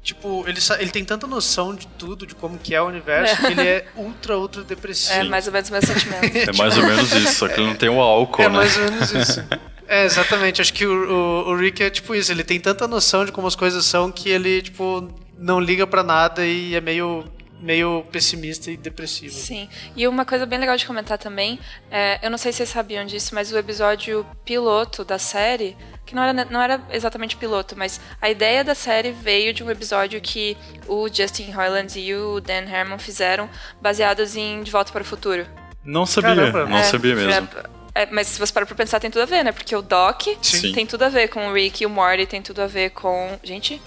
Tipo, 0.02 0.44
ele, 0.46 0.58
ele 0.78 0.90
tem 0.90 1.02
tanta 1.04 1.26
noção 1.26 1.74
de 1.74 1.86
tudo, 1.86 2.26
de 2.26 2.34
como 2.34 2.58
que 2.58 2.74
é 2.74 2.82
o 2.82 2.86
universo, 2.86 3.34
é. 3.34 3.36
que 3.38 3.52
ele 3.52 3.66
é 3.68 3.88
ultra, 3.96 4.36
ultra 4.36 4.62
depressivo. 4.62 5.20
É 5.20 5.24
mais 5.24 5.46
ou 5.46 5.52
menos 5.52 5.68
o 5.68 5.72
meu 5.72 5.82
sentimento. 5.82 6.36
é 6.36 6.52
mais 6.52 6.76
ou 6.76 6.84
menos 6.84 7.12
isso, 7.12 7.34
só 7.34 7.48
que 7.48 7.58
ele 7.58 7.68
não 7.68 7.74
tem 7.74 7.88
o 7.88 8.00
álcool, 8.00 8.42
é 8.42 8.48
né? 8.48 8.54
É 8.54 8.58
mais 8.58 8.76
ou 8.76 8.84
menos 8.84 9.12
isso. 9.12 9.44
É, 9.88 10.04
exatamente. 10.04 10.60
Acho 10.60 10.72
que 10.72 10.86
o, 10.86 10.92
o, 10.92 11.50
o, 11.50 11.56
Rick 11.56 11.82
é 11.82 11.90
tipo 11.90 12.14
isso. 12.14 12.32
Ele 12.32 12.44
tem 12.44 12.58
tanta 12.60 12.86
noção 12.88 13.24
de 13.24 13.32
como 13.32 13.46
as 13.46 13.54
coisas 13.54 13.84
são 13.84 14.10
que 14.10 14.28
ele, 14.28 14.62
tipo, 14.62 15.08
não 15.38 15.60
liga 15.60 15.86
para 15.86 16.02
nada 16.02 16.44
e 16.44 16.74
é 16.74 16.80
meio 16.80 17.24
meio 17.64 18.04
pessimista 18.12 18.70
e 18.70 18.76
depressivo. 18.76 19.32
Sim. 19.32 19.68
E 19.96 20.06
uma 20.06 20.26
coisa 20.26 20.44
bem 20.44 20.58
legal 20.58 20.76
de 20.76 20.86
comentar 20.86 21.16
também, 21.16 21.58
é, 21.90 22.20
eu 22.22 22.30
não 22.30 22.36
sei 22.36 22.52
se 22.52 22.58
vocês 22.58 22.68
sabiam 22.68 23.06
disso, 23.06 23.34
mas 23.34 23.50
o 23.50 23.56
episódio 23.56 24.26
piloto 24.44 25.02
da 25.02 25.18
série, 25.18 25.74
que 26.04 26.14
não 26.14 26.22
era, 26.22 26.44
não 26.44 26.60
era 26.60 26.82
exatamente 26.90 27.36
piloto, 27.36 27.74
mas 27.74 27.98
a 28.20 28.28
ideia 28.28 28.62
da 28.62 28.74
série 28.74 29.12
veio 29.12 29.54
de 29.54 29.64
um 29.64 29.70
episódio 29.70 30.20
que 30.20 30.58
o 30.86 31.08
Justin 31.08 31.52
Roiland 31.52 31.98
e 31.98 32.14
o 32.14 32.38
Dan 32.38 32.70
Harmon 32.70 32.98
fizeram, 32.98 33.48
baseados 33.80 34.36
em 34.36 34.62
De 34.62 34.70
Volta 34.70 34.92
para 34.92 35.02
o 35.02 35.06
Futuro. 35.06 35.46
Não 35.82 36.04
sabia, 36.04 36.34
Caramba. 36.34 36.66
não 36.66 36.76
é, 36.76 36.82
sabia 36.82 37.14
mesmo. 37.14 37.32
É, 37.32 37.64
é, 37.94 38.06
mas 38.06 38.26
se 38.26 38.38
você 38.38 38.52
parar 38.52 38.66
pra 38.66 38.74
pensar, 38.74 38.98
tem 38.98 39.10
tudo 39.10 39.22
a 39.22 39.26
ver, 39.26 39.44
né? 39.44 39.52
Porque 39.52 39.74
o 39.74 39.80
Doc 39.80 40.22
Sim. 40.42 40.72
tem 40.72 40.84
tudo 40.84 41.04
a 41.04 41.08
ver 41.08 41.28
com 41.28 41.48
o 41.48 41.52
Rick 41.52 41.82
e 41.82 41.86
o 41.86 41.90
Morty 41.90 42.26
tem 42.26 42.42
tudo 42.42 42.60
a 42.62 42.66
ver 42.66 42.90
com. 42.90 43.38
Gente? 43.42 43.80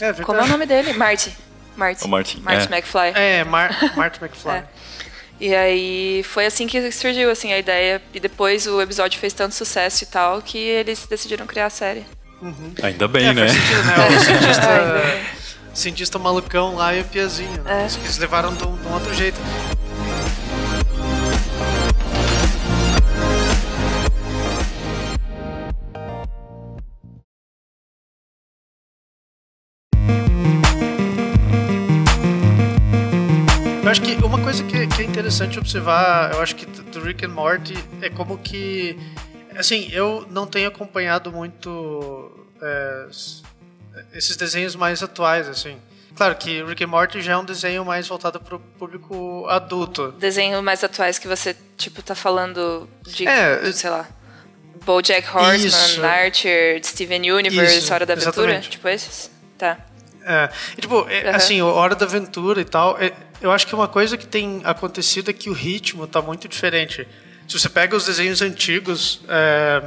É, 0.00 0.12
Como 0.12 0.38
é 0.38 0.44
o 0.44 0.46
nome 0.46 0.66
dele? 0.66 0.92
Marty. 0.92 1.36
Marty. 1.76 2.04
O 2.04 2.08
Marty. 2.08 2.40
Marty 2.40 2.72
é. 2.72 2.76
McFly. 2.76 3.12
É, 3.14 3.44
Mar 3.44 3.96
Marty 3.96 4.22
McFly. 4.22 4.52
é. 4.58 4.64
E 5.40 5.54
aí 5.54 6.22
foi 6.24 6.46
assim 6.46 6.66
que 6.66 6.90
surgiu 6.90 7.30
assim 7.30 7.52
a 7.52 7.58
ideia 7.58 8.02
e 8.12 8.18
depois 8.18 8.66
o 8.66 8.80
episódio 8.80 9.20
fez 9.20 9.32
tanto 9.32 9.54
sucesso 9.54 10.02
e 10.02 10.06
tal 10.06 10.42
que 10.42 10.58
eles 10.58 11.06
decidiram 11.06 11.46
criar 11.46 11.66
a 11.66 11.70
série. 11.70 12.04
Uhum. 12.42 12.72
Ainda 12.82 13.06
bem, 13.06 13.26
é, 13.26 13.34
né? 13.34 13.48
Sentido, 13.48 13.82
né? 13.84 14.08
O 14.08 14.20
cientista, 14.20 15.20
cientista 15.74 16.18
malucão 16.18 16.74
lá 16.74 16.94
e 16.94 17.00
o 17.00 17.04
Piazinho. 17.04 17.62
Né? 17.62 17.82
É. 17.82 18.00
Eles 18.00 18.18
levaram 18.18 18.54
de 18.54 18.64
um, 18.64 18.76
de 18.76 18.86
um 18.86 18.94
outro 18.94 19.14
jeito. 19.14 19.40
Que, 34.98 35.02
é 35.02 35.06
interessante 35.06 35.58
observar, 35.58 36.32
eu 36.34 36.42
acho 36.42 36.56
que 36.56 36.66
do 36.66 37.00
Rick 37.00 37.24
and 37.24 37.28
Morty 37.28 37.74
é 38.02 38.10
como 38.10 38.36
que. 38.38 38.98
Assim, 39.56 39.88
eu 39.92 40.26
não 40.30 40.46
tenho 40.46 40.68
acompanhado 40.68 41.30
muito 41.30 42.46
é, 42.60 43.06
esses 44.12 44.36
desenhos 44.36 44.74
mais 44.74 45.02
atuais, 45.02 45.48
assim. 45.48 45.78
Claro 46.16 46.34
que 46.34 46.64
Rick 46.64 46.82
and 46.82 46.88
Morty 46.88 47.22
já 47.22 47.34
é 47.34 47.36
um 47.36 47.44
desenho 47.44 47.84
mais 47.84 48.08
voltado 48.08 48.40
para 48.40 48.56
o 48.56 48.58
público 48.58 49.46
adulto. 49.48 50.12
Desenho 50.12 50.60
mais 50.62 50.82
atuais 50.82 51.16
que 51.16 51.28
você, 51.28 51.56
tipo, 51.76 52.02
tá 52.02 52.16
falando 52.16 52.88
de, 53.06 53.26
é, 53.26 53.70
sei 53.70 53.90
lá, 53.90 54.08
BoJack 54.84 55.28
Horseman, 55.28 55.66
isso. 55.66 56.04
Archer, 56.04 56.84
Steven 56.84 57.30
Universe, 57.30 57.78
isso, 57.78 57.94
Hora 57.94 58.04
da 58.04 58.14
Aventura, 58.14 58.50
exatamente. 58.50 58.70
tipo 58.70 58.88
esses? 58.88 59.30
Tá. 59.56 59.78
É, 60.24 60.50
e, 60.76 60.80
tipo, 60.80 60.96
uhum. 60.96 61.06
assim, 61.32 61.62
Hora 61.62 61.94
da 61.94 62.04
Aventura 62.04 62.60
e 62.60 62.64
tal, 62.64 62.98
é, 63.00 63.12
eu 63.40 63.50
acho 63.52 63.66
que 63.66 63.74
uma 63.74 63.88
coisa 63.88 64.16
que 64.16 64.26
tem 64.26 64.60
acontecido 64.64 65.30
é 65.30 65.32
que 65.32 65.48
o 65.48 65.52
ritmo 65.52 66.04
está 66.04 66.20
muito 66.20 66.48
diferente. 66.48 67.06
Se 67.46 67.58
você 67.58 67.68
pega 67.68 67.96
os 67.96 68.06
desenhos 68.06 68.42
antigos, 68.42 69.20
é, 69.28 69.82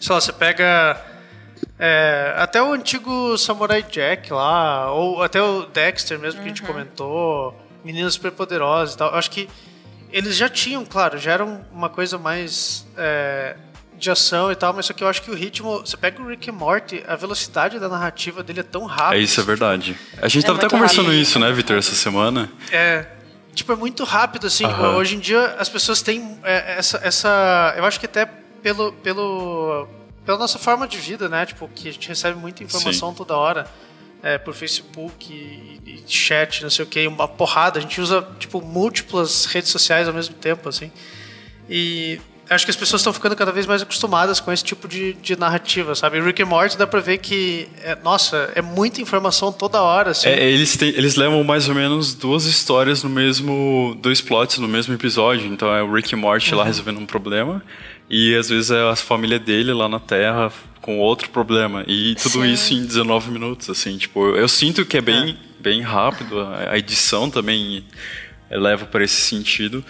sei 0.00 0.14
lá, 0.14 0.20
você 0.20 0.32
pega 0.32 1.04
é, 1.78 2.34
até 2.36 2.62
o 2.62 2.72
antigo 2.72 3.36
Samurai 3.36 3.82
Jack 3.82 4.32
lá, 4.32 4.90
ou 4.92 5.22
até 5.22 5.42
o 5.42 5.66
Dexter 5.66 6.18
mesmo 6.18 6.40
que 6.40 6.46
uhum. 6.46 6.46
a 6.46 6.48
gente 6.48 6.62
uhum. 6.62 6.68
comentou, 6.68 7.56
Meninas 7.84 8.14
Superpoderosas 8.14 8.94
e 8.94 8.98
tal, 8.98 9.10
eu 9.10 9.18
acho 9.18 9.30
que 9.30 9.48
eles 10.10 10.36
já 10.36 10.48
tinham, 10.48 10.84
claro, 10.84 11.18
já 11.18 11.32
eram 11.32 11.64
uma 11.72 11.88
coisa 11.88 12.16
mais 12.16 12.86
é, 12.96 13.56
de 13.98 14.10
ação 14.10 14.52
e 14.52 14.54
tal, 14.54 14.72
mas 14.72 14.86
só 14.86 14.92
que 14.92 15.02
eu 15.02 15.08
acho 15.08 15.22
que 15.22 15.30
o 15.30 15.34
ritmo. 15.34 15.80
Você 15.80 15.96
pega 15.96 16.20
o 16.20 16.28
Rick 16.28 16.48
e 16.48 16.52
Morty, 16.52 17.02
a 17.06 17.16
velocidade 17.16 17.78
da 17.78 17.88
narrativa 17.88 18.42
dele 18.42 18.60
é 18.60 18.62
tão 18.62 18.84
rápida. 18.84 19.16
É 19.16 19.20
isso, 19.20 19.40
é 19.40 19.44
verdade. 19.44 19.96
A 20.20 20.28
gente 20.28 20.44
é 20.44 20.46
tava 20.46 20.58
até 20.58 20.68
conversando 20.68 21.06
rápido. 21.06 21.20
isso, 21.20 21.38
né, 21.38 21.50
Victor, 21.52 21.78
essa 21.78 21.94
semana. 21.94 22.50
É. 22.70 23.06
Tipo, 23.54 23.72
é 23.72 23.76
muito 23.76 24.04
rápido, 24.04 24.46
assim. 24.46 24.64
Uhum. 24.64 24.96
Hoje 24.96 25.16
em 25.16 25.18
dia 25.18 25.56
as 25.58 25.68
pessoas 25.68 26.02
têm 26.02 26.38
é, 26.42 26.76
essa, 26.78 27.00
essa. 27.02 27.74
Eu 27.76 27.84
acho 27.84 27.98
que 27.98 28.06
até 28.06 28.26
pelo. 28.62 28.92
pelo 28.92 29.88
pela 30.26 30.38
nossa 30.38 30.58
forma 30.58 30.88
de 30.88 30.98
vida, 30.98 31.28
né? 31.28 31.46
Tipo, 31.46 31.68
que 31.68 31.88
a 31.88 31.92
gente 31.92 32.08
recebe 32.08 32.36
muita 32.36 32.64
informação 32.64 33.10
Sim. 33.10 33.16
toda 33.16 33.36
hora. 33.36 33.66
É, 34.22 34.38
por 34.38 34.54
Facebook 34.54 35.32
e, 35.32 35.80
e, 35.88 36.02
chat, 36.10 36.62
não 36.62 36.70
sei 36.70 36.84
o 36.84 36.88
que, 36.88 37.06
uma 37.06 37.28
porrada. 37.28 37.78
A 37.78 37.82
gente 37.82 38.00
usa, 38.00 38.26
tipo, 38.40 38.60
múltiplas 38.60 39.44
redes 39.44 39.70
sociais 39.70 40.08
ao 40.08 40.14
mesmo 40.14 40.34
tempo, 40.34 40.68
assim. 40.68 40.90
E 41.70 42.20
acho 42.48 42.64
que 42.64 42.70
as 42.70 42.76
pessoas 42.76 43.00
estão 43.00 43.12
ficando 43.12 43.34
cada 43.34 43.52
vez 43.52 43.66
mais 43.66 43.82
acostumadas 43.82 44.40
com 44.40 44.52
esse 44.52 44.62
tipo 44.62 44.86
de, 44.86 45.14
de 45.14 45.36
narrativa, 45.36 45.94
sabe? 45.94 46.20
Rick 46.20 46.42
and 46.42 46.46
Morty 46.46 46.76
dá 46.76 46.86
pra 46.86 47.00
ver 47.00 47.18
que, 47.18 47.68
é, 47.82 47.96
nossa, 48.02 48.50
é 48.54 48.62
muita 48.62 49.00
informação 49.00 49.52
toda 49.52 49.80
hora, 49.82 50.10
assim. 50.10 50.28
É, 50.28 50.50
eles, 50.50 50.76
têm, 50.76 50.90
eles 50.90 51.16
levam 51.16 51.42
mais 51.42 51.68
ou 51.68 51.74
menos 51.74 52.14
duas 52.14 52.44
histórias 52.44 53.02
no 53.02 53.10
mesmo, 53.10 53.96
dois 54.00 54.20
plots 54.20 54.58
no 54.58 54.68
mesmo 54.68 54.94
episódio. 54.94 55.46
Então 55.46 55.74
é 55.74 55.82
o 55.82 55.92
Rick 55.92 56.12
e 56.12 56.16
Morty 56.16 56.52
uhum. 56.52 56.58
lá 56.58 56.64
resolvendo 56.64 56.98
um 56.98 57.06
problema 57.06 57.62
e 58.08 58.34
às 58.36 58.48
vezes 58.48 58.70
é 58.70 58.88
a 58.88 58.96
família 58.96 59.38
dele 59.38 59.72
lá 59.72 59.88
na 59.88 59.98
Terra 59.98 60.52
com 60.80 60.98
outro 60.98 61.28
problema. 61.30 61.84
E 61.86 62.14
tudo 62.14 62.42
Sim. 62.42 62.52
isso 62.52 62.74
em 62.74 62.84
19 62.84 63.30
minutos, 63.30 63.68
assim. 63.68 63.98
Tipo, 63.98 64.26
eu, 64.28 64.36
eu 64.36 64.48
sinto 64.48 64.84
que 64.84 64.96
é 64.96 65.00
bem, 65.00 65.30
é. 65.30 65.62
bem 65.62 65.82
rápido, 65.82 66.40
a 66.40 66.78
edição 66.78 67.28
também 67.28 67.84
leva 68.48 68.86
para 68.86 69.02
esse 69.02 69.20
sentido 69.20 69.84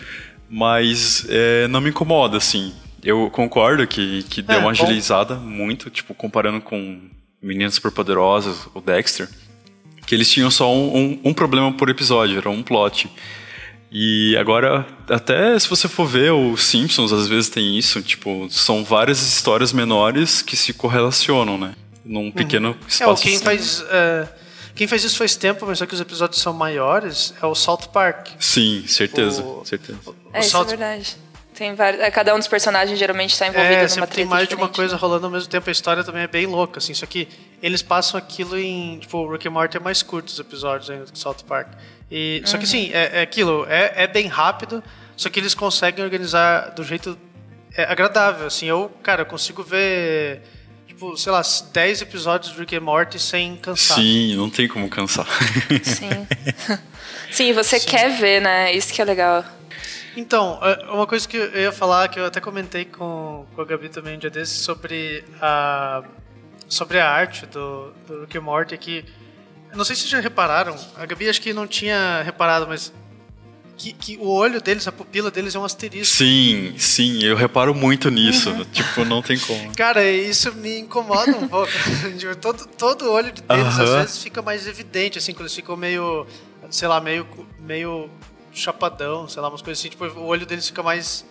mas 0.48 1.26
é, 1.28 1.68
não 1.68 1.80
me 1.80 1.90
incomoda, 1.90 2.36
assim. 2.36 2.72
Eu 3.02 3.30
concordo 3.30 3.86
que, 3.86 4.22
que 4.24 4.42
deu 4.42 4.56
é, 4.56 4.58
uma 4.58 4.70
agilizada 4.70 5.34
bom. 5.34 5.42
muito, 5.42 5.90
tipo, 5.90 6.14
comparando 6.14 6.60
com 6.60 7.00
Meninas 7.42 7.74
Superpoderosas, 7.74 8.68
o 8.74 8.80
Dexter, 8.80 9.28
que 10.06 10.14
eles 10.14 10.30
tinham 10.30 10.50
só 10.50 10.72
um, 10.72 10.96
um, 10.96 11.20
um, 11.26 11.34
problema 11.34 11.72
por 11.72 11.88
episódio, 11.88 12.38
era 12.38 12.50
um 12.50 12.62
plot. 12.62 13.08
E 13.90 14.36
agora, 14.36 14.86
até 15.08 15.56
se 15.58 15.68
você 15.68 15.88
for 15.88 16.06
ver, 16.06 16.32
os 16.32 16.62
Simpsons 16.64 17.12
às 17.12 17.28
vezes 17.28 17.48
tem 17.48 17.78
isso, 17.78 18.02
tipo, 18.02 18.48
são 18.50 18.84
várias 18.84 19.22
histórias 19.22 19.72
menores 19.72 20.42
que 20.42 20.56
se 20.56 20.72
correlacionam, 20.72 21.56
né? 21.56 21.74
Num 22.04 22.24
uhum. 22.24 22.32
pequeno 22.32 22.68
uhum. 22.68 22.76
espaço. 22.88 23.22
É, 23.22 23.30
quem 23.30 23.38
faz... 23.38 23.80
Uh 23.80 24.45
quem 24.76 24.86
fez 24.86 25.02
isso 25.02 25.16
faz 25.16 25.34
tempo, 25.34 25.64
mas 25.66 25.78
só 25.78 25.86
que 25.86 25.94
os 25.94 26.00
episódios 26.00 26.40
são 26.40 26.52
maiores, 26.52 27.34
é 27.42 27.46
o 27.46 27.54
Salt 27.54 27.86
Park. 27.86 28.28
Sim, 28.38 28.86
certeza, 28.86 29.42
o, 29.42 29.64
certeza. 29.64 29.98
O, 30.04 30.14
é, 30.32 30.40
isso 30.40 30.56
é 30.56 30.64
verdade. 30.64 31.16
Tem 31.54 31.74
vários, 31.74 32.02
é, 32.02 32.10
cada 32.10 32.34
um 32.34 32.38
dos 32.38 32.46
personagens 32.46 32.98
geralmente 32.98 33.32
está 33.32 33.46
envolvido 33.46 33.72
é, 33.72 33.88
numa 33.88 34.06
tem 34.06 34.26
mais 34.26 34.42
diferente. 34.42 34.48
de 34.48 34.54
uma 34.56 34.68
coisa 34.68 34.94
rolando 34.94 35.24
ao 35.24 35.32
mesmo 35.32 35.48
tempo. 35.48 35.70
A 35.70 35.72
história 35.72 36.04
também 36.04 36.22
é 36.22 36.26
bem 36.28 36.44
louca, 36.44 36.78
assim. 36.78 36.92
Só 36.92 37.06
que 37.06 37.26
eles 37.62 37.80
passam 37.80 38.18
aquilo 38.18 38.58
em... 38.58 38.98
Tipo, 38.98 39.18
o 39.18 39.32
Rick 39.32 39.48
and 39.48 39.52
Morty 39.52 39.78
é 39.78 39.80
mais 39.80 40.02
curto 40.02 40.28
os 40.28 40.38
episódios 40.38 40.90
ainda 40.90 41.06
do 41.06 41.12
que 41.12 41.18
Salt 41.18 41.44
Park. 41.44 41.68
E, 42.10 42.40
uhum. 42.42 42.46
Só 42.46 42.58
que, 42.58 42.64
uhum. 42.64 42.68
assim, 42.68 42.90
é, 42.92 43.20
é 43.20 43.22
aquilo. 43.22 43.66
É, 43.70 44.02
é 44.02 44.06
bem 44.06 44.26
rápido, 44.26 44.84
só 45.16 45.30
que 45.30 45.40
eles 45.40 45.54
conseguem 45.54 46.04
organizar 46.04 46.74
do 46.74 46.84
jeito 46.84 47.18
é, 47.74 47.84
agradável, 47.84 48.46
assim. 48.46 48.66
Eu, 48.66 48.92
cara, 49.02 49.22
eu 49.22 49.26
consigo 49.26 49.62
ver 49.62 50.42
tipo, 50.96 51.16
sei 51.16 51.30
lá, 51.30 51.42
10 51.72 52.02
episódios 52.02 52.52
de 52.52 52.58
Rick 52.58 52.74
and 52.74 52.80
Morty 52.80 53.18
sem 53.18 53.56
cansar. 53.56 53.98
Sim, 53.98 54.34
não 54.34 54.48
tem 54.48 54.66
como 54.66 54.88
cansar. 54.88 55.26
Sim. 55.84 56.26
Sim, 57.30 57.52
você 57.52 57.78
Sim. 57.78 57.86
quer 57.86 58.18
ver, 58.18 58.40
né? 58.40 58.72
Isso 58.72 58.92
que 58.92 59.02
é 59.02 59.04
legal. 59.04 59.44
Então, 60.16 60.58
é, 60.62 60.90
uma 60.90 61.06
coisa 61.06 61.28
que 61.28 61.36
eu 61.36 61.60
ia 61.60 61.72
falar, 61.72 62.08
que 62.08 62.18
eu 62.18 62.24
até 62.24 62.40
comentei 62.40 62.86
com, 62.86 63.44
com 63.54 63.60
a 63.60 63.64
Gabi 63.64 63.90
também 63.90 64.16
um 64.16 64.18
dia 64.18 64.30
desses, 64.30 64.58
sobre 64.60 65.22
a, 65.40 66.02
sobre 66.66 66.98
a 66.98 67.10
arte 67.10 67.44
do, 67.44 67.92
do 68.06 68.20
Rick 68.22 68.38
and 68.38 68.40
Morty 68.40 68.78
que. 68.78 69.04
Não 69.74 69.84
sei 69.84 69.94
se 69.94 70.08
já 70.08 70.20
repararam, 70.20 70.74
a 70.96 71.04
Gabi 71.04 71.28
acho 71.28 71.42
que 71.42 71.52
não 71.52 71.66
tinha 71.66 72.22
reparado, 72.22 72.66
mas. 72.66 72.90
Que, 73.76 73.92
que 73.92 74.16
o 74.16 74.28
olho 74.28 74.60
deles, 74.60 74.88
a 74.88 74.92
pupila 74.92 75.30
deles 75.30 75.54
é 75.54 75.58
um 75.58 75.64
asterisco. 75.64 76.16
Sim, 76.16 76.74
sim, 76.78 77.22
eu 77.22 77.36
reparo 77.36 77.74
muito 77.74 78.10
nisso. 78.10 78.50
Uhum. 78.50 78.64
Tipo, 78.64 79.04
não 79.04 79.20
tem 79.20 79.38
como. 79.38 79.72
Cara, 79.76 80.02
isso 80.10 80.52
me 80.54 80.78
incomoda 80.78 81.32
um 81.36 81.46
pouco. 81.46 81.70
Tipo, 82.16 82.34
todo, 82.36 82.66
todo 82.66 83.06
o 83.06 83.12
olho 83.12 83.32
deles 83.32 83.76
uhum. 83.76 83.82
às 83.82 83.90
vezes 83.90 84.22
fica 84.22 84.40
mais 84.40 84.66
evidente, 84.66 85.18
assim, 85.18 85.32
quando 85.32 85.42
eles 85.42 85.54
ficam 85.54 85.76
meio. 85.76 86.26
sei 86.70 86.88
lá, 86.88 87.00
meio. 87.00 87.26
meio 87.58 88.10
chapadão, 88.52 89.28
sei 89.28 89.42
lá, 89.42 89.48
umas 89.50 89.60
coisas 89.60 89.80
assim. 89.80 89.90
Tipo, 89.90 90.06
o 90.06 90.24
olho 90.24 90.46
deles 90.46 90.66
fica 90.68 90.82
mais. 90.82 91.26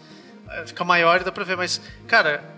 fica 0.67 0.83
maior 0.83 1.21
e 1.21 1.23
dá 1.23 1.31
pra 1.31 1.43
ver, 1.43 1.57
mas, 1.57 1.81
cara 2.07 2.54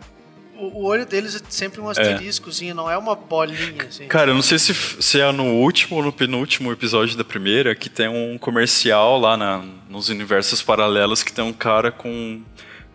o, 0.60 0.86
olho 0.86 1.06
deles 1.06 1.36
é 1.36 1.39
sempre 1.50 1.80
um 1.80 1.89
asteriscozinho, 1.89 2.72
é. 2.72 2.74
não 2.74 2.89
é 2.89 2.98
uma 2.98 3.15
bolinha, 3.15 3.84
assim. 3.88 4.08
Cara, 4.08 4.32
eu 4.32 4.36
não 4.36 4.41
sei 4.41 4.60
se, 4.60 4.74
se 4.74 5.20
é 5.20 5.32
no 5.32 5.46
último 5.46 5.98
ou 5.98 6.04
no 6.04 6.12
penúltimo 6.12 6.72
episódio 6.72 7.17
da 7.17 7.24
primeira 7.24 7.76
que 7.76 7.89
tem 7.89 8.08
um 8.08 8.38
comercial 8.38 9.20
lá 9.20 9.38
na, 9.38 9.63
nos 9.89 10.10
universos 10.10 10.62
paralelos 10.62 11.24
que 11.24 11.32
tem 11.32 11.43
um 11.43 11.54
cara 11.54 11.91
com 11.91 12.41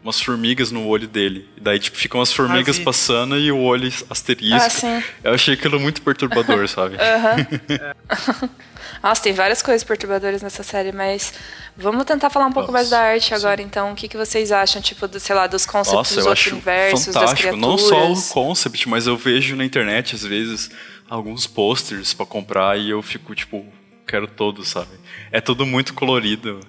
umas 0.03 0.21
formigas 0.21 0.71
no 0.71 0.87
olho 0.87 1.07
dele. 1.07 1.49
E 1.57 1.61
daí, 1.61 1.79
tipo, 1.79 1.97
ficam 1.97 2.21
as 2.21 2.33
formigas 2.33 2.79
ah, 2.81 2.83
passando 2.85 3.39
e 3.39 3.53
o 3.53 3.59
olho 3.59 3.91
asterisco. 4.11 4.57
Ah, 4.57 4.69
sim. 4.69 5.03
Eu 5.23 5.33
achei 5.33 5.55
aquilo 5.55 5.79
muito 5.79 6.03
perturbador, 6.03 6.69
sabe? 6.69 6.97
Aham. 7.01 7.37
Uhum. 7.37 8.49
Nossa, 9.03 9.23
tem 9.23 9.33
várias 9.33 9.63
coisas 9.63 9.85
perturbadoras 9.85 10.43
nessa 10.43 10.63
série, 10.63 10.91
mas 10.91 11.33
vamos 11.77 12.05
tentar 12.05 12.31
falar 12.31 12.47
um 12.47 12.53
pouco 12.53 12.73
Nossa, 12.73 12.79
mais 12.79 12.91
da 12.91 13.01
arte 13.01 13.35
agora, 13.35 13.59
sim. 13.59 13.65
então. 13.65 13.93
O 13.93 13.95
que, 13.95 14.09
que 14.09 14.17
vocês 14.17 14.51
acham, 14.51 14.83
tipo, 14.83 15.07
do, 15.07 15.21
sei 15.21 15.35
lá, 15.37 15.47
dos 15.47 15.65
conceitos 15.65 15.95
Nossa, 15.95 16.15
dos 16.17 16.27
outros 16.27 16.47
universos, 16.49 17.15
fantástico. 17.15 17.31
das 17.31 17.41
criaturas? 17.41 17.61
Não 17.61 17.79
só 17.79 18.13
o 18.13 18.35
concept, 18.35 18.89
mas 18.89 19.07
eu 19.07 19.17
vejo 19.17 19.55
na 19.57 19.65
internet, 19.65 20.15
às 20.15 20.25
vezes, 20.25 20.71
alguns 21.09 21.47
posters 21.47 22.15
para 22.15 22.27
comprar 22.27 22.79
e 22.79 22.91
eu 22.91 23.03
fico, 23.03 23.35
tipo, 23.35 23.65
quero 24.07 24.27
todos, 24.27 24.69
sabe? 24.69 24.91
É 25.31 25.41
tudo 25.41 25.65
muito 25.65 25.95
colorido. 25.95 26.61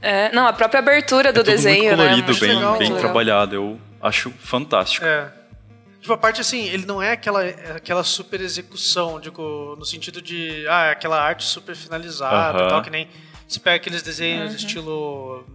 É, 0.00 0.32
não, 0.32 0.46
a 0.46 0.52
própria 0.52 0.80
abertura 0.80 1.32
do 1.32 1.40
é 1.40 1.44
desenho, 1.44 1.84
muito 1.84 1.96
né? 1.96 2.04
colorido, 2.04 2.32
né? 2.32 2.40
bem, 2.40 2.54
legal, 2.56 2.78
bem 2.78 2.94
trabalhado. 2.96 3.54
Eu 3.54 3.80
acho 4.00 4.30
fantástico. 4.42 5.06
É. 5.06 5.41
Tipo, 6.02 6.14
a 6.14 6.18
parte 6.18 6.40
assim, 6.40 6.64
ele 6.64 6.84
não 6.84 7.00
é 7.00 7.12
aquela, 7.12 7.44
aquela 7.76 8.02
super 8.02 8.40
execução, 8.40 9.20
digo, 9.20 9.76
no 9.78 9.84
sentido 9.84 10.20
de, 10.20 10.66
ah, 10.68 10.86
é 10.86 10.90
aquela 10.90 11.22
arte 11.22 11.44
super 11.44 11.76
finalizada 11.76 12.58
uh 12.58 12.66
-huh. 12.66 12.68
tal, 12.68 12.82
que 12.82 12.90
nem 12.90 13.08
você 13.46 13.60
pega 13.60 13.76
aqueles 13.76 14.02
desenhos 14.02 14.50
uh 14.50 14.54
-huh. 14.54 14.58
estilo. 14.58 15.46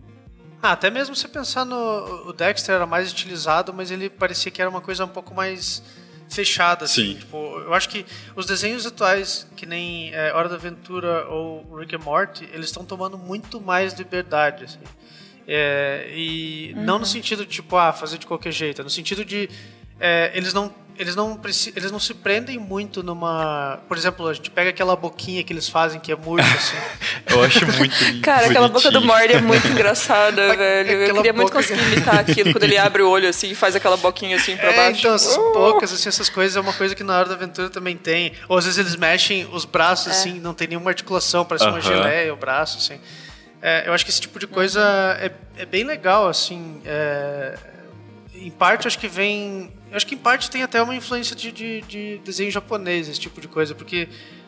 Ah, 0.63 0.71
até 0.71 0.89
mesmo 0.89 1.13
você 1.13 1.27
pensar 1.27 1.65
no. 1.65 2.29
O 2.29 2.31
Dexter 2.31 2.75
era 2.75 2.85
mais 2.85 3.07
estilizado, 3.07 3.73
mas 3.73 3.91
ele 3.91 4.09
parecia 4.09 4.49
que 4.49 4.61
era 4.61 4.69
uma 4.69 4.79
coisa 4.79 5.03
um 5.03 5.09
pouco 5.09 5.35
mais 5.35 5.83
fechada. 6.29 6.85
Assim. 6.85 7.07
Sim. 7.07 7.15
Tipo, 7.15 7.59
eu 7.59 7.73
acho 7.73 7.89
que 7.89 8.05
os 8.33 8.45
desenhos 8.45 8.85
atuais, 8.85 9.45
que 9.57 9.65
nem 9.65 10.13
é, 10.13 10.31
Hora 10.33 10.47
da 10.47 10.55
Aventura 10.55 11.27
ou 11.27 11.75
Rick 11.75 11.93
and 11.93 11.99
Morty, 11.99 12.45
eles 12.53 12.67
estão 12.67 12.85
tomando 12.85 13.17
muito 13.17 13.59
mais 13.59 13.93
liberdade. 13.93 14.63
Assim. 14.63 14.79
É, 15.45 16.09
e 16.09 16.73
uhum. 16.73 16.83
não 16.83 16.99
no 16.99 17.05
sentido 17.05 17.45
de, 17.45 17.51
tipo, 17.51 17.75
ah, 17.75 17.91
fazer 17.91 18.17
de 18.17 18.25
qualquer 18.25 18.51
jeito, 18.51 18.81
é 18.81 18.83
no 18.83 18.89
sentido 18.89 19.25
de 19.25 19.49
é, 19.99 20.31
eles 20.33 20.53
não 20.53 20.73
eles 20.97 21.15
não 21.15 21.39
eles 21.75 21.91
não 21.91 21.99
se 21.99 22.13
prendem 22.13 22.57
muito 22.57 23.03
numa 23.03 23.79
por 23.87 23.97
exemplo 23.97 24.27
a 24.27 24.33
gente 24.33 24.49
pega 24.49 24.71
aquela 24.71 24.95
boquinha 24.95 25.43
que 25.43 25.53
eles 25.53 25.69
fazem 25.69 25.99
que 25.99 26.11
é 26.11 26.15
murcha 26.15 26.47
assim. 26.47 26.77
Eu 27.29 27.43
acho 27.43 27.65
muito 27.65 27.95
cara 28.23 28.47
aquela 28.47 28.67
boca 28.67 28.89
do 28.89 29.01
Morty 29.01 29.33
é 29.33 29.41
muito 29.41 29.67
engraçada 29.67 30.55
velho. 30.57 30.91
Eu 30.91 31.15
queria 31.15 31.33
muito 31.33 31.51
conseguir 31.51 31.81
imitar 31.81 32.17
aquilo 32.17 32.51
quando 32.51 32.63
ele 32.63 32.77
abre 32.77 33.03
o 33.03 33.09
olho 33.09 33.29
assim 33.29 33.51
e 33.51 33.55
faz 33.55 33.75
aquela 33.75 33.95
boquinha 33.97 34.37
assim 34.37 34.57
para 34.57 34.71
é, 34.71 34.75
baixo. 34.75 34.99
então 34.99 35.13
essas 35.13 35.35
uh! 35.35 35.53
bocas 35.53 35.93
assim 35.93 36.09
essas 36.09 36.29
coisas 36.29 36.57
é 36.57 36.59
uma 36.59 36.73
coisa 36.73 36.95
que 36.95 37.03
na 37.03 37.17
hora 37.19 37.29
da 37.29 37.35
aventura 37.35 37.69
também 37.69 37.95
tem. 37.95 38.33
Ou 38.49 38.57
às 38.57 38.65
vezes 38.65 38.79
eles 38.79 38.95
mexem 38.95 39.47
os 39.51 39.65
braços 39.65 40.07
é. 40.07 40.11
assim 40.11 40.39
não 40.39 40.53
tem 40.53 40.67
nenhuma 40.67 40.89
articulação 40.89 41.45
parece 41.45 41.65
uh 41.65 41.69
-huh. 41.69 41.73
uma 41.73 41.81
geleia 41.81 42.33
o 42.33 42.37
braço 42.37 42.77
assim. 42.79 42.99
É, 43.61 43.87
eu 43.87 43.93
acho 43.93 44.05
que 44.05 44.11
esse 44.11 44.21
tipo 44.21 44.39
de 44.39 44.47
coisa 44.47 44.81
é, 45.19 45.31
é 45.57 45.65
bem 45.65 45.83
legal 45.83 46.27
assim 46.27 46.81
é, 46.85 47.55
em 48.33 48.51
parte 48.51 48.87
acho 48.87 48.97
que 48.97 49.07
vem 49.07 49.71
eu 49.89 49.97
acho 49.97 50.05
que 50.05 50.15
em 50.15 50.17
parte 50.17 50.49
tem 50.49 50.63
até 50.63 50.81
uma 50.81 50.95
influência 50.95 51.35
de, 51.35 51.51
de, 51.51 51.81
de 51.81 52.17
desenho 52.23 52.51
japonês, 52.51 53.07
esse 53.07 53.19
tipo 53.19 53.39
de 53.39 53.47
coisa, 53.47 53.73
porque 53.73 54.07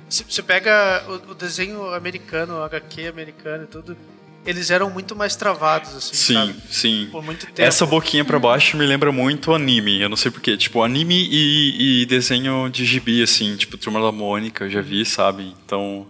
você 0.09 0.41
pega 0.41 1.03
o, 1.07 1.31
o, 1.31 1.35
desenho 1.35 1.93
americano, 1.93 2.55
o 2.55 2.63
HQ 2.63 3.07
americano 3.07 3.63
e 3.63 3.67
tudo, 3.67 3.97
eles 4.45 4.71
eram 4.71 4.89
muito 4.89 5.15
mais 5.15 5.35
travados, 5.35 5.95
assim, 5.95 6.15
Sim, 6.15 6.33
sabe? 6.33 6.55
sim. 6.69 7.07
Por 7.11 7.23
muito 7.23 7.45
tempo. 7.45 7.61
Essa 7.61 7.85
boquinha 7.85 8.25
para 8.25 8.39
baixo 8.39 8.75
me 8.75 8.85
lembra 8.85 9.11
muito 9.11 9.53
anime, 9.53 10.01
eu 10.01 10.09
não 10.09 10.17
sei 10.17 10.31
porquê. 10.31 10.57
Tipo, 10.57 10.81
anime 10.81 11.27
e, 11.29 12.01
e 12.01 12.05
desenho 12.05 12.69
de 12.69 12.85
gibi, 12.85 13.21
assim, 13.21 13.55
tipo, 13.55 13.77
Turma 13.77 14.01
da 14.01 14.11
Mônica, 14.11 14.65
eu 14.65 14.69
já 14.69 14.81
vi, 14.81 15.05
sabe? 15.05 15.53
Então... 15.65 16.07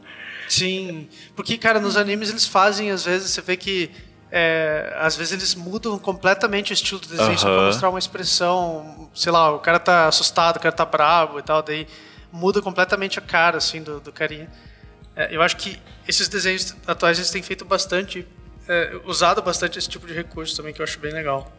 Sim, 0.48 1.08
porque, 1.36 1.58
cara, 1.58 1.80
nos 1.80 1.96
animes 1.96 2.30
eles 2.30 2.46
fazem, 2.46 2.90
às 2.90 3.06
vezes, 3.06 3.30
você 3.30 3.42
vê 3.42 3.56
que 3.56 3.92
é, 4.32 4.96
às 5.00 5.16
vezes 5.16 5.34
eles 5.34 5.56
mudam 5.56 5.98
completamente 5.98 6.72
o 6.72 6.74
estilo 6.74 7.00
do 7.00 7.08
desenho 7.08 7.38
só 7.38 7.48
pra 7.48 7.66
mostrar 7.66 7.90
uma 7.90 8.00
expressão, 8.00 9.10
sei 9.14 9.32
lá, 9.32 9.52
o 9.54 9.60
cara 9.60 9.80
tá 9.80 10.08
assustado, 10.08 10.58
o 10.58 10.60
cara 10.60 10.74
tá 10.74 10.86
bravo 10.86 11.40
e 11.40 11.42
tal, 11.42 11.64
daí 11.64 11.88
muda 12.32 12.62
completamente 12.62 13.18
a 13.18 13.22
cara, 13.22 13.58
assim, 13.58 13.82
do, 13.82 14.00
do 14.00 14.12
carinha. 14.12 14.50
É, 15.16 15.36
eu 15.36 15.42
acho 15.42 15.58
que 15.58 15.80
esses 16.08 16.28
desenhos 16.28 16.76
atuais 16.86 17.18
eles 17.18 17.32
têm 17.32 17.42
feito 17.42 17.66
bastante, 17.66 18.26
é, 18.68 19.00
usado 19.06 19.42
bastante 19.42 19.80
esse 19.80 19.90
tipo 19.90 20.06
de 20.06 20.14
recurso 20.14 20.56
também, 20.56 20.74
que 20.74 20.82
eu 20.82 20.84
acho 20.84 21.00
bem 21.00 21.12
legal. 21.12 21.52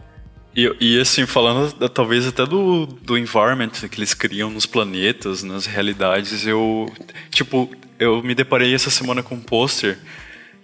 E, 0.54 0.72
e 0.80 1.00
assim, 1.00 1.26
falando 1.26 1.88
talvez 1.88 2.26
até 2.26 2.44
do, 2.44 2.86
do 2.86 3.16
environment 3.16 3.70
que 3.70 3.98
eles 3.98 4.14
criam 4.14 4.50
nos 4.50 4.66
planetas, 4.66 5.42
nas 5.42 5.66
realidades, 5.66 6.46
eu, 6.46 6.86
tipo, 7.30 7.70
eu 7.98 8.22
me 8.22 8.34
deparei 8.34 8.74
essa 8.74 8.90
semana 8.90 9.22
com 9.22 9.36
um 9.36 9.40
pôster 9.40 9.98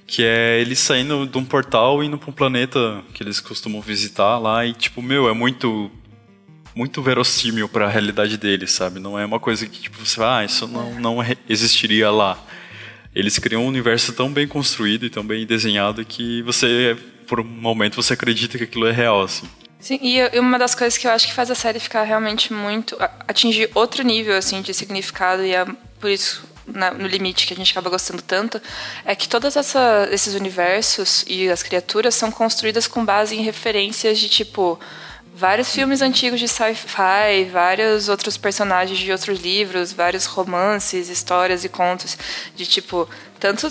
que 0.07 0.23
é 0.25 0.61
eles 0.61 0.79
saindo 0.79 1.27
de 1.27 1.37
um 1.37 1.45
portal 1.45 2.03
e 2.03 2.07
indo 2.07 2.17
para 2.17 2.31
um 2.31 2.33
planeta 2.33 3.03
que 3.13 3.23
eles 3.23 3.41
costumam 3.41 3.81
visitar 3.81 4.39
lá 4.39 4.65
e 4.65 4.73
tipo, 4.73 5.03
meu, 5.03 5.29
é 5.29 5.33
muito 5.33 5.91
muito 6.75 7.03
verossímil 7.03 7.69
para 7.69 7.87
a 7.87 7.89
realidade 7.89 8.37
deles, 8.37 8.71
sabe? 8.71 9.01
Não 9.01 9.19
é 9.19 9.25
uma 9.25 9.41
coisa 9.41 9.67
que 9.67 9.81
tipo, 9.81 10.05
você, 10.05 10.23
ah, 10.23 10.45
isso 10.45 10.69
não 10.69 11.01
não 11.01 11.19
existiria 11.49 12.11
lá. 12.11 12.39
Eles 13.15 13.39
criam 13.39 13.65
um 13.65 13.67
universo 13.67 14.13
tão 14.13 14.31
bem 14.31 14.47
construído 14.47 15.07
e 15.07 15.11
tão 15.11 15.27
bem 15.27 15.47
desenhado 15.47 16.05
que 16.05 16.43
você 16.43 16.97
por 17.27 17.41
um 17.41 17.45
momento 17.45 17.97
você 17.97 18.13
acredita 18.13 18.57
que 18.57 18.65
aquilo 18.65 18.87
é 18.87 18.93
real, 18.93 19.23
assim. 19.23 19.49
Sim, 19.81 19.99
e 20.03 20.39
uma 20.39 20.59
das 20.59 20.75
coisas 20.75 20.97
que 20.97 21.07
eu 21.07 21.11
acho 21.11 21.27
que 21.27 21.33
faz 21.33 21.51
a 21.51 21.55
série 21.55 21.81
ficar 21.81 22.03
realmente 22.03 22.53
muito 22.53 22.97
atingir 23.27 23.71
outro 23.75 24.03
nível 24.03 24.37
assim 24.37 24.63
de 24.63 24.73
significado 24.73 25.45
e 25.45 25.55
é 25.55 25.65
por 26.01 26.11
isso 26.11 26.45
na, 26.67 26.91
no 26.91 27.07
limite 27.07 27.47
que 27.47 27.55
a 27.55 27.57
gente 27.57 27.71
acaba 27.71 27.91
gostando 27.91 28.23
tanto, 28.23 28.61
é 29.05 29.15
que 29.15 29.29
todos 29.29 29.55
esses 30.11 30.35
universos 30.35 31.25
e 31.27 31.49
as 31.49 31.63
criaturas 31.63 32.15
são 32.15 32.31
construídas 32.31 32.87
com 32.87 33.05
base 33.05 33.37
em 33.37 33.43
referências 33.43 34.19
de 34.19 34.29
tipo 34.29 34.79
vários 35.35 35.71
filmes 35.71 36.01
antigos 36.01 36.41
de 36.41 36.49
sci-fi, 36.49 37.45
vários 37.53 38.09
outros 38.09 38.39
personagens 38.39 38.99
de 38.99 39.13
outros 39.13 39.39
livros, 39.39 39.93
vários 39.93 40.25
romances, 40.25 41.11
histórias 41.11 41.63
e 41.63 41.69
contos 41.69 42.17
de 42.55 42.65
tipo 42.65 43.09
tanto 43.39 43.71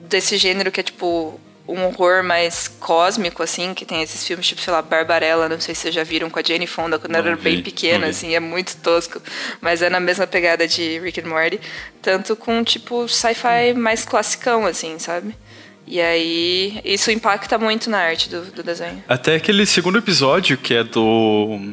desse 0.00 0.38
gênero 0.38 0.72
que 0.72 0.80
é 0.80 0.82
tipo 0.82 1.38
um 1.66 1.84
horror 1.84 2.24
mais 2.24 2.68
cósmico, 2.68 3.42
assim, 3.42 3.72
que 3.72 3.84
tem 3.84 4.02
esses 4.02 4.26
filmes 4.26 4.46
tipo, 4.46 4.60
sei 4.60 4.72
lá, 4.72 4.82
Barbarella, 4.82 5.48
não 5.48 5.60
sei 5.60 5.74
se 5.74 5.82
vocês 5.82 5.94
já 5.94 6.02
viram, 6.02 6.28
com 6.28 6.38
a 6.38 6.42
Jane 6.42 6.66
Fonda, 6.66 6.98
quando 6.98 7.14
ela 7.14 7.28
era 7.28 7.36
bem 7.36 7.62
pequena, 7.62 8.08
assim, 8.08 8.34
é 8.34 8.40
muito 8.40 8.76
tosco, 8.78 9.22
mas 9.60 9.80
é 9.80 9.88
na 9.88 10.00
mesma 10.00 10.26
pegada 10.26 10.66
de 10.66 10.98
Rick 10.98 11.20
and 11.20 11.28
Morty, 11.28 11.60
tanto 12.00 12.34
com, 12.34 12.64
tipo, 12.64 13.08
sci-fi 13.08 13.74
mais 13.74 14.04
classicão, 14.04 14.66
assim, 14.66 14.98
sabe? 14.98 15.34
E 15.86 16.00
aí, 16.00 16.80
isso 16.84 17.10
impacta 17.10 17.58
muito 17.58 17.90
na 17.90 17.98
arte 17.98 18.28
do, 18.28 18.42
do 18.46 18.62
desenho. 18.62 19.02
Até 19.08 19.34
aquele 19.34 19.66
segundo 19.66 19.98
episódio, 19.98 20.56
que 20.56 20.74
é 20.74 20.84
do... 20.84 21.72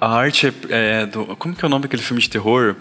A 0.00 0.16
arte 0.16 0.46
é, 0.68 1.02
é 1.02 1.06
do... 1.06 1.36
Como 1.36 1.54
que 1.54 1.64
é 1.64 1.66
o 1.66 1.68
nome 1.68 1.82
daquele 1.82 2.02
filme 2.02 2.22
de 2.22 2.30
terror? 2.30 2.76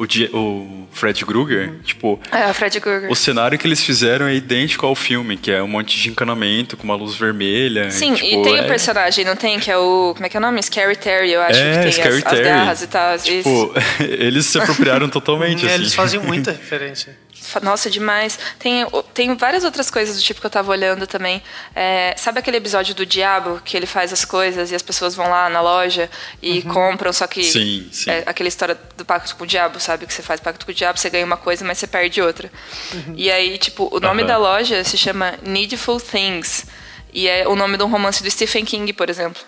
O, 0.00 0.36
o 0.36 0.88
Fred 0.92 1.24
Krueger, 1.24 1.74
tipo... 1.84 2.18
É, 2.32 2.50
o 2.50 2.54
Fred 2.54 2.80
Krueger. 2.80 3.10
O 3.10 3.14
cenário 3.14 3.58
que 3.58 3.66
eles 3.66 3.84
fizeram 3.84 4.26
é 4.26 4.34
idêntico 4.34 4.86
ao 4.86 4.94
filme, 4.94 5.36
que 5.36 5.50
é 5.50 5.62
um 5.62 5.68
monte 5.68 6.00
de 6.00 6.08
encanamento 6.08 6.76
com 6.76 6.84
uma 6.84 6.94
luz 6.94 7.16
vermelha. 7.16 7.90
Sim, 7.90 8.14
e, 8.14 8.16
tipo, 8.16 8.26
e 8.26 8.42
tem 8.42 8.56
é... 8.58 8.62
o 8.62 8.66
personagem, 8.66 9.24
não 9.24 9.36
tem? 9.36 9.60
Que 9.60 9.70
é 9.70 9.76
o... 9.76 10.12
Como 10.14 10.24
é 10.24 10.28
que 10.28 10.36
é 10.36 10.40
o 10.40 10.42
nome? 10.42 10.62
Scary 10.62 10.96
Terry, 10.96 11.32
eu 11.32 11.42
acho 11.42 11.58
é, 11.58 11.76
que 11.76 11.82
tem 11.82 11.92
Scary 11.92 12.16
as, 12.16 12.24
Terry. 12.24 12.40
as 12.40 12.46
garras 12.46 12.82
e 12.82 12.86
tal. 12.86 13.18
Tipo, 13.18 13.74
eles 14.00 14.46
se 14.46 14.58
apropriaram 14.58 15.08
totalmente, 15.10 15.66
assim. 15.66 15.74
Eles 15.74 15.94
fazem 15.94 16.20
muita 16.20 16.52
referência. 16.52 17.16
Nossa, 17.62 17.90
demais. 17.90 18.38
Tem, 18.58 18.86
tem 19.14 19.34
várias 19.34 19.64
outras 19.64 19.90
coisas 19.90 20.16
do 20.16 20.22
tipo 20.22 20.40
que 20.40 20.46
eu 20.46 20.50
tava 20.50 20.70
olhando 20.70 21.06
também. 21.06 21.42
É, 21.74 22.14
sabe 22.16 22.38
aquele 22.38 22.58
episódio 22.58 22.94
do 22.94 23.04
Diabo, 23.06 23.60
que 23.64 23.76
ele 23.76 23.86
faz 23.86 24.12
as 24.12 24.24
coisas 24.24 24.70
e 24.70 24.74
as 24.74 24.82
pessoas 24.82 25.14
vão 25.14 25.28
lá 25.28 25.48
na 25.48 25.60
loja 25.60 26.10
e 26.42 26.60
uhum. 26.60 26.72
compram, 26.72 27.12
só 27.12 27.26
que. 27.26 27.42
Sim, 27.42 27.88
sim. 27.90 28.10
É 28.10 28.22
aquela 28.26 28.48
história 28.48 28.78
do 28.96 29.04
pacto 29.04 29.34
com 29.36 29.44
o 29.44 29.46
diabo, 29.46 29.80
sabe? 29.80 30.06
Que 30.06 30.12
você 30.12 30.22
faz 30.22 30.40
pacto 30.40 30.64
com 30.64 30.72
o 30.72 30.74
diabo, 30.74 30.98
você 30.98 31.10
ganha 31.10 31.24
uma 31.24 31.36
coisa, 31.36 31.64
mas 31.64 31.78
você 31.78 31.86
perde 31.86 32.20
outra. 32.20 32.50
Uhum. 32.92 33.14
E 33.16 33.30
aí, 33.30 33.58
tipo, 33.58 33.88
o 33.90 33.98
nome 33.98 34.22
uhum. 34.22 34.28
da 34.28 34.36
loja 34.36 34.84
se 34.84 34.96
chama 34.96 35.34
Needful 35.42 36.00
Things. 36.00 36.66
E 37.12 37.26
é 37.26 37.48
o 37.48 37.56
nome 37.56 37.76
de 37.76 37.82
um 37.82 37.88
romance 37.88 38.22
do 38.22 38.30
Stephen 38.30 38.64
King, 38.64 38.92
por 38.92 39.10
exemplo. 39.10 39.42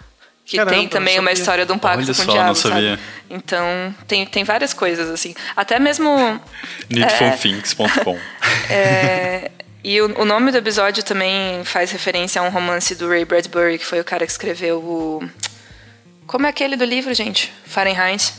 Que 0.52 0.58
Caramba, 0.58 0.76
tem 0.76 0.86
também 0.86 1.14
não 1.14 1.22
uma 1.22 1.32
história 1.32 1.64
de 1.64 1.72
um 1.72 1.78
pacto 1.78 2.00
Olha 2.00 2.06
com 2.08 2.12
só, 2.12 2.22
o 2.22 2.26
não 2.26 2.34
diabo, 2.34 2.54
sabia. 2.54 2.90
sabe? 2.90 3.02
Então, 3.30 3.94
tem, 4.06 4.26
tem 4.26 4.44
várias 4.44 4.74
coisas, 4.74 5.08
assim. 5.08 5.34
Até 5.56 5.78
mesmo... 5.78 6.38
Needfulthings.com. 6.90 8.18
é, 8.68 9.50
e 9.82 9.98
o, 10.02 10.20
o 10.20 10.24
nome 10.26 10.50
do 10.50 10.58
episódio 10.58 11.02
também 11.02 11.64
faz 11.64 11.90
referência 11.90 12.42
a 12.42 12.44
um 12.44 12.50
romance 12.50 12.94
do 12.94 13.08
Ray 13.08 13.24
Bradbury, 13.24 13.78
que 13.78 13.86
foi 13.86 13.98
o 13.98 14.04
cara 14.04 14.26
que 14.26 14.32
escreveu 14.32 14.76
o... 14.78 15.26
Como 16.26 16.44
é 16.44 16.50
aquele 16.50 16.76
do 16.76 16.84
livro, 16.84 17.14
gente? 17.14 17.50
Fahrenheit. 17.64 18.34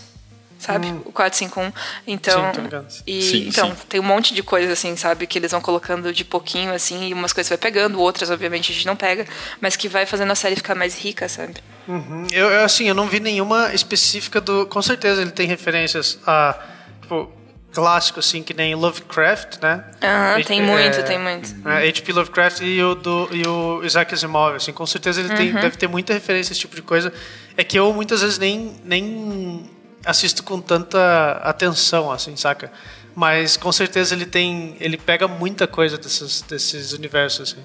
Sabe? 0.63 0.87
O 1.05 1.11
451. 1.11 1.73
Então, 2.07 2.53
Sim, 2.87 3.01
e, 3.05 3.21
Sim, 3.21 3.47
então 3.49 3.69
sim. 3.71 3.75
tem 3.89 3.99
um 3.99 4.03
monte 4.03 4.33
de 4.33 4.41
coisas 4.41 4.71
assim, 4.71 4.95
sabe? 4.95 5.27
Que 5.27 5.37
eles 5.37 5.51
vão 5.51 5.59
colocando 5.59 6.13
de 6.13 6.23
pouquinho, 6.23 6.71
assim, 6.73 7.09
e 7.09 7.13
umas 7.13 7.33
coisas 7.33 7.49
vai 7.49 7.57
pegando, 7.57 7.99
outras, 7.99 8.29
obviamente, 8.29 8.71
a 8.71 8.75
gente 8.75 8.85
não 8.85 8.95
pega, 8.95 9.25
mas 9.59 9.75
que 9.75 9.89
vai 9.89 10.05
fazendo 10.05 10.31
a 10.31 10.35
série 10.35 10.55
ficar 10.55 10.73
mais 10.75 10.97
rica, 10.97 11.27
sabe? 11.27 11.55
Uhum. 11.87 12.25
Eu, 12.31 12.49
eu, 12.49 12.63
assim, 12.63 12.87
eu 12.87 12.95
não 12.95 13.07
vi 13.07 13.19
nenhuma 13.19 13.73
específica 13.73 14.39
do. 14.39 14.65
Com 14.67 14.81
certeza 14.81 15.21
ele 15.21 15.31
tem 15.31 15.47
referências 15.47 16.17
a. 16.25 16.57
Tipo, 17.01 17.29
clássico, 17.73 18.19
assim, 18.19 18.43
que 18.43 18.53
nem 18.53 18.75
Lovecraft, 18.75 19.59
né? 19.61 19.83
Aham, 20.01 20.39
E- 20.39 20.43
tem 20.45 20.61
muito, 20.61 20.99
é, 20.99 21.01
tem 21.03 21.19
muito. 21.19 21.49
é, 21.67 21.89
H.P. 21.89 22.13
Lovecraft 22.13 22.61
e 22.61 22.81
o, 22.83 22.93
do, 22.93 23.27
e 23.31 23.45
o 23.47 23.83
Isaac 23.83 24.13
Asimov, 24.13 24.55
assim, 24.55 24.71
com 24.71 24.85
certeza 24.85 25.19
ele 25.19 25.29
Uhum. 25.29 25.35
tem, 25.35 25.53
deve 25.53 25.75
ter 25.75 25.87
muita 25.87 26.13
referência 26.13 26.51
a 26.51 26.53
esse 26.53 26.59
tipo 26.61 26.75
de 26.75 26.83
coisa. 26.83 27.11
É 27.57 27.63
que 27.63 27.77
eu 27.77 27.91
muitas 27.91 28.21
vezes 28.21 28.37
nem, 28.37 28.75
nem 28.85 29.67
assisto 30.05 30.43
com 30.43 30.59
tanta 30.59 31.41
atenção, 31.43 32.11
assim, 32.11 32.35
saca? 32.35 32.71
Mas 33.15 33.57
com 33.57 33.71
certeza 33.71 34.15
ele 34.15 34.25
tem. 34.25 34.75
Ele 34.79 34.97
pega 34.97 35.27
muita 35.27 35.67
coisa 35.67 35.97
desses, 35.97 36.41
desses 36.41 36.93
universos, 36.93 37.53
assim. 37.53 37.61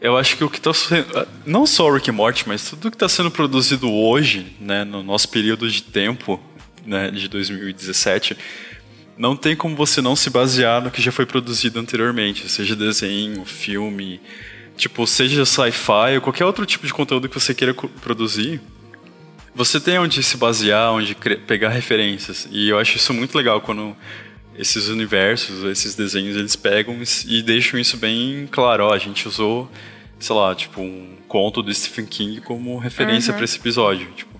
Eu 0.00 0.16
acho 0.16 0.36
que 0.36 0.44
o 0.44 0.50
que 0.50 0.58
está 0.58 0.72
sendo. 0.72 1.26
Não 1.44 1.66
só 1.66 1.88
o 1.88 1.94
Rick 1.94 2.10
Morty, 2.10 2.48
mas 2.48 2.70
tudo 2.70 2.90
que 2.90 2.96
está 2.96 3.08
sendo 3.08 3.30
produzido 3.30 3.92
hoje, 3.92 4.56
né, 4.60 4.84
no 4.84 5.02
nosso 5.02 5.28
período 5.28 5.68
de 5.68 5.82
tempo, 5.82 6.40
né, 6.86 7.10
de 7.10 7.28
2017, 7.28 8.36
não 9.16 9.36
tem 9.36 9.56
como 9.56 9.74
você 9.74 10.00
não 10.00 10.14
se 10.14 10.30
basear 10.30 10.80
no 10.80 10.90
que 10.90 11.02
já 11.02 11.10
foi 11.10 11.26
produzido 11.26 11.80
anteriormente, 11.80 12.48
seja 12.48 12.76
desenho, 12.76 13.44
filme, 13.44 14.20
tipo, 14.76 15.04
seja 15.06 15.44
sci-fi 15.44 16.14
ou 16.14 16.20
qualquer 16.20 16.44
outro 16.44 16.64
tipo 16.64 16.86
de 16.86 16.94
conteúdo 16.94 17.28
que 17.28 17.38
você 17.38 17.52
queira 17.52 17.74
produzir. 17.74 18.60
Você 19.58 19.80
tem 19.80 19.98
onde 19.98 20.22
se 20.22 20.36
basear, 20.36 20.92
onde 20.92 21.16
pegar 21.16 21.70
referências. 21.70 22.46
E 22.50 22.68
eu 22.68 22.78
acho 22.78 22.96
isso 22.96 23.12
muito 23.12 23.36
legal 23.36 23.60
quando 23.60 23.94
esses 24.56 24.86
universos, 24.88 25.64
esses 25.64 25.96
desenhos, 25.96 26.36
eles 26.36 26.54
pegam 26.54 26.96
e 27.26 27.42
deixam 27.42 27.78
isso 27.78 27.96
bem 27.96 28.48
claro. 28.50 28.84
Ó, 28.84 28.92
a 28.94 28.98
gente 28.98 29.26
usou, 29.26 29.68
sei 30.20 30.36
lá, 30.36 30.54
tipo, 30.54 30.80
um 30.80 31.16
conto 31.26 31.60
do 31.60 31.74
Stephen 31.74 32.06
King 32.06 32.40
como 32.40 32.78
referência 32.78 33.32
para 33.34 33.42
esse 33.44 33.58
episódio. 33.58 34.06
Tipo. 34.16 34.38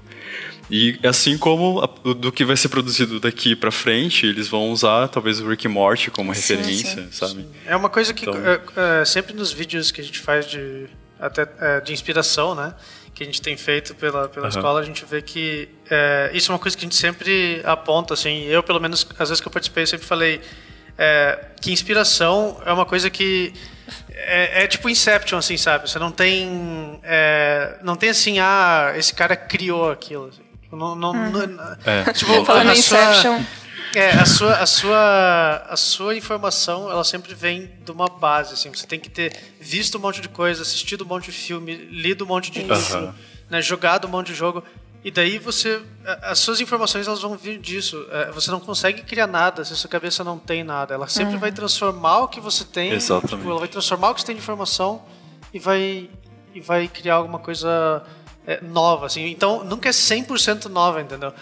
E 0.71 0.97
assim 1.03 1.37
como 1.37 1.81
a- 1.81 2.13
do 2.15 2.31
que 2.31 2.45
vai 2.45 2.57
ser 2.57 2.69
produzido 2.69 3.19
daqui 3.19 3.57
para 3.57 3.73
frente, 3.73 4.25
eles 4.25 4.47
vão 4.47 4.71
usar 4.71 5.09
talvez 5.09 5.41
o 5.41 5.49
Rick 5.49 5.67
Morty 5.67 6.13
como 6.13 6.33
Sim, 6.33 6.55
referência, 6.55 7.03
sim. 7.03 7.09
sabe? 7.11 7.45
É 7.67 7.75
uma 7.75 7.89
coisa 7.89 8.15
que 8.15 8.23
Então- 8.29 8.41
é, 8.47 9.01
é, 9.01 9.05
sempre 9.05 9.35
nos 9.35 9.51
vídeos 9.51 9.91
que 9.91 10.01
a 10.01 10.05
gente 10.05 10.21
faz 10.21 10.47
de, 10.49 10.87
até, 11.19 11.49
é, 11.61 11.81
de 11.81 11.93
inspiração, 11.93 12.55
né? 12.55 12.73
Que 13.19 13.25
a 13.25 13.27
gente 13.27 13.43
tem 13.43 13.57
feito 13.57 13.97
pela, 13.97 14.29
pela 14.29 14.47
Aham. 14.47 14.57
escola, 14.57 14.79
a 14.81 14.85
gente 14.85 15.05
vê 15.05 15.21
que 15.21 15.69
é, 15.91 16.31
isso 16.33 16.53
é 16.53 16.55
uma 16.55 16.59
coisa 16.61 16.77
que 16.77 16.85
a 16.85 16.87
gente 16.87 16.95
sempre 16.95 17.61
aponta, 17.65 18.15
assim. 18.15 18.45
Eu, 18.45 18.63
pelo 18.63 18.79
menos, 18.79 19.05
às 19.19 19.29
vezes 19.29 19.41
que 19.41 19.49
eu 19.49 19.51
participei, 19.51 19.83
eu 19.83 19.87
sempre 19.89 20.07
falei 20.07 20.41
é, 20.97 21.37
que 21.61 21.73
inspiração 21.73 22.63
é 22.65 22.73
uma 22.73 22.87
coisa 22.87 23.11
que 23.11 23.53
é, 24.15 24.63
é 24.63 24.67
tipo 24.69 24.89
Inception, 24.89 25.37
assim, 25.37 25.57
sabe? 25.57 25.91
Você 25.91 25.99
não 25.99 26.13
tem, 26.13 27.01
é, 27.03 27.79
não 27.83 27.97
tem 27.97 28.11
assim, 28.11 28.39
ah, 28.39 28.93
esse 28.97 29.13
cara 29.13 29.35
criou 29.35 29.91
aquilo. 29.91 30.29
assim. 30.29 30.43
Não, 30.71 30.95
não, 30.95 31.13
não- 31.13 31.77
É. 31.85 32.13
tipo, 32.13 32.45
Falando 32.45 32.71
em 32.71 32.81
sua- 32.83 32.99
Inception, 33.01 33.41
é, 33.95 34.11
a 34.11 34.27
sua, 34.27 34.55
a 34.59 34.67
sua, 34.67 35.67
a 35.69 35.77
sua 35.77 36.15
informação, 36.17 36.91
ela 36.91 37.05
sempre 37.05 37.35
vem 37.35 37.71
de 37.85 37.91
uma 37.91 38.07
base, 38.07 38.55
assim. 38.55 38.71
Você 38.71 38.87
tem 38.87 39.01
que 39.01 39.11
ter 39.11 39.37
visto 39.61 39.99
um 39.99 40.01
monte 40.01 40.21
de 40.21 40.29
coisa, 40.29 40.63
assistido 40.63 41.05
um 41.05 41.07
monte 41.07 41.27
de 41.27 41.33
filme, 41.33 41.75
lido 41.75 42.25
um 42.25 42.29
monte 42.29 42.51
de 42.51 42.61
livro, 42.63 42.99
Aham. 42.99 43.15
né, 43.51 43.63
jogado 43.63 44.07
um 44.07 44.11
monte 44.11 44.29
de 44.29 44.35
jogo. 44.35 44.63
E 45.05 45.11
daí 45.11 45.39
você, 45.39 45.81
as 46.23 46.41
suas 46.41 46.61
informações 46.61 47.07
elas 47.07 47.23
vão 47.23 47.37
vir 47.37 47.59
disso. 47.59 48.05
É, 48.11 48.33
Você 48.33 48.51
não 48.51 48.59
consegue 48.59 49.03
criar 49.03 49.29
nada 49.29 49.65
se 49.65 49.73
a 49.73 49.77
sua 49.77 49.89
cabeça 49.89 50.25
não 50.25 50.39
tem 50.39 50.65
nada. 50.65 50.93
Ela 50.93 51.07
sempre 51.07 51.37
vai 51.37 51.53
transformar 51.53 52.19
o 52.19 52.29
que 52.29 52.41
você 52.41 52.65
tem. 52.65 52.93
Exatamente. 52.93 53.37
tipo, 53.37 53.49
ela 53.49 53.61
vai 53.61 53.69
transformar 53.69 54.11
o 54.11 54.15
que 54.15 54.21
você 54.21 54.27
tem 54.27 54.35
de 54.37 54.43
informação 54.43 55.03
e 55.55 55.59
vai 55.59 56.11
e 56.55 56.61
vai 56.61 56.89
criar 56.89 57.15
alguma 57.15 57.39
coisa 57.39 58.03
é, 58.47 58.61
nova, 58.61 59.07
assim. 59.07 59.27
Então 59.27 59.63
nunca 59.65 59.89
é 59.89 59.93
100% 59.93 60.67
nova, 60.67 61.01
entendeu? 61.01 61.33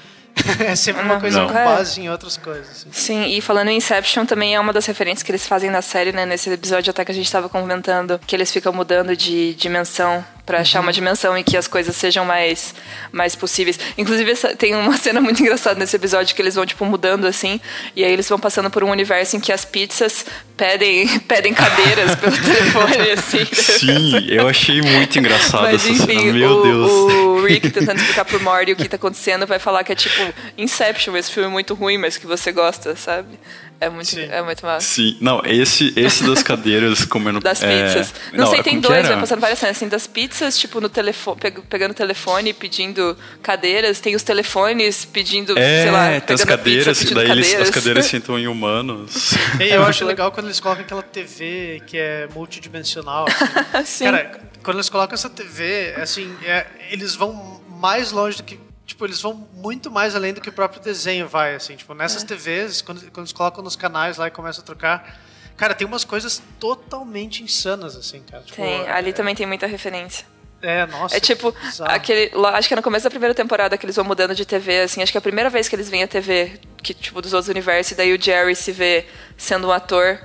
É 0.61 0.77
sempre 0.77 1.03
uma 1.03 1.21
coisa 1.21 1.41
não. 1.41 1.49
com 1.49 1.57
É. 1.59 1.65
base 1.65 2.01
em 2.01 2.09
outras 2.11 2.37
coisas. 2.37 2.69
assim. 2.71 2.89
Sim, 2.93 3.27
e 3.37 3.41
falando 3.41 3.69
em 3.69 3.77
Inception, 3.77 4.25
também 4.27 4.55
é 4.55 4.61
uma 4.61 4.73
das 4.73 4.87
referências 4.87 5.23
que 5.23 5.31
eles 5.31 5.47
fazem 5.47 5.71
na 5.71 5.83
série, 5.83 6.13
né? 6.13 6.25
Nesse 6.27 6.51
episódio 6.51 6.91
até 6.91 7.05
que 7.05 7.13
a 7.13 7.15
gente 7.15 7.27
estava 7.27 7.49
comentando, 7.49 8.21
que 8.27 8.35
eles 8.35 8.51
ficam 8.53 8.73
mudando 8.73 9.17
de 9.17 9.55
dimensão 9.55 10.25
para 10.45 10.61
achar 10.61 10.79
uma 10.81 10.93
dimensão 10.93 11.37
em 11.37 11.43
que 11.43 11.57
as 11.57 11.67
coisas 11.67 11.97
sejam 11.97 12.25
mais, 12.25 12.73
mais 13.11 13.35
possíveis. 13.35 13.81
Inclusive, 13.99 14.31
essa- 14.31 14.55
tem 14.55 14.77
uma 14.77 14.95
cena 14.97 15.21
muito 15.21 15.43
engraçada 15.43 15.77
nesse 15.77 15.97
episódio 15.97 16.37
que 16.37 16.41
eles 16.41 16.55
vão, 16.55 16.65
tipo, 16.65 16.85
mudando 16.85 17.27
assim, 17.27 17.61
e 17.97 18.05
aí 18.05 18.13
eles 18.13 18.29
vão 18.29 18.39
passando 18.39 18.71
por 18.71 18.85
um 18.85 18.91
universo 18.91 19.37
em 19.37 19.41
que 19.41 19.51
as 19.51 19.65
pizzas 19.65 20.25
pedem, 20.57 21.19
pedem 21.27 21.53
cadeiras 21.53 22.15
pelo 22.15 22.37
telefone, 22.39 23.11
assim. 23.11 23.45
Sim, 23.53 24.27
eu 24.29 24.47
achei 24.49 24.81
muito 24.83 25.19
engraçado 25.19 25.63
Mas 25.63 25.85
essa 25.85 25.95
cena. 26.07 26.13
enfim, 26.15 26.33
Meu 26.33 26.51
o, 26.59 26.63
Deus. 26.63 26.91
o 26.93 27.45
Rick 27.45 27.71
tentando 27.71 27.99
explicar 27.99 28.25
pro 28.25 28.41
Morty 28.41 28.71
o 28.71 28.77
que 28.77 28.89
tá 28.89 28.95
acontecendo 28.95 29.49
vai 29.49 29.59
falar 29.59 29.83
que 29.83 29.91
é 29.91 29.97
tipo 29.97 30.33
Inception, 30.57 31.17
esse 31.17 31.31
filme 31.31 31.49
é 31.49 31.53
muito 31.53 31.75
ruim, 31.75 31.99
mas 31.99 32.17
que 32.17 32.27
você 32.27 32.53
gosta, 32.53 32.95
sabe? 32.97 33.39
É 33.79 33.91
muito, 33.91 34.09
Sim. 34.09 34.23
é 34.31 34.41
muito 34.43 34.65
massa. 34.65 34.87
Sim, 34.87 35.19
não, 35.21 35.43
esse, 35.45 35.93
esse 35.97 36.25
das 36.25 36.41
cadeiras 36.43 37.05
comendo. 37.05 37.41
Das 37.41 37.63
é, 37.63 37.85
pizzas. 37.85 38.15
não, 38.33 38.47
sei, 38.47 38.61
é 38.61 38.63
tem 38.63 38.81
dois, 38.81 39.07
vai 39.07 39.21
passando 39.21 39.39
várias 39.41 39.59
cenas, 39.59 39.77
assim, 39.77 39.87
das 39.87 40.07
pizzas, 40.07 40.57
tipo, 40.59 40.81
no 40.81 40.89
telefone, 40.89 41.39
pegando 41.69 41.91
o 41.91 41.95
telefone, 41.95 42.55
pedindo 42.55 43.15
cadeiras, 43.43 44.01
tem 44.01 44.15
os 44.17 44.23
telefones 44.23 45.05
pedindo, 45.05 45.59
É, 45.59 45.83
sei 45.83 45.91
lá, 45.91 46.07
tem 46.09 46.17
as 46.17 46.23
pizza, 46.41 46.47
cadeiras, 46.47 46.99
pedindo 46.99 47.15
daí 47.17 47.31
eles, 47.31 47.47
cadeiras. 47.49 47.69
as 47.69 47.75
cadeiras 47.75 48.07
sentam 48.07 48.39
em 48.41 48.49
humanos. 48.49 49.33
E 49.61 49.65
É 49.65 49.77
eu 49.77 49.85
acho 49.85 50.05
legal. 50.07 50.09
legal 50.29 50.33
quando 50.33 50.47
eles 50.47 50.59
colocam 50.59 50.83
aquela 50.83 51.03
TV 51.03 51.83
que 51.87 51.99
é 51.99 52.29
multidimensional. 52.35 53.27
assim. 53.75 53.85
Sim. 53.85 54.05
Cara, 54.07 54.41
quando 54.63 54.77
eles 54.79 54.89
colocam 54.89 55.15
essa 55.15 55.29
TV, 55.29 55.95
assim, 56.01 56.35
é, 56.45 56.65
eles 56.91 57.15
vão 57.15 57.61
mais 57.69 58.11
longe 58.11 58.39
do 58.39 58.43
que. 58.43 58.59
Tipo, 58.87 59.05
eles 59.05 59.21
vão 59.21 59.35
muito 59.53 59.91
mais 59.91 60.15
além 60.15 60.33
do 60.33 60.41
que 60.41 60.49
o 60.49 60.53
próprio 60.53 60.81
desenho 60.81 61.27
vai, 61.27 61.57
assim. 61.57 61.75
Tipo, 61.75 61.93
nessas 61.93 62.23
É. 62.23 62.27
TVs, 62.27 62.81
quando, 62.83 63.01
quando 63.11 63.19
eles 63.19 63.33
colocam 63.33 63.63
nos 63.63 63.75
canais 63.75 64.17
lá 64.17 64.29
e 64.29 64.31
começam 64.31 64.63
a 64.63 64.65
trocar. 64.65 65.21
Cara, 65.57 65.75
tem 65.75 65.87
umas 65.87 66.05
coisas 66.05 66.41
totalmente 66.61 67.43
insanas, 67.43 67.97
assim, 67.97 68.23
cara. 68.31 68.43
Tipo, 68.45 68.57
Tem, 68.57 68.89
ali 68.89 69.13
também 69.13 69.35
tem 69.35 69.47
muita 69.47 69.67
referência. 69.67 70.25
É, 70.63 70.87
nossa. 70.87 71.17
É 71.17 71.21
tipo, 71.21 71.55
aquele. 71.81 72.31
Lá, 72.35 72.57
acho 72.57 72.69
que 72.69 72.75
é 72.75 72.77
no 72.77 72.83
começo 72.83 73.05
da 73.05 73.11
primeira 73.11 73.35
temporada 73.35 73.77
que 73.77 73.85
eles 73.85 73.97
vão 73.97 74.05
mudando 74.05 74.35
de 74.35 74.45
TV, 74.47 74.81
assim, 74.81 75.03
acho 75.03 75.13
que 75.13 75.19
é 75.19 75.21
a 75.21 75.23
primeira 75.23 75.51
vez 75.51 75.69
que 75.69 75.77
eles 75.77 75.89
veem 75.89 76.03
a 76.03 76.09
TV, 76.09 76.59
que, 76.83 76.95
tipo, 76.95 77.21
dos 77.21 77.33
outros 77.33 77.49
universos, 77.49 77.93
e 77.93 77.95
daí 77.95 78.15
o 78.15 78.21
Jerry 78.23 78.55
se 78.55 78.73
vê 78.73 79.07
sendo 79.37 79.69
um 79.69 79.73
ator. 79.73 80.19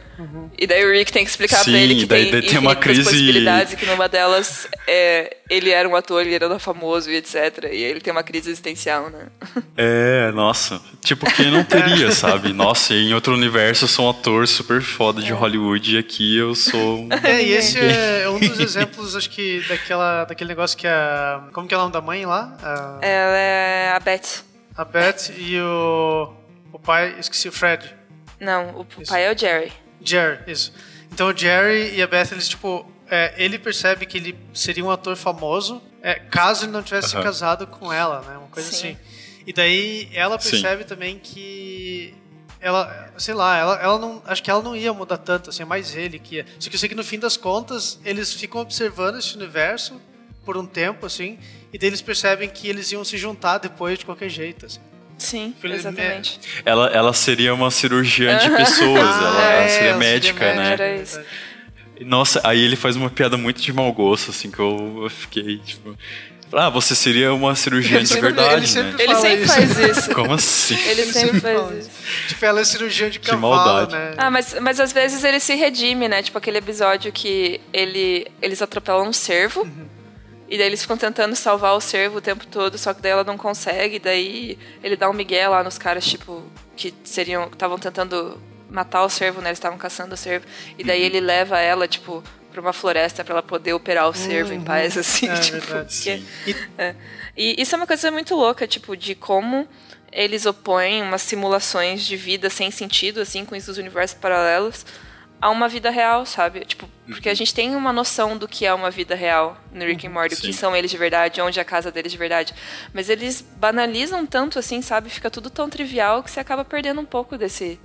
E 0.58 0.68
daí 0.68 0.86
o 0.86 0.92
Rick 0.92 1.12
tem 1.12 1.24
que 1.24 1.30
explicar 1.30 1.58
Sim, 1.64 1.72
pra 1.72 1.80
ele 1.80 1.96
que 1.96 2.06
daí- 2.06 2.24
tem, 2.24 2.32
daí 2.34 2.42
tem 2.50 2.58
uma 2.60 2.76
crise- 2.76 3.04
possibilidades 3.04 3.74
e 3.74 3.76
que 3.78 3.86
numa 3.86 4.08
delas 4.10 4.68
é, 4.88 5.38
ele 5.50 5.70
era 5.72 5.88
um 5.88 5.96
ator, 5.96 6.22
ele 6.22 6.36
era 6.36 6.60
famoso 6.60 7.10
e 7.10 7.16
etc. 7.16 7.70
E 7.72 7.78
ele 7.84 8.00
tem 8.02 8.12
uma 8.12 8.24
crise 8.24 8.50
existencial, 8.50 9.10
né? 9.10 9.28
É, 9.78 10.32
nossa. 10.34 10.82
Tipo, 11.04 11.26
quem 11.34 11.50
não 11.52 11.64
teria, 11.64 12.12
sabe? 12.14 12.54
Nossa, 12.54 12.94
em 12.94 13.14
outro 13.14 13.34
universo 13.34 13.86
eu 13.86 13.88
sou 13.88 14.06
um 14.08 14.10
ator 14.12 14.48
super 14.48 14.82
foda 14.82 15.22
de 15.22 15.32
Hollywood 15.32 15.96
e 15.96 15.98
aqui 15.98 16.38
eu 16.38 16.54
sou. 16.54 17.00
um- 17.00 17.10
É, 17.24 17.42
e 17.44 17.52
esse 17.54 17.78
é 17.80 18.28
um 18.30 18.40
dos 18.40 18.60
exemplos, 18.60 19.16
acho 19.16 19.30
que, 19.30 19.62
daquela, 19.68 20.26
daquele 20.26 20.50
negócio 20.50 20.78
que 20.78 20.88
a. 20.88 21.44
Como 21.54 21.68
que 21.68 21.74
é 21.74 21.78
o 21.78 21.82
nome 21.82 21.94
da 21.94 22.02
mãe 22.02 22.26
lá? 22.26 22.56
A, 22.62 23.00
Ela 23.06 23.38
é 23.38 23.92
a 23.96 24.00
Beth. 24.00 24.44
a 24.78 24.86
Beth 24.86 25.32
e 25.38 25.60
o. 25.60 26.34
O 26.74 26.80
pai, 26.80 27.16
esqueci 27.20 27.48
o 27.50 27.52
Fred. 27.52 27.94
Não, 28.40 28.70
o, 28.72 28.82
o 28.82 29.06
pai 29.08 29.26
é 29.26 29.32
o 29.34 29.38
Jerry. 29.38 29.72
Jerry, 30.04 30.40
isso. 30.48 30.74
Então 31.12 31.28
o 31.28 31.38
Jerry 31.38 31.96
e 31.96 32.02
a 32.02 32.08
Beth, 32.08 32.30
eles, 32.32 32.48
tipo, 32.48 32.90
é, 33.10 33.34
ele 33.38 33.60
percebe 33.60 34.06
que 34.06 34.18
ele 34.18 34.38
seria 34.54 34.84
um 34.84 34.92
ator 34.92 35.16
famoso 35.16 35.82
é, 36.02 36.16
caso 36.16 36.66
ele 36.66 36.72
não 36.72 36.82
tivesse 36.82 37.10
se 37.10 37.22
casado 37.22 37.68
com 37.68 37.94
ela, 37.94 38.22
né? 38.22 38.38
Uma 38.38 38.48
coisa 38.48 38.72
Sim. 38.72 38.76
assim. 38.76 38.98
E 39.46 39.54
daí 39.54 40.10
ela 40.14 40.40
Sim. 40.40 40.52
percebe 40.52 40.84
também 40.84 41.20
que 41.20 42.14
ela, 42.60 43.12
sei 43.18 43.34
lá, 43.34 43.58
ela, 43.58 43.76
ela 43.82 44.00
não, 44.00 44.22
acho 44.26 44.42
que 44.42 44.50
ela 44.50 44.62
não 44.62 44.76
ia 44.76 44.94
mudar 44.94 45.18
tanto, 45.18 45.50
assim, 45.50 45.64
é 45.64 45.66
mais 45.66 45.96
ele 45.96 46.20
que 46.20 46.36
ia. 46.36 46.46
Só 46.60 46.70
que 46.70 46.76
eu 46.76 46.80
sei 46.80 46.90
que 46.90 46.96
no 46.96 47.04
fim 47.04 47.20
das 47.20 47.38
contas, 47.38 48.00
eles 48.04 48.34
ficam 48.34 48.62
observando 48.62 49.18
esse 49.18 49.36
universo 49.36 50.02
por 50.44 50.58
um 50.58 50.66
tempo, 50.66 51.06
assim, 51.06 51.40
e 51.72 51.78
daí 51.78 51.90
eles 51.90 52.02
percebem 52.02 52.50
que 52.50 52.68
eles 52.68 52.92
iam 52.92 53.04
se 53.04 53.18
juntar 53.18 53.60
depois 53.60 54.00
de 54.00 54.06
qualquer 54.06 54.30
jeito, 54.30 54.66
assim. 54.66 54.80
Sim, 55.22 55.54
Ele- 55.64 55.76
exatamente. 55.76 56.40
Ela, 56.66 56.88
ela 56.88 57.14
seria 57.14 57.54
uma 57.54 57.70
cirurgiã 57.70 58.38
de 58.40 58.50
pessoas, 58.50 59.00
ela, 59.00 59.38
Ah, 59.40 59.52
ela 59.52 59.64
é, 59.64 59.68
seria 59.68 59.90
ela 59.90 59.98
médica, 60.00 60.40
seria 60.40 60.56
né? 60.62 60.74
Era 60.74 60.96
isso. 60.96 61.20
Nossa, 62.02 62.42
aí 62.44 62.60
ele 62.60 62.76
faz 62.76 62.96
uma 62.96 63.10
piada 63.12 63.38
muito 63.38 63.62
de 63.62 63.72
mau 63.72 63.92
gosto, 63.94 64.32
assim, 64.32 64.50
que 64.50 64.58
eu, 64.60 65.02
eu 65.04 65.10
fiquei, 65.10 65.60
tipo. 65.60 65.96
Ah, 66.54 66.70
você 66.70 66.94
seria 66.96 67.34
uma 67.34 67.56
cirurgiã 67.56 67.98
Ele 67.98 68.04
de 68.04 68.10
sempre- 68.10 68.22
verdade, 68.34 68.56
ele 68.56 68.68
sempre 68.68 68.92
né? 68.98 69.04
Ele 69.04 69.16
sempre 69.16 69.44
isso. 69.44 69.54
faz 69.54 69.78
isso. 69.98 70.10
Como 70.16 70.34
assim? 70.34 70.78
Ele 70.90 71.04
sempre 71.06 71.40
faz 71.40 71.78
isso. 71.78 71.90
Tipo, 72.28 72.46
ela 72.46 72.60
é 72.60 72.64
cirurgiã 72.66 73.10
de 73.10 73.20
Que 73.20 73.30
cavalo, 73.30 73.56
maldade. 73.56 73.94
né? 73.94 74.14
Ah, 74.18 74.30
mas, 74.30 74.56
mas 74.60 74.80
às 74.80 74.92
vezes 74.92 75.24
ele 75.24 75.40
se 75.40 75.54
redime, 75.54 76.10
né? 76.10 76.22
Tipo 76.24 76.38
aquele 76.40 76.58
episódio 76.58 77.10
que 77.12 77.62
ele, 77.72 78.28
eles 78.42 78.62
atropelam 78.62 79.08
um 79.08 79.14
cervo. 79.14 79.66
E 80.52 80.58
daí 80.58 80.68
eles 80.68 80.82
ficam 80.82 80.98
tentando 80.98 81.34
salvar 81.34 81.74
o 81.76 81.80
cervo 81.80 82.18
o 82.18 82.22
tempo 82.22 82.46
todo, 82.46 82.78
só 82.78 82.94
que 82.94 83.02
daí 83.02 83.14
ela 83.14 83.24
não 83.24 83.38
consegue. 83.38 83.98
Daí 84.00 84.58
ele 84.84 84.98
dá 84.98 85.10
um 85.10 85.14
migué 85.14 85.48
lá 85.48 85.64
nos 85.64 85.78
caras, 85.78 86.06
tipo, 86.06 86.44
que 86.76 86.94
seriam. 87.06 87.46
estavam 87.46 87.80
tentando 87.80 88.38
matar 88.70 89.04
o 89.06 89.10
cervo, 89.10 89.40
né? 89.42 89.48
Eles 89.50 89.60
estavam 89.60 89.78
caçando 89.78 90.14
o 90.14 90.18
cervo. 90.18 90.46
E 90.78 90.84
daí 90.84 91.02
ele 91.02 91.22
leva 91.22 91.58
ela, 91.58 91.88
tipo, 91.88 92.22
pra 92.52 92.60
uma 92.60 92.74
floresta 92.74 93.24
pra 93.24 93.36
ela 93.36 93.42
poder 93.44 93.72
operar 93.72 94.10
o 94.10 94.14
cervo 94.14 94.52
em 94.54 94.60
paz, 94.62 94.98
assim. 94.98 95.30
É 95.30 95.36
tipo, 95.40 95.58
verdade. 95.62 95.96
porque- 96.44 96.56
é. 96.78 96.96
E 97.38 97.62
isso 97.62 97.74
é 97.74 97.78
uma 97.78 97.88
coisa 97.88 98.12
muito 98.12 98.36
louca, 98.36 98.68
tipo, 98.68 98.98
de 98.98 99.16
como 99.16 99.66
eles 100.12 100.46
opõem 100.46 101.02
umas 101.02 101.22
simulações 101.22 102.06
de 102.06 102.18
vida 102.18 102.50
sem 102.50 102.70
sentido, 102.72 103.22
assim, 103.22 103.46
com 103.46 103.56
esses 103.56 103.78
universos 103.78 104.18
paralelos, 104.20 104.86
a 105.42 105.50
uma 105.50 105.68
vida 105.68 105.90
real, 105.90 106.26
sabe? 106.26 106.64
Tipo, 106.66 106.88
porque 107.08 107.28
a 107.28 107.34
gente 107.34 107.54
tem 107.54 107.76
uma 107.76 107.92
noção 107.92 108.38
do 108.38 108.48
que 108.48 108.66
é 108.66 108.74
uma 108.74 108.92
vida 108.92 109.16
real 109.16 109.58
no 109.74 109.84
Rick 109.84 110.06
and 110.06 110.12
Morty, 110.12 110.36
o 110.36 110.38
que 110.38 110.54
são 110.54 110.76
eles 110.76 110.92
de 110.92 110.98
verdade, 110.98 111.42
onde 111.42 111.58
é 111.58 111.62
a 111.62 111.66
casa 111.66 111.92
deles 111.92 112.12
de 112.12 112.18
verdade. 112.18 112.54
Mas 112.94 113.10
eles 113.10 113.42
banalizam 113.58 114.26
tanto, 114.26 114.60
assim, 114.60 114.82
sabe? 114.84 115.10
Fica 115.10 115.32
tudo 115.32 115.50
tão 115.50 115.68
trivial 115.68 116.22
que 116.22 116.30
você 116.30 116.40
acaba 116.40 116.64
perdendo 116.64 117.02
um 117.02 117.06
pouco 117.06 117.38
desse 117.38 117.80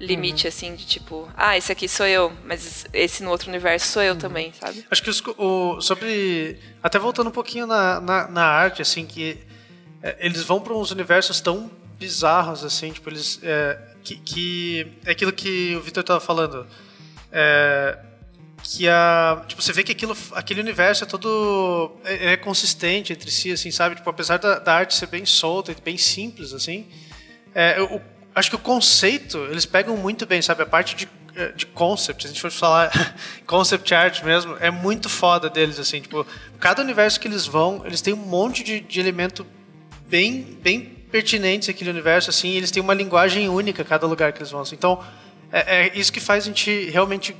limite, 0.00 0.48
assim, 0.48 0.74
de 0.74 0.86
tipo, 0.86 1.30
ah, 1.36 1.56
esse 1.56 1.70
aqui 1.70 1.86
sou 1.86 2.06
eu, 2.06 2.32
mas 2.44 2.86
esse 2.92 3.22
no 3.22 3.30
outro 3.30 3.48
universo 3.50 3.86
sou 3.86 4.02
eu 4.02 4.16
também, 4.16 4.52
sabe? 4.58 4.84
Acho 4.90 5.02
que 5.02 5.10
os 5.10 5.22
o, 5.38 5.80
sobre. 5.80 6.58
Até 6.82 6.98
voltando 6.98 7.28
um 7.28 7.32
pouquinho 7.32 7.66
na, 7.66 8.00
na, 8.00 8.28
na 8.28 8.44
arte, 8.44 8.82
assim, 8.82 9.06
que 9.06 9.38
é, 10.02 10.16
eles 10.18 10.42
vão 10.42 10.60
para 10.60 10.72
uns 10.72 10.90
universos 10.90 11.40
tão 11.40 11.70
bizarros, 11.98 12.64
assim, 12.64 12.90
tipo, 12.90 13.10
eles. 13.10 13.38
É, 13.42 13.89
que, 14.02 14.16
que. 14.16 14.92
É 15.04 15.12
aquilo 15.12 15.32
que 15.32 15.76
o 15.76 15.80
Victor 15.80 16.02
tava 16.02 16.20
falando. 16.20 16.66
É, 17.32 17.98
que 18.62 18.88
a. 18.88 19.42
Tipo, 19.46 19.62
você 19.62 19.72
vê 19.72 19.82
que 19.82 19.92
aquilo, 19.92 20.16
aquele 20.32 20.60
universo 20.60 21.04
é 21.04 21.06
todo. 21.06 21.92
É, 22.04 22.32
é 22.32 22.36
consistente 22.36 23.12
entre 23.12 23.30
si, 23.30 23.52
assim, 23.52 23.70
sabe? 23.70 23.96
Tipo, 23.96 24.10
apesar 24.10 24.38
da, 24.38 24.58
da 24.58 24.74
arte 24.74 24.94
ser 24.94 25.06
bem 25.06 25.24
solta 25.24 25.72
e 25.72 25.76
bem 25.82 25.96
simples, 25.96 26.52
assim. 26.52 26.86
É, 27.54 27.80
o, 27.80 28.00
acho 28.34 28.50
que 28.50 28.56
o 28.56 28.60
conceito, 28.60 29.38
eles 29.50 29.66
pegam 29.66 29.96
muito 29.96 30.26
bem, 30.26 30.40
sabe? 30.42 30.62
A 30.62 30.66
parte 30.66 30.94
de, 30.94 31.08
eh, 31.34 31.52
de 31.52 31.66
concept, 31.66 32.22
se 32.22 32.28
a 32.28 32.30
gente 32.30 32.40
for 32.40 32.50
falar 32.50 32.90
concept 33.46 33.92
art 33.94 34.22
mesmo, 34.22 34.56
é 34.60 34.70
muito 34.70 35.08
foda 35.08 35.50
deles, 35.50 35.78
assim. 35.78 36.00
Tipo, 36.00 36.26
cada 36.58 36.82
universo 36.82 37.18
que 37.18 37.26
eles 37.26 37.46
vão, 37.46 37.84
eles 37.84 38.00
têm 38.00 38.14
um 38.14 38.16
monte 38.16 38.62
de, 38.62 38.80
de 38.80 39.00
elemento 39.00 39.46
bem, 40.08 40.58
bem 40.62 40.99
pertinentes 41.10 41.68
àquele 41.68 41.90
universo, 41.90 42.30
assim. 42.30 42.50
E 42.50 42.56
eles 42.56 42.70
têm 42.70 42.82
uma 42.82 42.94
linguagem 42.94 43.48
única 43.48 43.84
cada 43.84 44.06
lugar 44.06 44.32
que 44.32 44.38
eles 44.38 44.50
vão. 44.50 44.60
assim. 44.60 44.76
Então, 44.76 45.02
é, 45.52 45.86
é 45.86 45.98
isso 45.98 46.12
que 46.12 46.20
faz 46.20 46.44
a 46.44 46.46
gente 46.46 46.90
realmente, 46.90 47.36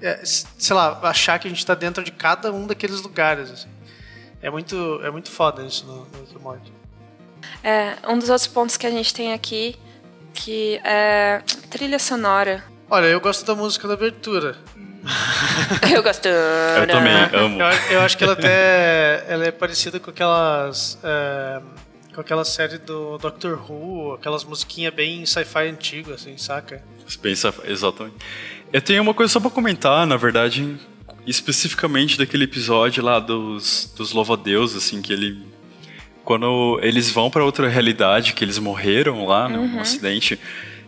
é, 0.00 0.20
sei 0.24 0.74
lá, 0.74 0.98
achar 1.02 1.38
que 1.38 1.46
a 1.46 1.50
gente 1.50 1.58
está 1.58 1.74
dentro 1.74 2.02
de 2.02 2.10
cada 2.10 2.52
um 2.52 2.66
daqueles 2.66 3.00
lugares, 3.00 3.50
assim. 3.50 3.68
É 4.42 4.48
muito, 4.48 5.00
é 5.04 5.10
muito 5.10 5.30
foda 5.30 5.62
isso 5.62 5.84
no, 5.86 6.06
no 6.32 6.40
Morty. 6.40 6.72
É, 7.62 7.96
um 8.08 8.18
dos 8.18 8.30
outros 8.30 8.46
pontos 8.46 8.76
que 8.76 8.86
a 8.86 8.90
gente 8.90 9.12
tem 9.12 9.32
aqui, 9.32 9.76
que 10.32 10.80
é 10.84 11.42
trilha 11.70 11.98
sonora. 11.98 12.64
Olha, 12.88 13.06
eu 13.06 13.20
gosto 13.20 13.44
da 13.44 13.54
música 13.54 13.86
da 13.86 13.94
abertura. 13.94 14.56
Eu 15.94 16.02
gosto. 16.02 16.28
Eu 16.28 16.86
também 16.86 17.14
amo. 17.32 17.62
Eu, 17.62 17.68
eu 17.92 18.00
acho 18.02 18.18
que 18.18 18.24
ela 18.24 18.34
até 18.34 19.24
ela 19.28 19.46
é 19.46 19.50
parecida 19.50 19.98
com 19.98 20.10
aquelas 20.10 20.98
é, 21.02 21.60
com 22.14 22.20
aquela 22.20 22.44
série 22.44 22.78
do 22.78 23.18
Doctor 23.18 23.60
Who, 23.70 24.14
aquelas 24.14 24.44
musiquinhas 24.44 24.92
bem 24.94 25.24
sci-fi 25.26 25.68
antigo, 25.68 26.12
assim, 26.12 26.36
saca? 26.36 26.82
Pensa, 27.22 27.52
exatamente. 27.64 28.16
Eu 28.72 28.80
tenho 28.82 29.02
uma 29.02 29.14
coisa 29.14 29.32
só 29.32 29.40
pra 29.40 29.50
comentar, 29.50 30.06
na 30.06 30.16
verdade, 30.16 30.76
especificamente 31.26 32.16
daquele 32.18 32.44
episódio 32.44 33.02
lá 33.02 33.18
dos, 33.18 33.92
dos 33.96 34.12
louva-a-Deus, 34.12 34.74
assim, 34.76 35.00
que 35.02 35.12
ele... 35.12 35.42
Quando 36.24 36.78
eles 36.82 37.10
vão 37.10 37.30
pra 37.30 37.44
outra 37.44 37.68
realidade, 37.68 38.34
que 38.34 38.44
eles 38.44 38.58
morreram 38.58 39.26
lá 39.26 39.48
num 39.48 39.74
Uhum. 39.74 39.80
acidente, 39.80 40.38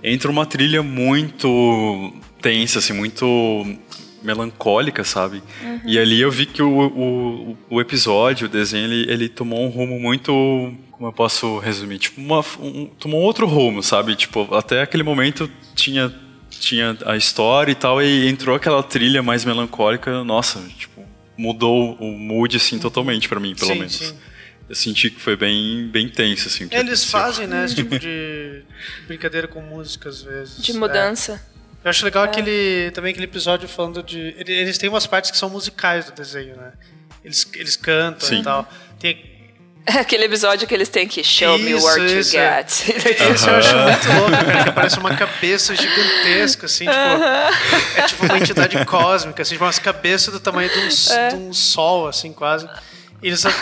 entra 0.03 0.31
uma 0.31 0.47
trilha 0.47 0.83
muito 0.83 2.13
tensa, 2.41 2.79
assim, 2.79 2.93
muito 2.93 3.27
melancólica, 4.23 5.05
sabe? 5.05 5.43
Uhum. 5.63 5.81
E 5.85 5.99
ali 5.99 6.21
eu 6.21 6.31
vi 6.31 6.47
que 6.47 6.63
o, 6.63 6.69
o, 6.71 7.59
o 7.71 7.81
episódio, 7.81 8.47
o 8.47 8.51
desenho, 8.51 8.85
ele, 8.87 9.13
ele 9.13 9.29
tomou 9.29 9.65
um 9.65 9.69
rumo 9.69 9.99
muito... 9.99 10.33
Como 10.93 11.09
eu 11.09 11.13
posso 11.13 11.59
resumir? 11.59 11.99
Tipo, 11.99 12.21
uma, 12.21 12.45
um, 12.61 12.87
tomou 12.99 13.21
outro 13.21 13.47
rumo, 13.47 13.83
sabe? 13.83 14.15
Tipo, 14.15 14.55
até 14.55 14.83
aquele 14.83 15.03
momento 15.03 15.51
tinha, 15.75 16.15
tinha 16.51 16.97
a 17.05 17.17
história 17.17 17.73
e 17.73 17.75
tal, 17.75 18.01
e 18.01 18.29
entrou 18.29 18.55
aquela 18.55 18.83
trilha 18.85 19.21
mais 19.21 19.45
melancólica, 19.45 20.23
nossa, 20.23 20.61
tipo, 20.79 21.03
mudou 21.37 21.95
o 21.97 22.13
mood, 22.13 22.57
assim, 22.57 22.79
totalmente 22.79 23.29
pra 23.29 23.41
mim, 23.41 23.53
pelo 23.55 23.73
Sim, 23.73 23.79
menos. 23.79 23.95
sim. 23.97 24.15
Eu 24.69 24.77
senti 24.77 25.11
que 25.11 25.21
foi 25.21 25.35
bem, 25.37 25.89
bem 25.89 26.09
tenso, 26.09 26.47
assim. 26.47 26.65
o 26.67 26.69
que 26.69 26.77
Eles 26.77 27.03
aconteceu. 27.03 27.21
fazem, 27.21 27.47
né, 27.49 27.65
esse 27.65 27.75
tipo 27.75 27.99
de 27.99 28.63
brincadeira 29.09 29.49
com 29.49 29.61
música 29.61 30.09
às 30.09 30.23
vezes. 30.23 30.63
De 30.63 30.73
mudança. 30.73 31.43
É. 31.49 31.52
Eu 31.85 31.91
acho 31.91 32.05
legal 32.05 32.23
aquele 32.25 32.91
também 32.93 33.11
aquele 33.11 33.25
episódio 33.27 33.69
falando 33.69 34.03
de 34.03 34.19
ele- 34.39 34.53
eles 34.53 34.79
têm 34.79 34.89
umas 34.89 35.07
partes 35.07 35.31
que 35.31 35.37
são 35.37 35.51
musicais 35.51 36.05
do 36.07 36.13
desenho, 36.13 36.57
né? 36.57 36.73
Eles, 37.25 37.47
eles 37.55 37.77
cantam 37.77 38.29
Sim. 38.29 38.41
e 38.41 38.43
tal. 38.43 38.69
Tem 39.01 39.31
É 39.85 39.99
aquele 39.99 40.25
episódio 40.27 40.67
que 40.69 40.73
eles 40.73 40.89
têm 40.89 41.09
que 41.09 41.25
show 41.25 41.59
me 41.59 41.73
Isso, 41.73 41.85
what 41.85 42.01
you 42.01 42.21
isso, 42.21 42.37
é. 42.37 42.59
get. 42.63 42.89
Esse 43.35 43.49
eu 43.49 43.57
acho 43.57 43.77
muito 43.77 44.09
louco, 44.13 44.31
cara, 44.47 44.65
que 44.65 44.71
parece 44.73 44.99
uma 44.99 45.17
cabeça 45.17 45.75
gigantesca, 45.75 46.67
assim, 46.67 46.85
tipo. 46.85 48.01
É 48.01 48.03
tipo 48.07 48.25
uma 48.27 48.39
entidade 48.39 48.85
cósmica, 48.85 49.43
assim, 49.43 49.55
tipo 49.55 49.65
umas 49.65 49.81
cabeças 49.81 50.33
do 50.33 50.39
tamanho 50.39 50.69
de 50.71 50.79
um, 50.79 51.13
É. 51.15 51.29
de 51.31 51.35
um 51.35 51.53
sol, 51.53 52.07
assim, 52.07 52.33
quase. 52.33 52.69
E 53.23 53.29
eles. 53.29 53.45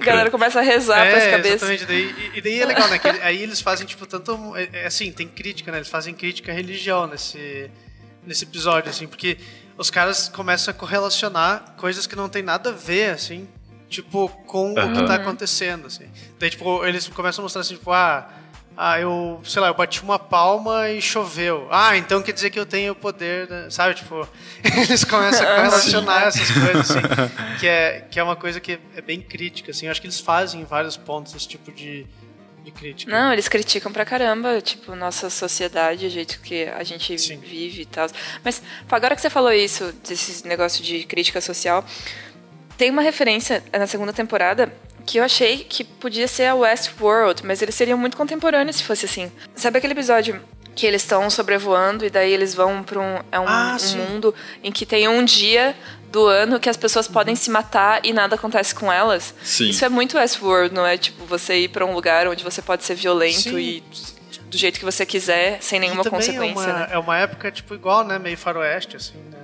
A 0.00 0.02
galera 0.02 0.30
começa 0.30 0.58
a 0.60 0.62
rezar 0.62 1.10
pras 1.10 1.24
é, 1.24 1.30
cabeças. 1.30 1.68
exatamente. 1.68 1.84
Daí, 1.84 2.30
e, 2.34 2.38
e 2.38 2.40
daí 2.40 2.60
é 2.60 2.64
legal, 2.64 2.88
né? 2.88 2.98
que 2.98 3.06
aí 3.06 3.42
eles 3.42 3.60
fazem, 3.60 3.86
tipo, 3.86 4.06
tanto. 4.06 4.56
É, 4.56 4.68
é 4.72 4.86
assim, 4.86 5.12
tem 5.12 5.28
crítica, 5.28 5.70
né? 5.70 5.76
Eles 5.76 5.90
fazem 5.90 6.14
crítica 6.14 6.50
à 6.50 6.54
religião 6.54 7.06
nesse, 7.06 7.70
nesse 8.24 8.44
episódio, 8.44 8.88
assim, 8.88 9.06
porque 9.06 9.36
os 9.76 9.90
caras 9.90 10.26
começam 10.26 10.72
a 10.72 10.74
correlacionar 10.74 11.74
coisas 11.76 12.06
que 12.06 12.16
não 12.16 12.30
tem 12.30 12.42
nada 12.42 12.70
a 12.70 12.72
ver, 12.72 13.10
assim, 13.10 13.46
tipo, 13.90 14.30
com 14.46 14.72
o 14.72 14.74
que 14.74 15.04
tá 15.04 15.16
acontecendo, 15.16 15.86
assim. 15.86 16.08
Daí, 16.38 16.48
tipo, 16.48 16.82
eles 16.86 17.06
começam 17.08 17.42
a 17.42 17.44
mostrar 17.44 17.60
assim, 17.60 17.74
tipo, 17.74 17.92
ah. 17.92 18.26
Ah, 18.82 18.98
eu, 18.98 19.38
sei 19.44 19.60
lá, 19.60 19.68
eu 19.68 19.74
bati 19.74 20.02
uma 20.02 20.18
palma 20.18 20.88
e 20.88 21.02
choveu. 21.02 21.68
Ah, 21.70 21.98
então 21.98 22.22
quer 22.22 22.32
dizer 22.32 22.48
que 22.48 22.58
eu 22.58 22.64
tenho 22.64 22.92
o 22.92 22.96
poder, 22.96 23.46
né? 23.46 23.68
sabe? 23.68 23.94
Tipo, 23.94 24.26
eles 24.64 25.04
começam 25.04 25.46
a 25.46 25.56
correlacionar 25.56 26.22
essas 26.28 26.50
coisas, 26.50 26.90
assim, 26.90 27.00
que 27.60 27.68
é, 27.68 28.06
que 28.10 28.18
é 28.18 28.22
uma 28.22 28.36
coisa 28.36 28.58
que 28.58 28.80
é 28.96 29.02
bem 29.02 29.20
crítica, 29.20 29.70
assim. 29.70 29.84
Eu 29.84 29.92
acho 29.92 30.00
que 30.00 30.06
eles 30.06 30.18
fazem 30.18 30.62
em 30.62 30.64
vários 30.64 30.96
pontos 30.96 31.34
esse 31.34 31.46
tipo 31.46 31.70
de, 31.70 32.06
de 32.64 32.70
crítica. 32.70 33.12
Não, 33.12 33.30
eles 33.30 33.48
criticam 33.48 33.92
pra 33.92 34.06
caramba, 34.06 34.62
tipo, 34.62 34.96
nossa 34.96 35.28
sociedade, 35.28 36.06
o 36.06 36.10
jeito 36.10 36.40
que 36.40 36.64
a 36.64 36.82
gente 36.82 37.18
Sim. 37.18 37.36
vive 37.36 37.82
e 37.82 37.86
tal. 37.86 38.08
Mas 38.42 38.62
agora 38.90 39.14
que 39.14 39.20
você 39.20 39.28
falou 39.28 39.52
isso, 39.52 39.92
desse 40.08 40.48
negócio 40.48 40.82
de 40.82 41.04
crítica 41.04 41.42
social, 41.42 41.84
tem 42.78 42.90
uma 42.90 43.02
referência 43.02 43.62
na 43.78 43.86
segunda 43.86 44.10
temporada 44.10 44.72
que 45.10 45.18
eu 45.18 45.24
achei 45.24 45.66
que 45.68 45.82
podia 45.82 46.28
ser 46.28 46.44
a 46.44 46.54
Westworld, 46.54 47.44
mas 47.44 47.60
eles 47.60 47.74
seriam 47.74 47.98
muito 47.98 48.16
contemporâneos 48.16 48.76
se 48.76 48.84
fosse 48.84 49.06
assim. 49.06 49.30
Sabe 49.56 49.78
aquele 49.78 49.92
episódio 49.92 50.40
que 50.72 50.86
eles 50.86 51.02
estão 51.02 51.28
sobrevoando 51.28 52.06
e 52.06 52.10
daí 52.10 52.32
eles 52.32 52.54
vão 52.54 52.84
pra 52.84 53.00
um, 53.00 53.18
é 53.32 53.40
um, 53.40 53.44
Ah, 53.44 53.76
um 53.76 53.96
mundo 53.96 54.32
em 54.62 54.70
que 54.70 54.86
tem 54.86 55.08
um 55.08 55.24
dia 55.24 55.74
do 56.12 56.26
ano 56.26 56.60
que 56.60 56.68
as 56.68 56.76
pessoas 56.76 57.08
podem 57.08 57.34
se 57.34 57.50
matar 57.50 58.00
e 58.04 58.12
nada 58.12 58.36
acontece 58.36 58.72
com 58.72 58.92
elas? 58.92 59.34
Sim. 59.42 59.70
Isso 59.70 59.84
é 59.84 59.88
muito 59.88 60.16
Westworld, 60.16 60.72
não 60.72 60.86
é? 60.86 60.96
Tipo, 60.96 61.24
você 61.24 61.56
ir 61.56 61.68
pra 61.70 61.84
um 61.84 61.92
lugar 61.92 62.28
onde 62.28 62.44
você 62.44 62.62
pode 62.62 62.84
ser 62.84 62.94
violento 62.94 63.40
Sim. 63.40 63.58
e 63.58 63.82
do 64.44 64.56
jeito 64.56 64.78
que 64.78 64.84
você 64.84 65.04
quiser, 65.04 65.60
sem 65.60 65.80
nenhuma 65.80 66.04
consequência, 66.04 66.60
é 66.60 66.72
uma, 66.72 66.78
né? 66.78 66.88
é 66.92 66.98
uma 66.98 67.18
época, 67.18 67.50
tipo, 67.50 67.74
igual, 67.74 68.04
né? 68.04 68.16
Meio 68.16 68.38
faroeste, 68.38 68.96
assim, 68.96 69.18
né? 69.28 69.39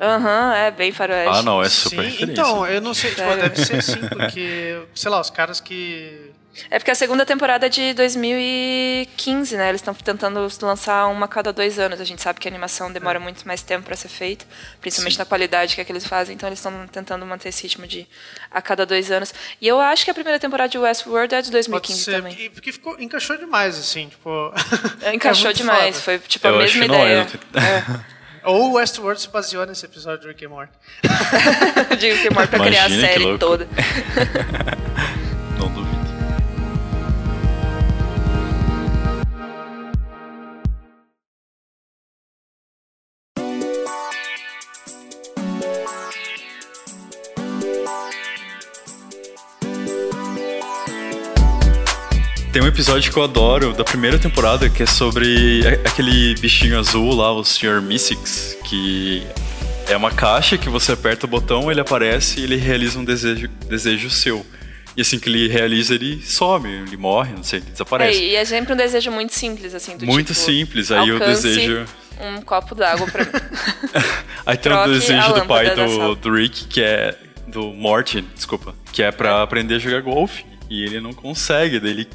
Aham, 0.00 0.54
é 0.54 0.70
bem 0.70 0.92
faroeste. 0.92 1.38
Ah, 1.38 1.42
não, 1.42 1.62
é 1.62 1.68
super 1.68 1.96
Sim, 2.04 2.10
referência. 2.10 2.32
então, 2.32 2.66
eu 2.66 2.80
não 2.80 2.94
sei, 2.94 3.10
tipo, 3.14 3.22
deve 3.36 3.56
ser 3.64 3.76
assim, 3.76 3.96
porque, 4.08 4.80
sei 4.94 5.10
lá, 5.10 5.20
os 5.20 5.30
caras 5.30 5.60
que. 5.60 6.30
É 6.70 6.78
porque 6.78 6.90
a 6.90 6.94
segunda 6.96 7.24
temporada 7.24 7.66
é 7.66 7.68
de 7.68 7.94
2015, 7.94 9.56
né? 9.56 9.68
Eles 9.68 9.80
estão 9.80 9.94
tentando 9.94 10.48
lançar 10.62 11.06
uma 11.06 11.26
a 11.26 11.28
cada 11.28 11.52
dois 11.52 11.78
anos. 11.78 12.00
A 12.00 12.04
gente 12.04 12.20
sabe 12.20 12.40
que 12.40 12.48
a 12.48 12.50
animação 12.50 12.88
É. 12.88 12.92
demora 12.92 13.20
muito 13.20 13.46
mais 13.46 13.62
tempo 13.62 13.84
pra 13.86 13.94
ser 13.94 14.08
feita, 14.08 14.44
principalmente 14.80 15.12
Sim. 15.14 15.18
na 15.20 15.24
qualidade 15.24 15.76
que, 15.76 15.80
é 15.80 15.84
que 15.84 15.92
eles 15.92 16.04
fazem. 16.04 16.34
Então 16.34 16.48
eles 16.48 16.58
estão 16.58 16.86
tentando 16.88 17.24
manter 17.24 17.50
esse 17.50 17.62
ritmo 17.62 17.86
de 17.86 18.08
a 18.50 18.60
cada 18.60 18.84
dois 18.84 19.08
anos. 19.12 19.32
E 19.60 19.68
eu 19.68 19.78
acho 19.80 20.04
que 20.04 20.10
a 20.10 20.14
primeira 20.14 20.38
temporada 20.40 20.68
de 20.68 20.78
Westworld 20.78 21.32
é 21.32 21.38
de 21.42 21.44
Pode 21.48 21.52
2015 21.52 22.02
ser, 22.02 22.12
também. 22.16 22.32
porque, 22.34 22.50
porque 22.50 22.72
ficou, 22.72 22.96
encaixou 23.00 23.36
demais, 23.36 23.78
assim, 23.78 24.08
tipo. 24.08 24.52
Encaixou 25.14 25.50
é 25.50 25.52
demais, 25.52 26.00
foda. 26.00 26.18
foi 26.18 26.18
tipo 26.28 26.46
a 26.46 26.50
Eu 26.50 26.60
acho 26.60 26.76
mesma 26.78 26.82
que 26.82 26.88
não 27.00 27.06
é. 27.06 27.26
Ou 28.44 28.74
Westworld 28.74 29.20
se 29.20 29.28
baseou 29.28 29.66
nesse 29.66 29.84
episódio 29.84 30.20
de 30.20 30.28
Rick 30.28 30.46
and 30.46 30.50
Morty. 30.50 30.72
de 31.98 32.12
Rick 32.12 32.28
and 32.28 32.34
Morty 32.34 32.48
pra 32.48 32.58
Imagina 32.58 32.86
criar 32.86 32.86
a 32.86 32.88
série 32.88 33.38
toda. 33.38 33.68
Não 35.58 35.68
duvido. 35.68 35.87
Episódio 52.68 53.10
que 53.10 53.18
eu 53.18 53.24
adoro 53.24 53.72
da 53.72 53.82
primeira 53.82 54.18
temporada 54.18 54.68
que 54.68 54.82
é 54.82 54.86
sobre 54.86 55.62
aquele 55.84 56.34
bichinho 56.34 56.78
azul 56.78 57.14
lá, 57.14 57.32
o 57.32 57.44
Sr. 57.44 57.80
Mystics, 57.80 58.56
que 58.64 59.22
é 59.88 59.96
uma 59.96 60.10
caixa 60.10 60.58
que 60.58 60.68
você 60.68 60.92
aperta 60.92 61.26
o 61.26 61.28
botão, 61.28 61.70
ele 61.70 61.80
aparece 61.80 62.40
e 62.40 62.44
ele 62.44 62.56
realiza 62.56 62.98
um 62.98 63.04
desejo, 63.04 63.48
desejo 63.68 64.10
seu. 64.10 64.44
E 64.96 65.00
assim 65.00 65.18
que 65.18 65.28
ele 65.28 65.48
realiza, 65.48 65.94
ele 65.94 66.20
some, 66.22 66.68
ele 66.68 66.96
morre, 66.96 67.32
não 67.32 67.42
sei, 67.42 67.60
ele 67.60 67.70
desaparece. 67.70 68.18
É, 68.18 68.24
e 68.24 68.34
é 68.34 68.44
sempre 68.44 68.72
um 68.72 68.76
desejo 68.76 69.10
muito 69.10 69.32
simples, 69.32 69.74
assim, 69.74 69.96
do 69.96 70.04
Muito 70.04 70.34
tipo, 70.34 70.46
simples, 70.46 70.90
aí 70.90 71.10
o 71.10 71.18
desejo. 71.18 71.84
Um 72.20 72.42
copo 72.42 72.74
d'água 72.74 73.06
pra 73.06 73.24
mim. 73.24 73.30
aí 74.44 74.56
tem 74.56 74.72
o 74.72 74.86
desejo 74.86 75.32
do 75.32 75.46
pai 75.46 75.74
do, 75.74 76.14
do 76.16 76.34
Rick, 76.34 76.66
que 76.66 76.82
é. 76.82 77.16
Do 77.46 77.72
Morty, 77.72 78.20
desculpa. 78.34 78.74
Que 78.92 79.02
é 79.02 79.10
pra 79.10 79.38
é. 79.38 79.42
aprender 79.42 79.76
a 79.76 79.78
jogar 79.78 80.02
golfe. 80.02 80.44
E 80.68 80.84
ele 80.84 81.00
não 81.00 81.14
consegue, 81.14 81.80
daí 81.80 81.92
ele 81.92 82.08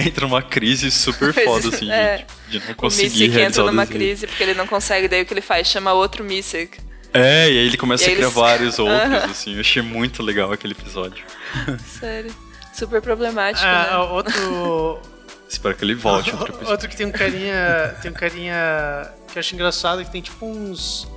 entra 0.06 0.26
numa 0.26 0.42
crise 0.42 0.90
super 0.90 1.32
foda, 1.32 1.68
assim, 1.68 1.90
é. 1.90 2.24
de, 2.48 2.58
de, 2.58 2.68
não 2.68 2.74
conseguir 2.74 3.28
o 3.28 3.32
realizar 3.32 3.60
entra 3.60 3.64
numa 3.64 3.86
crise 3.86 4.26
porque 4.26 4.42
ele 4.42 4.54
não 4.54 4.66
consegue, 4.66 5.08
daí 5.08 5.22
o 5.22 5.26
que 5.26 5.32
ele 5.32 5.40
faz? 5.40 5.68
Chama 5.68 5.92
outro 5.92 6.24
Mystic. 6.24 6.78
É, 7.12 7.50
e 7.50 7.58
aí 7.58 7.66
ele 7.66 7.76
começa 7.76 8.04
a 8.04 8.06
criar 8.06 8.20
eles... 8.20 8.32
vários 8.34 8.78
outros, 8.80 9.30
assim. 9.30 9.54
Eu 9.54 9.60
achei 9.60 9.82
muito 9.82 10.22
legal 10.22 10.52
aquele 10.52 10.72
episódio. 10.72 11.24
Sério. 11.98 12.34
Super 12.72 13.02
problemático, 13.02 13.66
ah, 13.66 13.88
né? 13.90 13.96
Outro... 13.96 15.00
Espero 15.48 15.74
que 15.74 15.84
ele 15.84 15.96
volte 15.96 16.30
outro 16.30 16.46
episódio. 16.46 16.70
Outro 16.70 16.88
que 16.88 16.96
tem 16.96 17.06
um 17.06 17.12
carinha... 17.12 17.96
tem 18.00 18.10
um 18.10 18.14
carinha 18.14 19.12
que 19.32 19.36
eu 19.36 19.40
acho 19.40 19.54
engraçado, 19.54 20.04
que 20.04 20.10
tem 20.10 20.22
tipo 20.22 20.46
uns... 20.46 21.08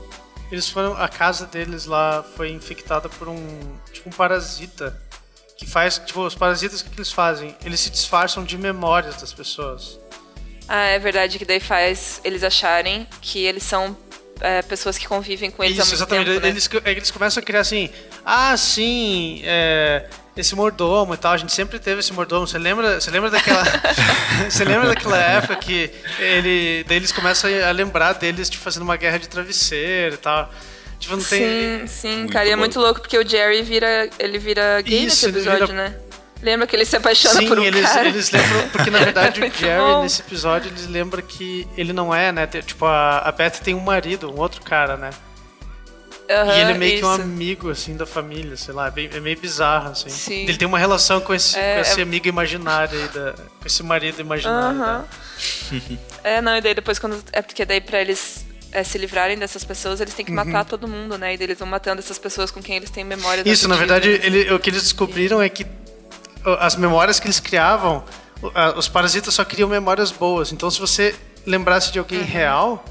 Eles 0.52 0.68
foram... 0.68 0.98
A 0.98 1.08
casa 1.08 1.46
deles 1.46 1.86
lá 1.86 2.24
foi 2.36 2.50
infectada 2.50 3.08
por 3.08 3.28
um... 3.28 3.78
Tipo 3.92 4.10
um 4.10 4.12
parasita. 4.12 5.00
Que 5.58 5.66
faz... 5.66 6.00
Tipo, 6.00 6.26
os 6.26 6.36
parasitas, 6.36 6.82
o 6.82 6.86
que 6.86 6.96
eles 6.96 7.12
fazem? 7.12 7.56
Eles 7.64 7.80
se 7.80 7.90
disfarçam 7.90 8.44
de 8.44 8.58
memórias 8.58 9.16
das 9.18 9.34
pessoas. 9.34 10.00
Ah, 10.68 10.86
é 10.86 11.00
verdade 11.00 11.38
que 11.38 11.46
daí 11.46 11.60
faz 11.60 12.22
eles 12.24 12.44
acharem 12.44 13.08
que 13.22 13.44
eles 13.44 13.64
são 13.64 13.96
é, 14.40 14.62
pessoas 14.62 14.98
que 14.98 15.08
convivem 15.08 15.52
com 15.52 15.64
eles 15.64 15.78
Isso, 15.78 15.82
há 15.82 15.86
muito 15.86 15.98
exatamente. 15.98 16.28
tempo. 16.28 16.42
Né? 16.42 16.50
Eles, 16.50 16.70
eles 16.86 17.12
começam 17.12 17.42
a 17.42 17.46
criar 17.46 17.62
assim, 17.62 17.90
ah, 18.26 18.56
sim, 18.58 19.42
é, 19.44 20.08
esse 20.36 20.56
mordomo 20.56 21.14
e 21.14 21.18
tal, 21.18 21.34
a 21.34 21.38
gente 21.38 21.54
sempre 21.54 21.80
teve 21.80 22.00
esse 22.00 22.12
mordomo. 22.14 22.48
Você 22.48 22.58
lembra, 22.58 23.00
você 23.00 23.12
lembra 23.12 23.30
daquela, 23.30 23.64
você 24.50 24.66
lembra 24.66 24.88
daquela 24.88 25.18
época 25.18 25.56
que 25.58 25.92
ele, 26.20 26.84
daí 26.88 26.98
eles 26.98 27.12
começam 27.12 27.50
a 27.68 27.72
lembrar 27.72 28.14
deles 28.14 28.50
de 28.50 28.58
fazendo 28.58 28.84
uma 28.84 28.98
guerra 28.98 29.20
de 29.20 29.30
travesseiro 29.30 30.16
e 30.16 30.18
tal. 30.18 30.52
Tipo, 31.04 31.18
não 31.18 31.24
tem... 31.24 31.86
Sim, 31.86 31.88
sim, 31.88 32.28
cara, 32.28 32.48
e 32.48 32.52
é 32.52 32.56
muito 32.56 32.80
louco 32.80 33.02
porque 33.02 33.18
o 33.18 33.28
Jerry 33.28 33.62
vira, 33.62 34.10
ele 34.18 34.38
vira 34.38 34.82
gay 34.82 35.00
Isso, 35.00 35.28
nesse 35.28 35.38
episódio, 35.38 35.68
vira... 35.68 35.90
né? 35.90 36.00
Lembra 36.42 36.66
que 36.66 36.76
ele 36.76 36.86
se 36.86 36.96
apaixona 36.96 37.40
Sim, 37.40 37.48
por 37.48 37.60
um 37.60 37.64
eles, 37.64 37.90
cara? 37.90 38.08
eles 38.08 38.32
lembram, 38.32 38.70
porque 38.70 38.90
na 38.90 39.00
verdade 39.00 39.40
é 39.44 39.48
o 39.48 39.52
Jerry, 39.52 39.82
bom. 39.82 40.04
nesse 40.04 40.22
episódio, 40.22 40.70
eles 40.70 40.88
lembram 40.88 41.22
que 41.22 41.68
ele 41.78 41.92
não 41.92 42.14
é, 42.14 42.32
né? 42.32 42.48
Tipo, 42.48 42.86
a, 42.86 43.20
a 43.20 43.32
Beth 43.32 43.60
tem 43.62 43.74
um 43.74 43.82
marido, 43.82 44.32
um 44.32 44.40
outro 44.40 44.62
cara, 44.62 44.96
né? 44.96 45.10
Uhum, 46.30 46.52
e 46.54 46.62
ele 46.62 46.72
é 46.72 46.78
meio 46.78 46.94
isso. 46.94 47.02
que 47.02 47.06
um 47.06 47.12
amigo, 47.12 47.70
assim, 47.70 47.98
da 47.98 48.06
família, 48.06 48.56
sei 48.56 48.74
lá, 48.74 48.88
é, 48.96 49.18
é 49.18 49.20
meio 49.20 49.38
bizarro, 49.38 49.92
assim. 49.92 50.10
Sim. 50.10 50.44
Ele 50.44 50.58
tem 50.58 50.68
uma 50.68 50.80
relação 50.80 51.20
com 51.20 51.34
esse, 51.34 51.60
é, 51.60 51.76
com 51.76 51.82
esse 51.82 52.00
é... 52.00 52.04
amigo 52.04 52.28
imaginário 52.28 52.98
aí, 52.98 53.08
da, 53.10 53.34
com 53.34 53.66
esse 53.66 53.84
marido 53.84 54.22
imaginário. 54.22 55.06
Uhum. 55.72 55.98
é, 56.24 56.42
não, 56.42 56.56
e 56.56 56.62
daí 56.62 56.74
depois 56.74 56.98
quando. 56.98 57.22
É 57.34 57.42
porque 57.42 57.66
daí 57.66 57.82
pra 57.82 58.00
eles 58.00 58.46
é, 58.74 58.84
se 58.84 58.98
livrarem 58.98 59.38
dessas 59.38 59.64
pessoas, 59.64 60.02
eles 60.02 60.14
têm 60.14 60.26
que 60.26 60.32
matar 60.32 60.60
uhum. 60.60 60.66
todo 60.66 60.88
mundo, 60.88 61.18
né? 61.18 61.36
E 61.36 61.38
eles 61.42 61.60
vão 61.60 61.68
matando 61.68 62.00
essas 62.00 62.18
pessoas 62.18 62.50
com 62.50 62.62
quem 62.62 62.76
eles 62.76 62.90
têm 62.90 63.04
memória. 63.04 63.44
Isso, 63.46 63.68
na 63.68 63.76
verdade, 63.76 64.10
ele, 64.10 64.52
o 64.52 64.60
que 64.60 64.70
eles 64.70 64.82
descobriram 64.82 65.42
é 65.42 65.48
que 65.48 65.66
as 66.60 66.76
memórias 66.76 67.20
que 67.20 67.28
eles 67.28 67.40
criavam, 67.40 68.04
os 68.76 68.88
parasitas 68.88 69.34
só 69.34 69.46
criam 69.46 69.70
memórias 69.70 70.12
boas. 70.12 70.52
Então, 70.52 70.70
se 70.72 70.80
você 70.80 71.16
lembrasse 71.46 71.92
de 71.92 72.00
alguém 72.00 72.20
uhum. 72.20 72.26
real, 72.26 72.86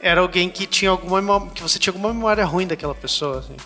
era 0.00 0.20
alguém 0.22 0.48
que 0.48 0.66
tinha 0.66 0.90
alguma 0.90 1.48
que 1.50 1.62
você 1.62 1.78
tinha 1.78 1.92
alguma 1.92 2.12
memória 2.12 2.44
ruim 2.44 2.66
daquela 2.66 2.94
pessoa. 2.94 3.40
Assim. 3.40 3.56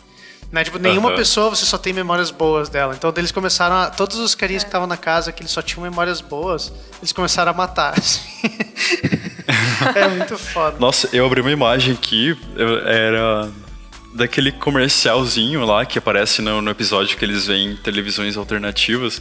Né? 0.50 0.64
Tipo, 0.64 0.78
nenhuma 0.78 1.10
uhum. 1.10 1.16
pessoa 1.16 1.50
você 1.50 1.64
só 1.64 1.78
tem 1.78 1.92
memórias 1.92 2.30
boas 2.30 2.68
dela. 2.68 2.94
Então 2.94 3.12
eles 3.16 3.30
começaram 3.30 3.76
a. 3.76 3.90
Todos 3.90 4.18
os 4.18 4.34
carinhas 4.34 4.62
é. 4.62 4.64
que 4.64 4.68
estavam 4.68 4.88
na 4.88 4.96
casa, 4.96 5.30
que 5.30 5.42
eles 5.42 5.52
só 5.52 5.62
tinham 5.62 5.82
memórias 5.82 6.20
boas, 6.20 6.72
eles 6.98 7.12
começaram 7.12 7.52
a 7.52 7.54
matar. 7.54 7.94
Assim. 7.98 8.20
é 9.94 10.08
muito 10.08 10.38
foda. 10.38 10.76
Nossa, 10.78 11.08
eu 11.12 11.26
abri 11.26 11.40
uma 11.40 11.52
imagem 11.52 11.94
aqui, 11.94 12.36
eu, 12.56 12.86
era 12.86 13.50
daquele 14.14 14.52
comercialzinho 14.52 15.64
lá 15.64 15.84
que 15.84 15.98
aparece 15.98 16.40
no, 16.40 16.62
no 16.62 16.70
episódio 16.70 17.16
que 17.16 17.24
eles 17.24 17.46
veem 17.46 17.76
televisões 17.76 18.36
alternativas, 18.36 19.20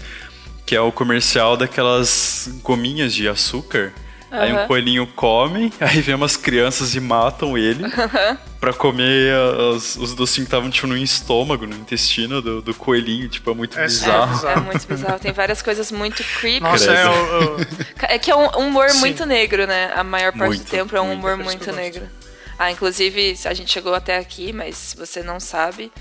que 0.66 0.76
é 0.76 0.82
o 0.82 0.92
comercial 0.92 1.58
daquelas 1.58 2.50
gominhas 2.62 3.14
de 3.14 3.28
açúcar. 3.28 3.92
Uhum. 4.34 4.40
Aí 4.40 4.52
um 4.52 4.68
coelhinho 4.68 5.06
come, 5.06 5.72
aí 5.80 6.02
vem 6.02 6.16
umas 6.16 6.36
crianças 6.36 6.96
e 6.96 7.00
matam 7.00 7.56
ele 7.56 7.84
uhum. 7.84 8.38
pra 8.60 8.74
comer 8.74 9.32
os, 9.76 9.96
os 9.96 10.16
docinhos 10.16 10.48
que 10.48 10.56
estavam 10.56 10.72
tipo, 10.72 10.88
no 10.88 10.98
estômago, 10.98 11.68
no 11.68 11.76
intestino 11.76 12.42
do, 12.42 12.60
do 12.60 12.74
coelhinho. 12.74 13.30
Tipo, 13.30 13.52
é 13.52 13.54
muito 13.54 13.78
é, 13.78 13.84
bizarro. 13.84 14.48
É, 14.48 14.54
é, 14.54 14.56
muito 14.56 14.88
bizarro. 14.88 15.20
Tem 15.20 15.32
várias 15.32 15.62
coisas 15.62 15.92
muito 15.92 16.24
creepy. 16.40 16.62
Nossa, 16.62 16.92
é, 16.92 17.08
o, 17.08 17.58
o... 17.58 17.68
é 18.02 18.18
que 18.18 18.32
é 18.32 18.36
um 18.36 18.48
humor 18.58 18.90
Sim. 18.90 19.02
muito 19.02 19.24
negro, 19.24 19.68
né? 19.68 19.92
A 19.96 20.04
maior 20.04 20.32
parte 20.32 20.48
muito, 20.48 20.64
do 20.64 20.70
tempo 20.70 20.96
é 20.98 21.02
um 21.02 21.14
humor 21.14 21.38
muito, 21.38 21.66
muito 21.66 21.72
negro. 21.72 22.10
Ah, 22.58 22.72
inclusive, 22.72 23.38
a 23.46 23.54
gente 23.54 23.72
chegou 23.72 23.94
até 23.94 24.18
aqui, 24.18 24.52
mas 24.52 24.76
se 24.78 24.98
você 24.98 25.22
não 25.22 25.40
sabe, 25.40 25.92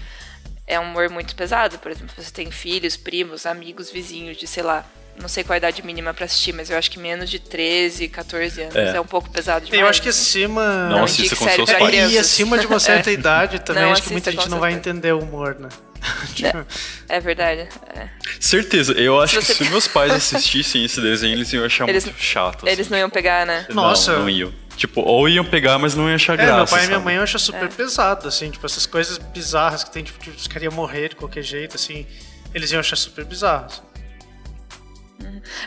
é 0.67 0.81
um 0.81 0.85
humor 0.85 1.11
muito 1.11 1.37
pesado. 1.37 1.79
Por 1.79 1.91
exemplo, 1.91 2.15
você 2.17 2.31
tem 2.31 2.51
filhos, 2.51 2.97
primos, 2.97 3.45
amigos, 3.45 3.91
vizinhos 3.91 4.39
de, 4.39 4.47
sei 4.47 4.63
lá, 4.63 4.87
não 5.21 5.29
sei 5.29 5.45
qual 5.45 5.55
a 5.55 5.57
idade 5.59 5.85
mínima 5.85 6.13
para 6.15 6.25
assistir, 6.25 6.53
mas 6.53 6.71
eu 6.71 6.79
acho 6.79 6.91
que 6.91 6.99
menos 6.99 7.31
de 7.31 7.39
13, 7.39 8.09
14 8.09 8.63
anos 8.63 8.75
é, 8.75 8.97
é 8.97 9.01
um 9.01 9.07
pouco 9.07 9.31
pesado 9.31 9.65
demais. 9.65 9.81
Eu 9.81 9.87
acho 9.87 10.03
que 10.03 10.09
acima. 10.09 10.89
Não, 10.89 10.99
não 10.99 11.05
assista 11.05 11.37
com 11.37 11.49
seus 11.49 11.73
pais. 11.73 12.13
E 12.13 12.19
acima 12.19 12.59
de 12.59 12.67
uma 12.67 12.81
certa 12.81 13.11
é. 13.11 13.15
idade 13.15 13.61
também, 13.61 13.85
não 13.85 13.93
acho 13.93 14.03
que 14.03 14.13
muita 14.13 14.31
gente 14.31 14.49
não 14.49 14.59
vai 14.59 14.73
entender 14.73 15.13
o 15.13 15.21
humor, 15.21 15.57
né? 15.59 15.69
tipo... 16.35 16.59
é, 17.09 17.17
é, 17.17 17.21
verdade. 17.21 17.69
É. 17.95 18.09
Certeza, 18.41 18.93
eu 18.93 19.21
acho 19.21 19.41
se 19.41 19.55
que 19.55 19.65
se 19.65 19.71
meus 19.71 19.87
pais 19.87 20.13
assistissem 20.13 20.85
esse 20.85 21.01
desenho, 21.01 21.35
eles 21.35 21.53
iam 21.53 21.65
achar 21.65 21.89
eles, 21.89 22.05
muito 22.05 22.19
chato. 22.19 22.67
Eles 22.67 22.81
assim. 22.81 22.91
não 22.91 22.99
iam 22.99 23.11
pegar, 23.11 23.47
né? 23.47 23.67
Nossa. 23.71 24.13
Não, 24.13 24.21
não 24.21 24.31
iam. 24.31 24.53
Tipo, 24.77 25.03
ou 25.03 25.29
iam 25.29 25.45
pegar, 25.45 25.79
mas 25.79 25.95
não 25.95 26.09
iam 26.09 26.17
achar 26.17 26.35
é, 26.35 26.37
graça. 26.39 26.57
Meu 26.57 26.67
pai 26.67 26.81
sabe? 26.81 26.85
e 26.85 26.89
minha 26.89 27.01
mãe 27.01 27.19
acham 27.19 27.39
super 27.39 27.65
é. 27.65 27.69
pesado, 27.69 28.27
assim, 28.27 28.51
tipo, 28.51 28.65
essas 28.65 28.87
coisas 28.87 29.19
bizarras 29.19 29.85
que 29.85 29.91
tem, 29.91 30.03
tipo, 30.03 30.19
os 30.31 30.47
caras 30.49 30.65
iam 30.65 30.73
morrer 30.73 31.11
de 31.11 31.17
qualquer 31.17 31.43
jeito, 31.43 31.77
assim, 31.77 32.07
eles 32.55 32.73
iam 32.73 32.81
achar 32.81 32.97
super 32.97 33.25
bizarros. 33.25 33.75
Assim. 33.75 33.92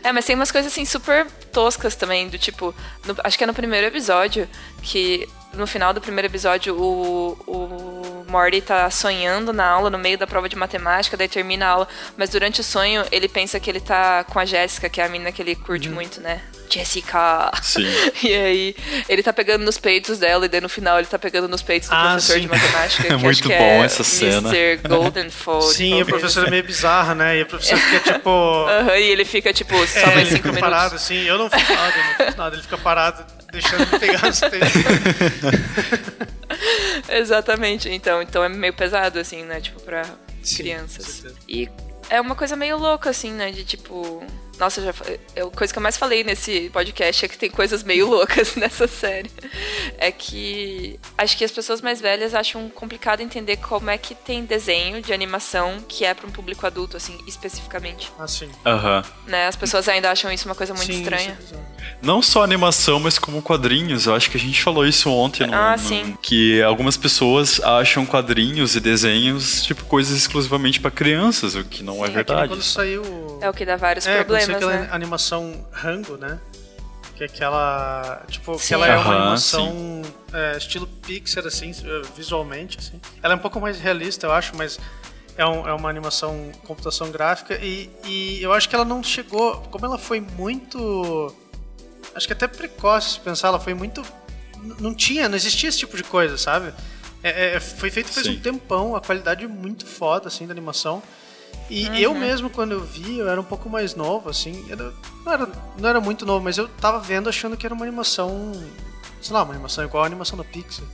É, 0.04 0.12
mas 0.12 0.26
tem 0.26 0.36
umas 0.36 0.52
coisas 0.52 0.72
assim 0.72 0.86
super 0.86 1.28
toscas 1.52 1.96
também, 1.96 2.28
do 2.28 2.38
tipo, 2.38 2.74
no, 3.06 3.16
acho 3.24 3.38
que 3.38 3.44
é 3.44 3.48
no 3.48 3.54
primeiro 3.54 3.88
episódio, 3.88 4.48
que 4.82 5.28
no 5.54 5.66
final 5.66 5.94
do 5.94 6.02
primeiro 6.02 6.28
episódio 6.28 6.76
o, 6.76 7.38
o 7.48 8.26
Morty 8.30 8.62
tá 8.62 8.90
sonhando 8.90 9.54
na 9.54 9.66
aula, 9.66 9.90
no 9.90 9.98
meio 9.98 10.18
da 10.18 10.28
prova 10.28 10.50
de 10.50 10.56
matemática, 10.56 11.16
daí 11.16 11.28
termina 11.28 11.66
a 11.66 11.70
aula, 11.70 11.88
mas 12.18 12.30
durante 12.30 12.62
o 12.62 12.64
sonho 12.64 13.06
ele 13.12 13.28
pensa 13.28 13.60
que 13.60 13.70
ele 13.70 13.80
tá 13.80 14.24
com 14.26 14.40
a 14.40 14.46
Jéssica, 14.46 14.90
que 14.90 15.00
é 15.00 15.06
a 15.06 15.10
menina 15.10 15.32
que 15.32 15.42
ele 15.42 15.56
curte 15.56 15.88
uhum. 15.88 15.96
muito, 15.96 16.20
né? 16.22 16.42
Jessica. 16.70 17.52
Sim. 17.62 17.86
E 18.24 18.34
aí, 18.34 18.76
ele 19.08 19.22
tá 19.22 19.32
pegando 19.32 19.64
nos 19.64 19.78
peitos 19.78 20.18
dela, 20.18 20.46
e 20.46 20.50
daí 20.50 20.62
no 20.62 20.70
final 20.70 20.98
ele 20.98 21.08
tá 21.08 21.20
pegando 21.20 21.48
nos 21.48 21.62
peitos 21.62 21.90
do 21.90 21.96
ah, 21.96 22.12
professor 22.14 22.34
sim. 22.34 22.42
de 22.42 22.48
matemática. 22.48 23.06
É 23.14 23.18
muito 23.18 23.48
bom 23.48 23.54
é 23.54 23.86
essa 23.86 24.04
cena. 24.04 24.50
Mr. 24.50 24.88
Goldenfold. 24.88 25.74
Sim, 25.74 26.02
o 26.02 26.06
professor 26.06 26.48
é 26.48 26.50
meio 26.50 26.64
bizarro, 26.64 27.14
né? 27.14 27.38
E 27.38 27.44
o 27.44 27.46
professor 27.46 27.78
fica 27.78 28.00
tipo. 28.14 28.30
Uhum, 28.30 28.96
e 28.96 29.04
ele 29.04 29.26
fica 29.26 29.54
tipo, 29.54 29.76
só 29.88 30.00
é, 30.00 30.16
mais 30.16 30.30
cinco 30.30 30.48
minutos. 30.48 30.60
parado, 30.60 30.96
assim. 30.96 31.24
Eu 31.24 31.38
não 31.38 31.50
fiz 31.50 31.70
nada, 31.70 31.94
não 31.98 32.26
fiz 32.26 32.36
nada. 32.36 32.56
Ele 32.56 32.64
fica 32.64 32.78
parado, 32.78 33.26
deixando 33.52 33.82
ele 33.82 34.00
pegar 34.00 34.22
nos 34.24 34.40
peitos. 34.40 34.72
Exatamente. 37.10 37.90
Então, 37.90 38.22
então 38.22 38.44
é 38.44 38.50
meio 38.50 38.74
pesado, 38.74 39.20
assim, 39.20 39.44
né? 39.44 39.62
Tipo, 39.62 39.82
pra 39.82 40.04
sim, 40.42 40.58
crianças. 40.58 41.24
E 41.48 41.70
é 42.10 42.20
uma 42.22 42.36
coisa 42.36 42.56
meio 42.56 42.78
louca, 42.78 43.10
assim, 43.10 43.32
né? 43.32 43.52
De 43.52 43.64
tipo 43.64 44.26
nossa, 44.60 44.82
já, 44.82 44.94
é 45.36 45.42
a 45.42 45.46
coisa 45.48 45.72
que 45.72 45.80
eu 45.80 45.84
mais 45.84 45.98
falei 45.98 46.24
nesse 46.24 46.70
podcast 46.72 47.26
é 47.26 47.28
que 47.28 47.38
tem 47.38 47.50
coisas 47.50 47.84
meio 47.84 48.08
loucas 48.10 48.56
nessa 48.56 48.88
série. 48.88 49.32
É 49.98 50.12
que 50.12 51.00
acho 51.18 51.38
que 51.38 51.44
as 51.44 51.52
pessoas 51.52 51.82
mais 51.82 52.00
velhas 52.02 52.34
acham 52.34 52.70
complicado 52.70 53.22
entender 53.22 53.58
como 53.58 53.90
é 53.90 53.98
que 53.98 54.16
tem 54.16 54.46
desenho 54.46 55.02
de 55.02 55.14
animação 55.14 55.78
que 55.88 56.06
é 56.06 56.14
para 56.14 56.28
um 56.28 56.32
público 56.32 56.66
adulto, 56.66 56.98
assim, 56.98 57.18
especificamente. 57.28 58.12
Ah, 58.18 58.28
sim. 58.28 58.50
Aham. 58.66 58.98
Uhum. 58.98 59.32
Né? 59.32 59.48
As 59.48 59.56
pessoas 59.56 59.88
ainda 59.88 60.12
acham 60.12 60.32
isso 60.32 60.48
uma 60.48 60.56
coisa 60.56 60.74
muito 60.74 60.92
sim, 60.92 61.02
estranha. 61.02 61.38
Sim, 61.48 61.56
Não 62.02 62.22
só 62.22 62.44
animação, 62.44 63.00
mas 63.00 63.20
como 63.20 63.42
quadrinhos. 63.42 64.06
Eu 64.06 64.16
acho 64.16 64.30
que 64.30 64.38
a 64.38 64.40
gente 64.40 64.62
falou 64.62 64.86
isso 64.86 65.10
ontem. 65.10 65.48
No, 65.48 65.56
ah, 65.56 65.78
sim. 65.78 66.18
que 66.22 66.62
algumas 66.62 66.98
pessoas 66.98 67.60
acham 67.62 68.06
quadrinhos 68.06 68.76
e 68.76 68.80
desenhos, 68.80 69.64
tipo, 69.64 69.84
coisas 69.86 70.18
exclusivamente 70.18 70.80
para 70.80 70.92
crianças, 70.92 71.56
o 71.56 71.64
que 71.64 71.84
não 71.84 72.04
é 72.04 72.08
sim, 72.08 72.12
é 72.12 72.16
verdade. 72.16 72.46
É 72.46 72.48
quando 72.48 72.64
saiu... 72.64 73.26
É 73.42 73.50
o 73.50 73.54
que 73.54 73.66
dá 73.66 73.76
vários 73.76 74.08
é, 74.08 74.24
problemas 74.24 74.45
problemas, 74.46 74.76
aquela 74.76 74.88
né? 74.88 74.96
animação 74.96 75.68
Rango, 75.72 76.18
né? 76.18 76.40
Que 77.16 77.24
é 77.24 77.28
aquela. 77.28 78.24
Tipo, 78.28 78.60
Sim. 78.60 78.68
que 78.68 78.74
ela 78.74 78.88
é 78.88 78.98
uma 78.98 79.16
animação 79.16 80.02
é, 80.34 80.58
estilo 80.58 80.86
Pixar, 80.86 81.46
assim, 81.46 81.72
visualmente, 82.16 82.78
assim. 82.78 83.00
Ela 83.24 83.34
é 83.34 83.38
um 83.38 83.40
pouco 83.40 83.60
mais 83.60 83.80
realista, 83.80 84.28
eu 84.28 84.34
acho, 84.34 84.56
mas 84.56 84.80
é, 85.38 85.46
um, 85.46 85.68
é 85.68 85.74
uma 85.74 85.90
animação 85.90 86.52
computação 86.66 87.12
gráfica 87.12 87.58
e, 87.62 87.90
e 88.06 88.42
eu 88.42 88.54
acho 88.54 88.68
que 88.68 88.76
ela 88.76 88.86
não 88.86 89.04
chegou. 89.04 89.58
Como 89.72 89.86
ela 89.86 89.98
foi 89.98 90.20
muito. 90.20 91.34
Acho 92.14 92.28
que 92.28 92.34
até 92.34 92.48
precoce 92.48 93.12
se 93.12 93.20
pensar, 93.20 93.50
ela 93.50 93.60
foi 93.60 93.74
muito. 93.74 94.02
Não 94.80 94.94
tinha, 94.94 95.30
não 95.30 95.36
existia 95.36 95.70
esse 95.70 95.78
tipo 95.78 95.96
de 95.96 96.04
coisa, 96.04 96.38
sabe? 96.38 96.74
É, 97.22 97.56
é, 97.56 97.60
foi 97.60 97.90
feito 97.90 98.12
faz 98.12 98.28
Sim. 98.28 98.34
um 98.34 98.40
tempão, 98.40 98.96
a 98.96 99.02
qualidade 99.02 99.48
muito 99.48 99.86
foda, 99.86 100.28
assim, 100.28 100.46
da 100.46 100.54
animação. 100.54 101.02
E 101.70 101.88
Uhum. 101.88 101.96
eu 101.96 102.14
mesmo, 102.14 102.50
quando 102.50 102.74
eu 102.74 102.82
vi, 102.84 103.18
eu 103.18 103.28
era 103.30 103.40
um 103.42 103.44
pouco 103.44 103.70
mais 103.70 103.96
novo, 103.96 104.30
assim. 104.30 104.66
Era, 104.70 104.94
não, 105.26 105.34
era, 105.34 105.50
não 105.80 105.90
era 105.90 106.00
muito 106.02 106.26
novo, 106.26 106.44
mas 106.44 106.58
eu 106.58 106.68
tava 106.68 107.00
vendo 107.00 107.28
achando 107.30 107.58
que 107.58 107.66
era 107.66 107.74
uma 107.74 107.86
animação. 107.86 108.52
Sei 109.22 109.34
lá, 109.34 109.42
uma 109.44 109.54
animação 109.54 109.84
igual 109.84 110.04
a 110.04 110.06
animação 110.08 110.38
da 110.38 110.44
Pixar. 110.44 110.86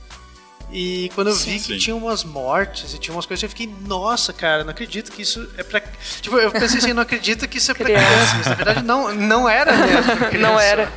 E 0.74 1.10
quando 1.14 1.28
eu 1.28 1.34
vi 1.36 1.58
Sim. 1.58 1.72
que 1.74 1.78
tinha 1.78 1.94
umas 1.94 2.24
mortes 2.24 2.94
e 2.94 2.98
tinha 2.98 3.14
umas 3.14 3.26
coisas, 3.26 3.42
eu 3.42 3.48
fiquei, 3.50 3.70
nossa, 3.86 4.32
cara, 4.32 4.64
não 4.64 4.70
acredito 4.70 5.12
que 5.12 5.20
isso 5.20 5.46
é 5.58 5.62
pra. 5.62 5.82
Tipo, 6.22 6.38
eu 6.38 6.50
pensei 6.50 6.78
assim, 6.78 6.94
não 6.94 7.02
acredito 7.02 7.46
que 7.46 7.58
isso 7.58 7.70
é 7.70 7.74
pra 7.74 7.84
Criança. 7.84 8.06
criança. 8.08 8.34
Mas 8.38 8.46
na 8.46 8.54
verdade 8.54 8.82
não, 8.82 9.14
não 9.14 9.46
era 9.48 9.70
mesmo. 9.76 10.12
Não 10.40 10.58
era. 10.58 10.90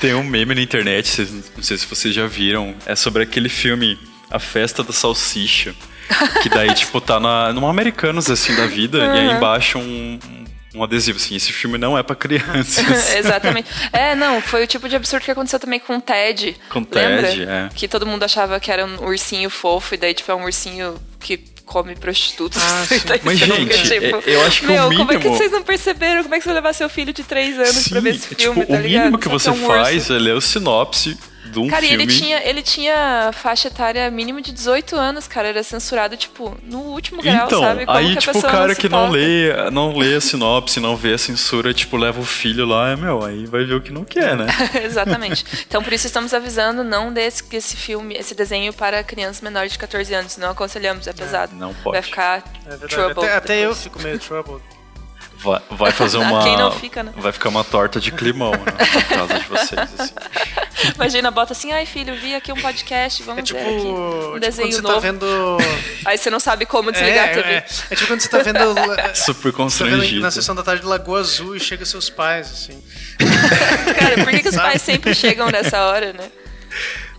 Tem 0.00 0.12
um 0.14 0.24
meme 0.24 0.54
na 0.56 0.60
internet, 0.60 1.22
não 1.56 1.62
sei 1.62 1.78
se 1.78 1.86
vocês 1.86 2.12
já 2.12 2.26
viram, 2.26 2.74
é 2.84 2.96
sobre 2.96 3.22
aquele 3.22 3.48
filme 3.48 3.98
A 4.30 4.38
Festa 4.40 4.82
da 4.82 4.92
Salsicha. 4.92 5.74
Que 6.42 6.48
daí, 6.48 6.72
tipo, 6.74 7.00
tá 7.00 7.18
na, 7.20 7.52
numa 7.52 7.70
Americanos, 7.70 8.30
assim, 8.30 8.54
da 8.54 8.66
vida, 8.66 8.98
e 8.98 9.10
aí 9.18 9.32
embaixo 9.32 9.78
um, 9.78 10.18
um 10.74 10.82
adesivo, 10.84 11.18
assim, 11.18 11.36
esse 11.36 11.52
filme 11.52 11.76
não 11.78 11.96
é 11.98 12.02
pra 12.02 12.16
crianças. 12.16 12.84
Exatamente. 13.16 13.68
É, 13.92 14.14
não, 14.14 14.40
foi 14.40 14.64
o 14.64 14.66
tipo 14.66 14.88
de 14.88 14.96
absurdo 14.96 15.24
que 15.24 15.30
aconteceu 15.30 15.58
também 15.60 15.78
com 15.80 15.96
o 15.96 16.00
Ted. 16.00 16.56
Com 16.70 16.80
o 16.80 16.86
Lembra? 16.90 17.28
Ted, 17.28 17.42
é. 17.44 17.68
Que 17.74 17.86
todo 17.88 18.06
mundo 18.06 18.22
achava 18.22 18.58
que 18.60 18.70
era 18.70 18.84
um 18.84 19.04
ursinho 19.04 19.50
fofo, 19.50 19.94
e 19.94 19.98
daí, 19.98 20.14
tipo, 20.14 20.30
é 20.30 20.34
um 20.34 20.44
ursinho 20.44 20.94
que 21.20 21.50
come 21.64 21.94
prostitutos. 21.94 22.60
Ah, 22.62 22.84
sim. 22.88 23.00
Daí 23.06 23.20
Mas, 23.24 23.38
gente, 23.38 23.82
tipo, 23.82 24.04
é- 24.04 24.22
eu 24.34 24.44
acho 24.46 24.60
que 24.60 24.66
o 24.66 24.70
Meu, 24.70 24.82
como 24.96 25.12
é 25.12 25.16
que 25.16 25.18
mínimo- 25.18 25.36
vocês 25.36 25.50
não 25.52 25.62
perceberam? 25.62 26.22
Como 26.22 26.34
é 26.34 26.38
que 26.38 26.42
você 26.44 26.48
vai 26.50 26.56
levar 26.56 26.72
seu 26.74 26.88
filho 26.88 27.12
de 27.12 27.22
3 27.22 27.58
anos 27.58 27.88
pra 27.88 28.00
ver 28.00 28.10
esse 28.14 28.28
Sim, 28.28 28.34
filme, 28.34 28.60
tipo, 28.60 28.72
tá 28.72 28.78
o 28.78 28.82
ligado? 28.82 29.02
mínimo 29.04 29.18
que 29.18 29.24
Só 29.24 29.30
você 29.30 29.48
é 29.48 29.52
um 29.52 29.66
faz 29.66 29.96
urso. 29.96 30.12
é 30.14 30.18
ler 30.18 30.34
o 30.34 30.40
sinopse 30.40 31.16
de 31.44 31.58
um 31.58 31.66
Cara, 31.68 31.84
e 31.84 31.88
filme. 31.88 32.04
ele 32.04 32.12
tinha, 32.12 32.42
ele 32.48 32.62
tinha 32.62 33.30
faixa 33.32 33.68
etária 33.68 34.10
mínima 34.10 34.40
de 34.40 34.52
18 34.52 34.96
anos, 34.96 35.26
cara. 35.26 35.48
Era 35.48 35.62
censurado, 35.62 36.16
tipo, 36.16 36.56
no 36.62 36.78
último 36.80 37.20
grau, 37.22 37.46
Então, 37.46 37.60
sabe? 37.60 37.84
Como 37.84 37.98
aí, 37.98 38.12
que 38.12 38.18
a 38.18 38.20
tipo, 38.20 38.38
o 38.38 38.42
cara 38.42 38.74
se 38.74 38.80
que 38.80 38.88
não 38.88 39.10
lê, 39.10 39.70
não 39.70 39.96
lê 39.96 40.14
a 40.16 40.20
sinopse, 40.20 40.78
não 40.80 40.96
vê 40.96 41.14
a 41.14 41.18
censura, 41.18 41.74
tipo, 41.74 41.96
leva 41.96 42.20
o 42.20 42.24
filho 42.24 42.64
lá, 42.64 42.90
é 42.90 42.96
meu, 42.96 43.24
aí 43.24 43.44
vai 43.46 43.64
ver 43.64 43.74
o 43.74 43.80
que 43.80 43.92
não 43.92 44.04
quer, 44.04 44.36
né? 44.36 44.46
Exatamente. 44.84 45.44
Então, 45.66 45.82
por 45.82 45.92
isso 45.92 46.06
estamos 46.06 46.32
avisando, 46.32 46.84
não 46.84 47.12
dê 47.12 47.22
esse, 47.22 47.42
esse 47.52 47.76
filme, 47.76 48.14
esse 48.14 48.34
desenho 48.34 48.72
para 48.72 49.02
crianças 49.02 49.40
menores 49.40 49.72
de 49.72 49.78
14 49.78 50.14
anos. 50.14 50.36
Não 50.36 50.50
aconselhamos, 50.50 51.06
é 51.06 51.12
pesado. 51.12 51.54
não 51.56 51.74
pode. 51.74 51.94
Vai 51.94 52.02
ficar 52.02 52.44
É 52.66 52.76
trouble. 52.86 53.24
Até, 53.24 53.34
até 53.36 53.66
eu 53.66 53.74
fico 53.74 54.00
meio 54.00 54.18
troubled. 54.18 54.62
Vai, 55.42 55.60
vai 55.70 55.92
fazer 55.92 56.18
uma. 56.18 56.42
quem 56.42 56.56
não 56.56 56.72
fica, 56.72 57.02
né? 57.02 57.12
Vai 57.16 57.32
ficar 57.32 57.48
uma 57.48 57.64
torta 57.64 58.00
de 58.00 58.12
climão 58.12 58.52
né, 58.52 58.64
na 58.94 59.02
casa 59.16 59.38
de 59.40 59.46
vocês, 59.48 59.88
assim. 59.98 60.14
Imagina, 60.96 61.30
bota 61.30 61.52
assim, 61.52 61.70
ai 61.72 61.86
filho, 61.86 62.14
vi 62.16 62.34
aqui 62.34 62.52
um 62.52 62.56
podcast, 62.60 63.22
vamos 63.22 63.40
É 63.40 63.42
tipo, 63.44 63.58
ver 63.60 63.66
aqui 63.66 63.86
um 63.86 64.24
tipo 64.24 64.40
desenho 64.40 64.68
quando 64.68 64.74
você 64.76 64.82
novo. 64.82 64.94
tá 64.94 65.00
vendo. 65.00 65.58
Aí 66.04 66.18
você 66.18 66.30
não 66.30 66.40
sabe 66.40 66.66
como 66.66 66.90
desligar 66.90 67.28
é, 67.28 67.30
a 67.30 67.34
TV. 67.34 67.48
É, 67.50 67.64
é 67.90 67.94
tipo 67.94 68.06
quando 68.08 68.20
você 68.20 68.28
tá 68.28 68.38
vendo. 68.38 68.58
é, 68.58 69.14
Super 69.14 69.14
Você 69.14 69.32
tá 69.32 69.32
vendo 69.42 69.52
constrangido. 69.54 70.20
na 70.22 70.30
sessão 70.30 70.54
da 70.54 70.62
tarde 70.62 70.84
Lagoa 70.84 71.20
Azul 71.20 71.54
e 71.56 71.60
chega 71.60 71.84
seus 71.84 72.10
pais, 72.10 72.50
assim. 72.50 72.82
Cara, 73.98 74.24
por 74.24 74.30
que, 74.30 74.40
que 74.40 74.48
os 74.48 74.56
pais 74.56 74.82
sempre 74.82 75.14
chegam 75.14 75.48
nessa 75.50 75.84
hora, 75.84 76.12
né? 76.12 76.30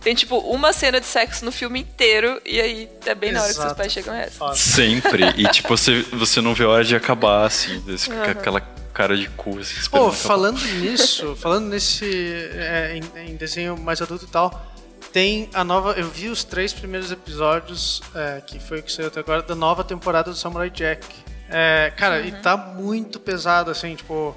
Tem, 0.03 0.13
tipo, 0.13 0.37
uma 0.37 0.73
cena 0.73 0.99
de 0.99 1.05
sexo 1.05 1.45
no 1.45 1.51
filme 1.51 1.79
inteiro 1.79 2.41
e 2.45 2.59
aí 2.59 2.89
é 3.05 3.15
bem 3.15 3.31
na 3.31 3.39
hora 3.39 3.47
que 3.47 3.53
seus 3.53 3.65
Exato. 3.65 3.79
pais 3.79 3.91
chegam 3.93 4.13
essa. 4.13 4.53
Sempre. 4.53 5.23
E, 5.37 5.47
tipo, 5.47 5.69
você, 5.69 6.01
você 6.11 6.41
não 6.41 6.53
vê 6.53 6.65
a 6.65 6.69
hora 6.69 6.83
de 6.83 6.95
acabar, 6.95 7.45
assim. 7.45 7.81
Fica 7.97 8.33
com 8.33 8.39
aquela 8.39 8.61
cara 8.93 9.17
de 9.17 9.29
cu, 9.29 9.57
assim, 9.59 9.79
esperando 9.79 9.89
Pô, 10.03 10.07
acabar. 10.09 10.15
falando 10.27 10.59
nisso, 10.79 11.35
falando 11.39 11.67
nesse. 11.69 12.05
é, 12.53 12.99
em, 12.99 13.31
em 13.31 13.35
desenho 13.35 13.77
mais 13.77 14.01
adulto 14.01 14.25
e 14.25 14.27
tal, 14.27 14.73
tem 15.13 15.49
a 15.53 15.63
nova. 15.63 15.93
Eu 15.93 16.09
vi 16.09 16.27
os 16.27 16.43
três 16.43 16.73
primeiros 16.73 17.11
episódios, 17.11 18.01
é, 18.13 18.41
que 18.45 18.59
foi 18.59 18.79
o 18.79 18.83
que 18.83 18.91
saiu 18.91 19.07
até 19.07 19.21
agora, 19.21 19.41
da 19.41 19.55
nova 19.55 19.83
temporada 19.83 20.29
do 20.29 20.35
Samurai 20.35 20.69
Jack. 20.69 21.05
É, 21.49 21.93
cara, 21.95 22.19
e 22.21 22.31
tá 22.31 22.57
muito 22.57 23.19
pesado, 23.19 23.71
assim, 23.71 23.95
tipo. 23.95 24.35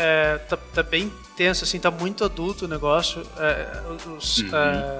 É, 0.00 0.38
tá, 0.48 0.56
tá 0.56 0.82
bem 0.82 1.12
tenso, 1.36 1.64
assim, 1.64 1.78
tá 1.78 1.90
muito 1.90 2.24
adulto 2.24 2.64
o 2.64 2.68
negócio. 2.68 3.22
é, 3.38 3.82
os, 4.16 4.42
é, 4.52 4.96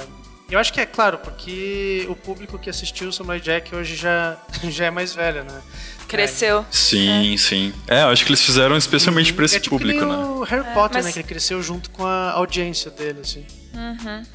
eu 0.51 0.59
acho 0.59 0.73
que 0.73 0.81
é 0.81 0.87
claro, 0.87 1.19
porque 1.19 2.07
o 2.09 2.17
público 2.17 2.59
que 2.59 2.69
assistiu 2.69 3.09
o 3.09 3.13
Samurai 3.13 3.41
Jack 3.41 3.75
hoje 3.75 3.95
já, 3.97 4.37
já 4.69 4.87
é 4.87 4.91
mais 4.91 5.15
velho, 5.15 5.45
né? 5.45 5.61
Cresceu. 6.09 6.67
Sim, 6.73 7.37
sim. 7.37 7.73
É, 7.87 8.03
eu 8.03 8.09
acho 8.09 8.25
que 8.25 8.31
eles 8.31 8.43
fizeram 8.45 8.77
especialmente 8.77 9.33
pra 9.33 9.45
esse 9.45 9.57
é 9.57 9.61
tipo 9.61 9.79
que 9.79 9.85
público, 9.85 10.05
nem 10.05 10.17
né? 10.17 10.25
o 10.25 10.43
Harry 10.43 10.65
Potter, 10.75 10.97
mas- 10.97 11.05
né? 11.07 11.13
Que 11.13 11.19
ele 11.21 11.29
cresceu 11.29 11.63
junto 11.63 11.89
com 11.91 12.05
a 12.05 12.33
audiência 12.33 12.91
dele, 12.91 13.21
assim. 13.21 13.47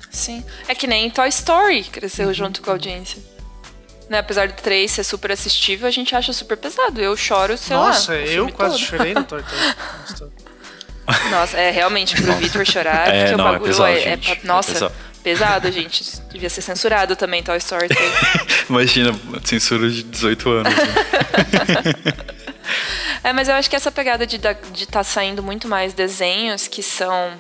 Sim. 0.10 0.44
É 0.70 0.74
que 0.74 0.88
nem 0.88 1.10
Toy 1.10 1.28
Story 1.28 1.84
cresceu 1.84 2.28
Uhum. 2.30 2.34
junto 2.34 2.62
com 2.62 2.70
a 2.70 2.74
audiência. 2.74 3.22
Né? 4.10 4.20
Apesar 4.20 4.48
do 4.48 4.54
3 4.54 4.90
ser 4.90 5.04
super 5.04 5.32
assistível, 5.32 5.86
a 5.88 5.92
gente 5.92 6.16
acha 6.16 6.32
super 6.32 6.56
pesado. 6.56 7.02
Eu 7.02 7.18
choro, 7.18 7.58
sei 7.58 7.76
Nossa, 7.76 8.14
lá. 8.14 8.20
o 8.20 8.22
eu 8.22 8.50
quase 8.52 8.78
todo. 8.78 8.86
chorei 8.88 9.14
no 9.14 9.24
Toy 9.26 9.44
Story. 10.08 10.32
Nossa, 11.30 11.58
é 11.58 11.72
realmente 11.72 12.20
pro 12.22 12.34
Vitor 12.36 12.66
chorar, 12.66 13.08
É, 13.08 13.26
porque 13.26 13.38
não, 13.38 13.46
o 13.46 13.48
é 13.48 13.52
bagulho 13.52 13.72
pesado, 13.72 13.90
é, 13.90 14.04
é 14.04 14.14
É 14.14 14.40
Nossa, 14.44 14.74
pesado. 14.74 14.94
pesado, 15.24 15.72
gente. 15.72 16.04
Devia 16.32 16.50
ser 16.50 16.62
censurado 16.62 17.16
também 17.16 17.44
Toy 17.44 17.58
Story 17.58 17.88
3. 17.88 18.12
Imagina, 18.70 19.12
censura 19.44 19.90
de 19.90 20.04
18 20.04 20.50
anos. 20.50 20.74
né? 20.74 22.26
É, 23.24 23.34
mas 23.34 23.48
eu 23.48 23.56
acho 23.56 23.68
que 23.68 23.76
essa 23.76 23.92
pegada 23.92 24.28
de 24.28 24.36
estar 24.36 24.54
de 24.72 24.88
tá 24.88 25.04
saindo 25.04 25.42
muito 25.42 25.68
mais 25.68 25.94
desenhos 25.96 26.68
que 26.68 26.84
são 26.84 27.34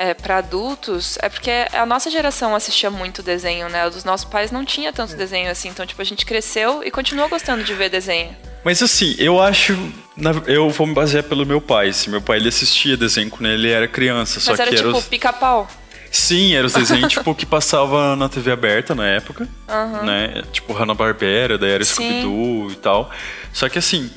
é, 0.00 0.14
para 0.14 0.38
adultos 0.38 1.18
é 1.20 1.28
porque 1.28 1.50
a 1.74 1.84
nossa 1.84 2.10
geração 2.10 2.54
assistia 2.54 2.90
muito 2.90 3.22
desenho, 3.22 3.68
né? 3.68 3.86
Os 3.86 4.02
nossos 4.02 4.24
pais 4.24 4.50
não 4.50 4.64
tinha 4.64 4.94
tanto 4.94 5.14
desenho 5.14 5.50
assim. 5.50 5.68
Então, 5.68 5.84
tipo, 5.84 6.00
a 6.00 6.04
gente 6.04 6.24
cresceu 6.24 6.82
e 6.82 6.90
continua 6.90 7.28
gostando 7.28 7.62
de 7.62 7.74
ver 7.74 7.90
desenho. 7.90 8.34
Mas 8.64 8.82
assim, 8.82 9.14
eu 9.18 9.38
acho. 9.38 9.76
Eu 10.46 10.70
vou 10.70 10.86
me 10.86 10.94
basear 10.94 11.22
pelo 11.24 11.44
meu 11.44 11.60
pai. 11.60 11.90
assim, 11.90 12.08
meu 12.08 12.22
pai 12.22 12.38
ele 12.38 12.48
assistia 12.48 12.96
desenho 12.96 13.28
quando 13.28 13.50
ele 13.50 13.70
era 13.70 13.86
criança. 13.86 14.40
só 14.40 14.52
Mas 14.52 14.60
era 14.60 14.70
que 14.70 14.76
tipo 14.76 14.88
os... 14.88 15.04
pica-pau. 15.04 15.68
Sim, 16.10 16.54
eram 16.54 16.66
os 16.66 16.72
desenhos 16.72 17.12
tipo, 17.12 17.34
que 17.34 17.44
passava 17.44 18.16
na 18.16 18.26
TV 18.26 18.50
aberta 18.52 18.94
na 18.94 19.06
época. 19.06 19.46
Né? 20.02 20.42
Tipo 20.50 20.72
Hanna-Barbera, 20.72 21.58
daí 21.58 21.72
era. 21.72 21.84
Scooby-Doo 21.84 22.70
e 22.70 22.76
tal. 22.76 23.10
Só 23.52 23.68
que 23.68 23.78
assim. 23.78 24.10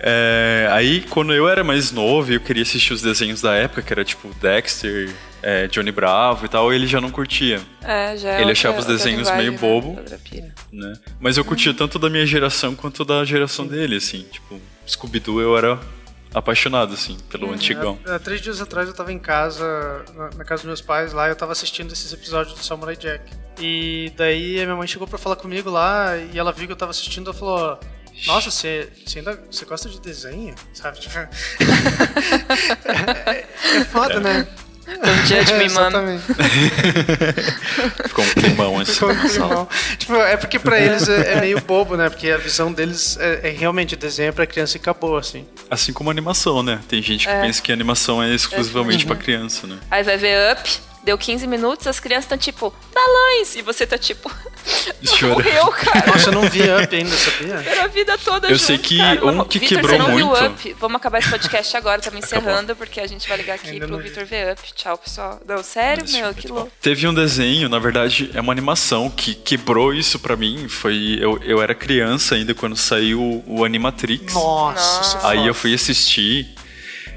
é, 0.00 0.68
Aí, 0.72 1.02
quando 1.08 1.32
eu 1.32 1.48
era 1.48 1.62
mais 1.62 1.92
novo 1.92 2.32
e 2.32 2.34
eu 2.34 2.40
queria 2.40 2.64
assistir 2.64 2.92
os 2.92 3.02
desenhos 3.02 3.40
da 3.40 3.54
época, 3.54 3.82
que 3.82 3.92
era 3.92 4.04
tipo 4.04 4.28
Dexter, 4.40 5.14
é, 5.42 5.66
Johnny 5.68 5.92
Bravo 5.92 6.44
e 6.46 6.48
tal, 6.48 6.72
ele 6.72 6.86
já 6.86 7.00
não 7.00 7.10
curtia. 7.10 7.60
É, 7.82 8.16
já 8.16 8.28
é 8.30 8.32
Ele 8.34 8.38
outra- 8.40 8.52
achava 8.52 8.78
os 8.78 8.86
desenhos 8.86 9.30
meio 9.32 9.52
né? 9.52 9.58
bobo. 9.58 9.98
Pira. 10.24 10.54
né? 10.72 10.92
Mas 11.20 11.36
eu 11.36 11.44
curtia 11.44 11.72
tanto 11.74 11.98
da 11.98 12.08
minha 12.10 12.26
geração 12.26 12.74
quanto 12.74 13.04
da 13.04 13.24
geração 13.24 13.66
dele, 13.66 13.96
assim. 13.96 14.26
Tipo, 14.30 14.60
Scooby-Doo 14.86 15.40
eu 15.40 15.56
era 15.56 15.78
apaixonado, 16.34 16.92
assim, 16.92 17.16
pelo 17.30 17.50
antigão. 17.52 17.98
Há, 18.06 18.16
há 18.16 18.18
três 18.18 18.40
dias 18.40 18.60
atrás 18.60 18.86
eu 18.88 18.94
tava 18.94 19.12
em 19.12 19.18
casa, 19.18 20.04
na, 20.14 20.24
na 20.36 20.44
casa 20.44 20.62
dos 20.62 20.66
meus 20.66 20.80
pais 20.80 21.12
lá, 21.12 21.26
e 21.28 21.30
eu 21.30 21.36
tava 21.36 21.52
assistindo 21.52 21.92
esses 21.92 22.12
episódios 22.12 22.54
do 22.58 22.64
Samurai 22.64 22.96
Jack. 22.96 23.22
E 23.60 24.12
daí 24.16 24.60
a 24.60 24.64
minha 24.64 24.76
mãe 24.76 24.86
chegou 24.86 25.06
pra 25.08 25.18
falar 25.18 25.36
comigo 25.36 25.70
lá, 25.70 26.16
e 26.16 26.38
ela 26.38 26.52
viu 26.52 26.66
que 26.66 26.72
eu 26.72 26.76
tava 26.76 26.90
assistindo, 26.90 27.30
ela 27.30 27.38
falou... 27.38 27.78
Nossa, 28.26 28.50
você, 28.50 28.88
você 29.06 29.20
ainda 29.20 29.40
você 29.48 29.64
gosta 29.64 29.88
de 29.88 30.00
desenho? 30.00 30.52
Sabe? 30.74 30.98
Tipo, 30.98 31.16
é, 33.26 33.46
é 33.76 33.84
foda, 33.84 34.18
né? 34.20 34.46
Don't 34.96 35.26
judge 35.26 35.52
me, 35.54 35.68
mano. 35.70 36.18
Ficou 38.06 38.24
um 38.24 38.28
climão, 38.30 38.78
assim, 38.80 38.92
Ficou 38.94 39.10
um 39.10 39.28
climão. 39.28 39.68
Tipo, 39.98 40.16
é 40.16 40.36
porque 40.36 40.58
pra 40.58 40.80
eles 40.80 41.08
é, 41.08 41.34
é 41.34 41.40
meio 41.40 41.60
bobo, 41.60 41.96
né? 41.96 42.08
Porque 42.08 42.30
a 42.30 42.36
visão 42.38 42.72
deles 42.72 43.16
é, 43.20 43.48
é 43.48 43.50
realmente 43.50 43.94
desenho 43.96 44.32
pra 44.32 44.46
criança 44.46 44.76
e 44.76 44.80
acabou, 44.80 45.16
assim. 45.16 45.46
Assim 45.70 45.92
como 45.92 46.10
animação, 46.10 46.62
né? 46.62 46.80
Tem 46.88 47.02
gente 47.02 47.26
que 47.26 47.32
É. 47.32 47.40
pensa 47.42 47.60
que 47.60 47.70
animação 47.70 48.22
é 48.22 48.34
exclusivamente 48.34 49.04
pra 49.06 49.16
criança, 49.16 49.66
né? 49.66 49.76
Aí 49.90 50.02
vai 50.02 50.16
ver 50.16 50.52
Up, 50.52 50.70
deu 51.08 51.16
15 51.16 51.46
minutos, 51.46 51.86
as 51.86 51.98
crianças 51.98 52.24
estão 52.24 52.36
tipo, 52.36 52.74
balões! 52.94 53.56
E 53.56 53.62
você 53.62 53.86
tá 53.86 53.96
tipo, 53.96 54.30
morreu, 55.22 55.68
cara. 55.68 56.06
Nossa, 56.06 56.28
eu 56.28 56.34
não 56.34 56.42
vi 56.50 56.60
Up 56.60 56.94
ainda, 56.94 57.16
sabia? 57.16 57.54
Era 57.54 57.84
a 57.84 57.86
vida 57.86 58.18
toda 58.18 58.46
Eu 58.48 58.56
junto, 58.56 58.66
sei 58.66 58.76
que 58.76 58.98
cara. 58.98 59.24
um 59.24 59.42
que 59.44 59.58
Vitor, 59.58 59.78
quebrou 59.78 59.96
você 59.96 59.98
não 59.98 60.16
viu 60.16 60.26
muito- 60.26 60.44
Up? 60.44 60.76
Vamos 60.78 60.96
acabar 60.96 61.18
esse 61.20 61.30
podcast 61.30 61.74
agora, 61.78 62.00
estamos 62.00 62.22
encerrando, 62.22 62.76
porque 62.76 63.00
a 63.00 63.06
gente 63.06 63.26
vai 63.26 63.38
ligar 63.38 63.54
aqui 63.54 63.70
Ainda 63.70 63.86
pro. 63.86 63.96
Vitor 63.98 64.26
ver 64.26 64.52
Up. 64.52 64.60
Tchau, 64.74 64.98
pessoal. 64.98 65.40
Não, 65.48 65.62
sério, 65.62 66.04
meu, 66.10 66.34
que 66.34 66.46
louco. 66.46 66.70
Teve 66.82 67.08
um 67.08 67.14
desenho, 67.14 67.70
na 67.70 67.78
verdade, 67.78 68.30
é 68.34 68.40
uma 68.42 68.52
animação 68.52 69.08
que 69.08 69.34
quebrou 69.34 69.94
isso 69.94 70.18
pra 70.18 70.36
mim. 70.36 70.68
Foi 70.68 71.16
eu, 71.18 71.40
eu 71.42 71.62
era 71.62 71.74
criança 71.74 72.34
ainda 72.34 72.54
quando 72.54 72.76
saiu 72.76 73.42
o 73.46 73.64
Animatrix. 73.64 74.34
Nossa, 74.34 75.26
é 75.26 75.30
Aí 75.30 75.46
eu 75.46 75.54
fui 75.54 75.72
assistir 75.72 76.54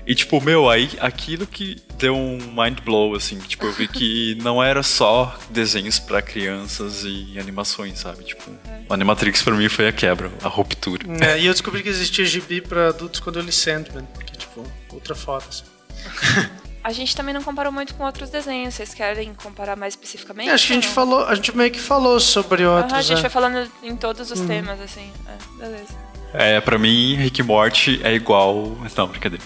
E, 0.06 0.16
tipo, 0.16 0.42
meu, 0.42 0.70
aí 0.70 0.90
aquilo 1.00 1.46
que 1.46 1.78
deu 1.98 2.16
um 2.16 2.38
mind 2.38 2.80
blow, 2.84 3.16
assim. 3.16 3.38
Tipo, 3.40 3.66
eu 3.68 3.74
vi 3.74 3.88
que 3.88 4.36
não 4.42 4.62
era 4.62 4.84
só 4.84 5.38
desenhos 5.50 6.00
para 6.00 6.22
crianças 6.22 7.04
e 7.04 7.38
animações, 7.40 8.00
sabe? 8.00 8.24
Tipo, 8.24 8.50
o 8.90 8.94
Animatrix 8.94 9.42
pra 9.42 9.56
mim 9.56 9.70
foi 9.70 9.88
a 9.88 9.92
quebra, 9.92 10.32
a 10.44 10.48
ruptura. 10.48 11.06
É, 11.24 11.40
e 11.40 11.46
eu 11.46 11.54
descobri 11.54 11.84
que 11.84 11.90
existia 11.90 12.26
gibi 12.26 12.62
pra 12.62 12.90
adultos 12.90 13.20
quando 13.20 13.40
eu 13.40 13.44
li 13.44 13.52
Sandman, 13.52 14.08
que 14.26 14.38
tipo, 14.38 14.66
outra 14.90 15.16
foto, 15.16 15.48
assim. 15.50 15.64
A 16.84 16.92
gente 16.92 17.16
também 17.16 17.34
não 17.34 17.44
comparou 17.44 17.72
muito 17.72 17.94
com 17.94 18.04
outros 18.04 18.30
desenhos. 18.30 18.74
Vocês 18.74 18.94
querem 18.94 19.34
comparar 19.36 19.76
mais 19.76 19.94
especificamente? 19.94 20.50
É, 20.50 20.54
acho 20.54 20.66
que 20.66 20.74
a 20.74 20.76
gente 20.76 20.88
falou, 20.88 21.26
a 21.26 21.36
gente 21.36 21.56
meio 21.56 21.70
que 21.70 21.80
falou 21.80 22.20
sobre 22.20 22.66
outros. 22.66 22.94
Uhum, 22.94 22.98
a 22.98 23.02
gente 23.04 23.18
é. 23.20 23.22
foi 23.22 23.30
falando 23.30 23.72
em 23.84 23.96
todos 23.96 24.32
os 24.32 24.40
temas, 24.42 24.82
assim. 24.82 25.12
É, 25.28 25.60
beleza. 25.60 26.11
É, 26.34 26.62
pra 26.62 26.78
mim, 26.78 27.16
Rick 27.16 27.42
e 27.42 27.44
Morty 27.44 28.00
é 28.04 28.14
igual. 28.14 28.78
Não, 28.96 29.08
brincadeira. 29.08 29.44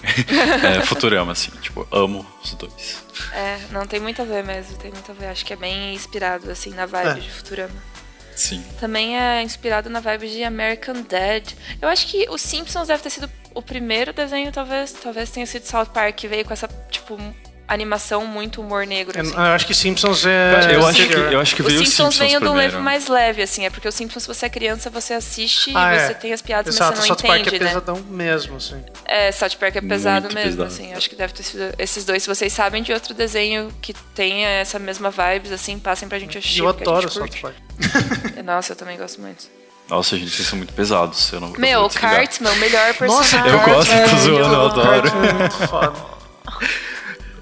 É 0.78 0.80
Futurama, 0.86 1.32
assim. 1.32 1.50
Tipo, 1.60 1.86
amo 1.90 2.24
os 2.42 2.54
dois. 2.54 3.02
É, 3.32 3.58
não 3.72 3.86
tem 3.86 3.98
muito 3.98 4.22
a 4.22 4.24
ver 4.24 4.44
mesmo, 4.44 4.76
tem 4.78 4.90
muito 4.92 5.10
a 5.10 5.14
ver. 5.14 5.26
Acho 5.26 5.44
que 5.44 5.52
é 5.52 5.56
bem 5.56 5.94
inspirado, 5.94 6.50
assim, 6.50 6.70
na 6.70 6.86
vibe 6.86 7.10
É. 7.10 7.14
de 7.14 7.30
Futurama. 7.30 7.74
Sim. 8.36 8.62
Também 8.78 9.18
é 9.18 9.42
inspirado 9.42 9.88
na 9.88 9.98
vibe 9.98 10.28
de 10.28 10.44
American 10.44 11.02
Dad. 11.08 11.52
Eu 11.80 11.88
acho 11.88 12.06
que 12.06 12.26
os 12.28 12.42
Simpsons 12.42 12.86
deve 12.88 13.02
ter 13.02 13.10
sido 13.10 13.30
o 13.54 13.62
primeiro 13.62 14.12
desenho, 14.12 14.52
talvez. 14.52 14.92
Talvez 14.92 15.30
tenha 15.30 15.46
sido 15.46 15.64
South 15.64 15.86
Park, 15.86 16.14
que 16.16 16.28
veio 16.28 16.44
com 16.44 16.52
essa, 16.52 16.68
tipo, 16.90 17.18
animação 17.68 18.26
muito 18.26 18.60
humor 18.60 18.86
negro. 18.86 19.18
Eu, 19.18 19.22
assim. 19.22 19.34
eu 19.34 19.40
acho 19.40 19.66
que 19.66 19.74
Simpsons 19.74 20.24
é. 20.26 20.74
Eu 20.74 20.86
acho 20.86 21.06
que, 21.06 21.12
eu 21.14 21.40
acho 21.40 21.56
que 21.56 21.62
Os 21.62 21.68
veio 21.68 21.78
Simpsons, 21.80 22.08
os 22.08 22.14
Simpsons 22.14 22.18
vêm 22.18 22.28
de 22.30 22.36
um 22.36 22.40
primeiro. 22.40 22.72
leve 22.72 22.82
mais 22.82 23.08
leve, 23.08 23.42
assim. 23.42 23.66
É 23.66 23.70
porque 23.70 23.88
os 23.88 23.94
Simpsons, 23.94 24.22
se 24.22 24.28
você 24.28 24.46
é 24.46 24.48
criança, 24.48 24.88
você 24.90 25.14
assiste 25.14 25.72
Ah, 25.74 25.92
e 25.94 25.96
é. 25.96 26.06
você 26.06 26.14
tem 26.14 26.32
as 26.32 26.42
piadas, 26.42 26.74
Exato, 26.74 26.90
mas 26.98 27.00
você 27.00 27.06
South 27.08 27.16
não 27.22 27.28
Park 27.28 27.40
entende, 27.40 27.56
é 27.56 27.58
né? 27.60 27.66
pesadão 27.68 27.96
mesmo, 28.08 28.56
assim. 28.56 28.84
É, 29.04 29.32
South 29.32 29.50
Park 29.58 29.76
é 29.76 29.80
pesado 29.80 30.26
Muito 30.26 30.34
mesmo, 30.34 30.62
pesado. 30.64 30.68
assim. 30.72 30.94
Acho 30.94 31.10
que 31.10 31.16
deve 31.16 31.32
ter 31.32 31.42
sido 31.42 31.74
esses 31.78 32.04
dois. 32.04 32.22
Se 32.22 32.28
vocês 32.28 32.52
sabem 32.52 32.82
de 32.82 32.92
outro 32.92 33.12
desenho 33.14 33.72
que 33.82 33.92
tenha 34.14 34.48
essa 34.48 34.78
mesma 34.78 35.10
vibes, 35.10 35.52
assim, 35.52 35.78
passem 35.78 36.08
pra 36.08 36.18
gente 36.18 36.38
assistir. 36.38 36.58
E 36.58 36.62
eu 36.62 36.68
adoro 36.68 37.08
gente 37.08 37.12
South. 37.18 37.40
Park. 37.42 37.54
Nossa, 38.44 38.72
eu 38.72 38.76
também 38.76 38.96
gosto 38.96 39.20
muito. 39.20 39.44
Nossa, 39.88 40.16
gente, 40.16 40.30
vocês 40.30 40.48
são 40.48 40.56
muito 40.58 40.72
pesados. 40.72 41.32
Eu 41.32 41.40
não 41.40 41.52
eu 41.54 41.60
Meu, 41.60 41.84
o. 41.84 41.90
Cartman, 41.90 42.50
o 42.52 42.56
melhor 42.56 42.88
Nossa, 42.88 42.98
personagem. 42.98 43.52
Eu 43.52 43.60
gosto, 43.60 43.90
tô 44.10 44.16
zoando, 44.16 44.54
eu 44.54 44.66
adoro. 44.66 45.02
Cartman 45.02 45.28
é 45.28 45.32
muito 45.32 45.68
foda. 45.68 45.92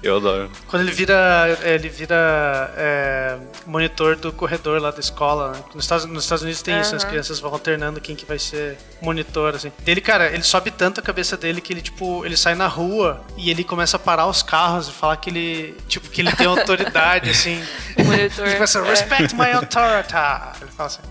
Eu 0.05 0.17
adoro. 0.17 0.51
Quando 0.67 0.83
ele 0.83 0.91
vira, 0.91 1.57
ele 1.63 1.89
vira 1.89 2.71
é, 2.77 3.37
monitor 3.65 4.15
do 4.15 4.31
corredor 4.31 4.79
lá 4.79 4.91
da 4.91 4.99
escola, 4.99 5.53
né? 5.53 5.63
nos, 5.73 5.83
Estados, 5.83 6.05
nos 6.05 6.23
Estados 6.23 6.43
Unidos 6.43 6.61
tem 6.61 6.79
isso, 6.79 6.91
né? 6.91 6.97
as 6.97 7.03
crianças 7.03 7.39
vão 7.39 7.51
alternando 7.51 7.99
quem 7.99 8.15
que 8.15 8.23
vai 8.23 8.37
ser 8.37 8.77
monitor, 9.01 9.55
assim. 9.55 9.71
Dele, 9.79 10.01
cara, 10.01 10.31
ele 10.31 10.43
sobe 10.43 10.69
tanto 10.69 10.99
a 10.99 11.03
cabeça 11.03 11.35
dele 11.35 11.59
que 11.59 11.73
ele, 11.73 11.81
tipo, 11.81 12.23
ele 12.23 12.37
sai 12.37 12.53
na 12.53 12.67
rua 12.67 13.25
e 13.35 13.49
ele 13.49 13.63
começa 13.63 13.97
a 13.97 13.99
parar 13.99 14.27
os 14.27 14.43
carros 14.43 14.87
e 14.87 14.91
falar 14.91 15.17
que 15.17 15.31
ele, 15.31 15.75
tipo, 15.87 16.07
que 16.07 16.21
ele 16.21 16.31
tem 16.33 16.45
autoridade, 16.45 17.31
assim. 17.31 17.59
O 17.97 18.03
monitor. 18.03 18.45
Ele 18.45 18.55
começa, 18.55 18.79
é. 18.79 18.89
respect 18.89 19.33
my 19.35 19.51
authority. 19.53 20.13
Ele 20.61 20.71
fala 20.71 20.87
assim, 20.87 21.01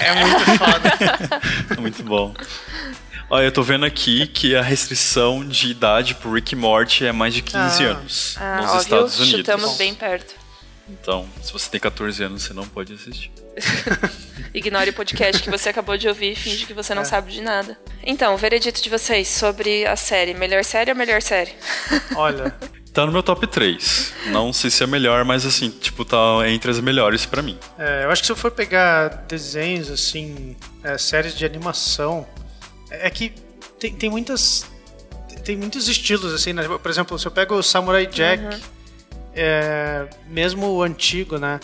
é 0.00 0.14
muito 0.14 0.44
foda. 0.58 1.80
Muito 1.80 2.02
bom. 2.02 2.34
Olha, 3.30 3.44
eu 3.46 3.52
tô 3.52 3.62
vendo 3.62 3.84
aqui 3.84 4.26
que 4.26 4.54
a 4.54 4.62
restrição 4.62 5.46
de 5.46 5.68
idade 5.70 6.14
pro 6.14 6.32
Rick 6.32 6.54
e 6.54 6.56
Morty 6.56 7.06
é 7.06 7.12
mais 7.12 7.34
de 7.34 7.42
15 7.42 7.84
Ah. 7.84 7.90
anos 7.90 8.36
Ah, 8.38 8.56
nos 8.56 8.64
óbvio, 8.66 8.80
Estados 8.82 9.18
Unidos. 9.20 9.38
chutamos 9.38 9.76
bem 9.76 9.94
perto. 9.94 10.34
Então, 10.88 11.26
se 11.42 11.50
você 11.52 11.70
tem 11.70 11.80
14 11.80 12.22
anos, 12.22 12.42
você 12.42 12.52
não 12.52 12.66
pode 12.66 12.92
assistir. 12.92 13.32
Ignore 14.52 14.90
o 14.90 14.92
podcast 14.92 15.42
que 15.42 15.50
você 15.50 15.70
acabou 15.70 15.96
de 15.96 16.06
ouvir 16.06 16.32
e 16.32 16.36
finge 16.36 16.66
que 16.66 16.74
você 16.74 16.92
É. 16.92 16.96
não 16.96 17.04
sabe 17.04 17.32
de 17.32 17.40
nada. 17.40 17.76
Então, 18.04 18.34
o 18.34 18.36
veredito 18.36 18.82
de 18.82 18.90
vocês 18.90 19.26
sobre 19.26 19.86
a 19.86 19.96
série. 19.96 20.34
Melhor 20.34 20.62
série 20.62 20.90
ou 20.90 20.96
melhor 20.96 21.22
série? 21.22 21.52
Olha, 22.14 22.54
Tá 22.92 23.04
no 23.04 23.10
meu 23.10 23.24
top 23.24 23.44
3. 23.48 24.12
Não 24.26 24.52
sei 24.52 24.70
se 24.70 24.84
é 24.84 24.86
melhor, 24.86 25.24
mas 25.24 25.44
assim, 25.44 25.68
tipo, 25.68 26.04
tá 26.04 26.16
entre 26.48 26.70
as 26.70 26.78
melhores 26.78 27.26
pra 27.26 27.42
mim. 27.42 27.58
É, 27.76 28.04
eu 28.04 28.10
acho 28.12 28.22
que 28.22 28.26
se 28.26 28.30
eu 28.30 28.36
for 28.36 28.52
pegar 28.52 29.08
desenhos, 29.26 29.90
assim, 29.90 30.54
é, 30.84 30.96
séries 30.96 31.34
de 31.36 31.44
animação, 31.44 32.24
é 33.02 33.10
que 33.10 33.32
tem, 33.78 33.94
tem 33.94 34.10
muitas. 34.10 34.66
Tem 35.44 35.56
muitos 35.56 35.88
estilos, 35.88 36.32
assim, 36.32 36.52
né? 36.52 36.66
Por 36.66 36.90
exemplo, 36.90 37.18
se 37.18 37.26
eu 37.26 37.30
pego 37.30 37.54
o 37.54 37.62
Samurai 37.62 38.06
Jack, 38.06 38.62
é, 39.34 40.06
mesmo 40.28 40.68
o 40.68 40.82
antigo, 40.82 41.38
né? 41.38 41.60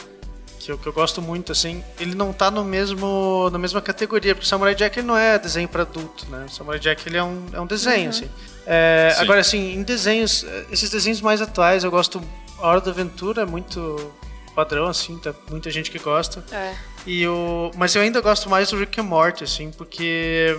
Que 0.58 0.70
eu, 0.70 0.76
que 0.76 0.86
eu 0.86 0.92
gosto 0.92 1.22
muito, 1.22 1.52
assim, 1.52 1.82
ele 1.98 2.14
não 2.14 2.30
tá 2.30 2.50
no 2.50 2.62
mesmo, 2.62 3.48
na 3.50 3.58
mesma 3.58 3.80
categoria, 3.80 4.34
porque 4.34 4.44
o 4.44 4.48
Samurai 4.48 4.74
Jack 4.74 4.98
ele 4.98 5.06
não 5.06 5.16
é 5.16 5.38
desenho 5.38 5.66
para 5.66 5.82
adulto, 5.82 6.26
né? 6.28 6.44
O 6.46 6.50
Samurai 6.50 6.78
Jack 6.78 7.08
ele 7.08 7.16
é 7.16 7.24
um, 7.24 7.46
é 7.54 7.60
um 7.60 7.66
desenho, 7.66 8.10
assim. 8.10 8.28
É, 8.66 9.14
Sim. 9.14 9.22
agora, 9.22 9.40
assim, 9.40 9.72
em 9.72 9.82
desenhos, 9.82 10.44
esses 10.70 10.90
desenhos 10.90 11.22
mais 11.22 11.40
atuais, 11.40 11.82
eu 11.82 11.90
gosto. 11.90 12.22
A 12.58 12.66
Hora 12.66 12.80
da 12.82 12.90
Aventura 12.90 13.42
é 13.42 13.46
muito 13.46 14.12
padrão, 14.54 14.86
assim, 14.86 15.16
tá 15.16 15.32
muita 15.50 15.70
gente 15.70 15.90
que 15.90 15.98
gosta. 15.98 16.44
É. 16.52 16.74
E 17.06 17.26
o, 17.26 17.70
mas 17.76 17.94
eu 17.94 18.02
ainda 18.02 18.20
gosto 18.20 18.50
mais 18.50 18.68
do 18.68 18.76
Rick 18.76 19.00
and 19.00 19.04
Morty, 19.04 19.44
assim, 19.44 19.70
porque 19.70 20.58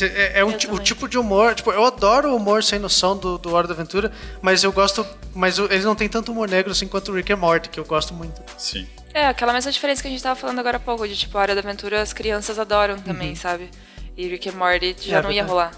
é, 0.00 0.40
é 0.40 0.44
um 0.44 0.50
o 0.50 0.78
tipo 0.80 1.08
de 1.08 1.18
humor. 1.18 1.54
Tipo, 1.54 1.72
eu 1.72 1.84
adoro 1.84 2.30
o 2.30 2.36
humor 2.36 2.62
sem 2.62 2.78
noção 2.78 3.16
do, 3.16 3.36
do 3.38 3.52
Hora 3.54 3.66
da 3.66 3.74
Aventura, 3.74 4.10
mas 4.40 4.62
eu 4.64 4.72
gosto. 4.72 5.06
Mas 5.34 5.58
eles 5.58 5.84
não 5.84 5.94
têm 5.94 6.08
tanto 6.08 6.32
humor 6.32 6.48
negro 6.48 6.72
assim 6.72 6.86
quanto 6.88 7.10
o 7.12 7.14
Rick 7.14 7.32
and 7.32 7.36
Morty, 7.36 7.68
que 7.68 7.78
eu 7.80 7.84
gosto 7.84 8.12
muito. 8.14 8.40
Sim. 8.58 8.86
É, 9.12 9.26
aquela 9.26 9.52
mesma 9.52 9.72
diferença 9.72 10.00
que 10.02 10.08
a 10.08 10.10
gente 10.10 10.22
tava 10.22 10.38
falando 10.38 10.58
agora 10.60 10.76
há 10.76 10.80
pouco, 10.80 11.06
de 11.06 11.16
tipo, 11.16 11.36
a 11.36 11.40
Hora 11.40 11.54
da 11.54 11.60
Aventura 11.60 12.00
as 12.00 12.12
crianças 12.12 12.58
adoram 12.58 12.94
Uhum. 12.94 13.00
também, 13.02 13.34
sabe? 13.34 13.68
E 14.16 14.28
Rick 14.28 14.48
and 14.48 14.52
Morty 14.52 14.94
já 15.00 15.18
É 15.18 15.22
não 15.22 15.30
ia 15.30 15.42
verdade. 15.44 15.50
rolar. 15.50 15.72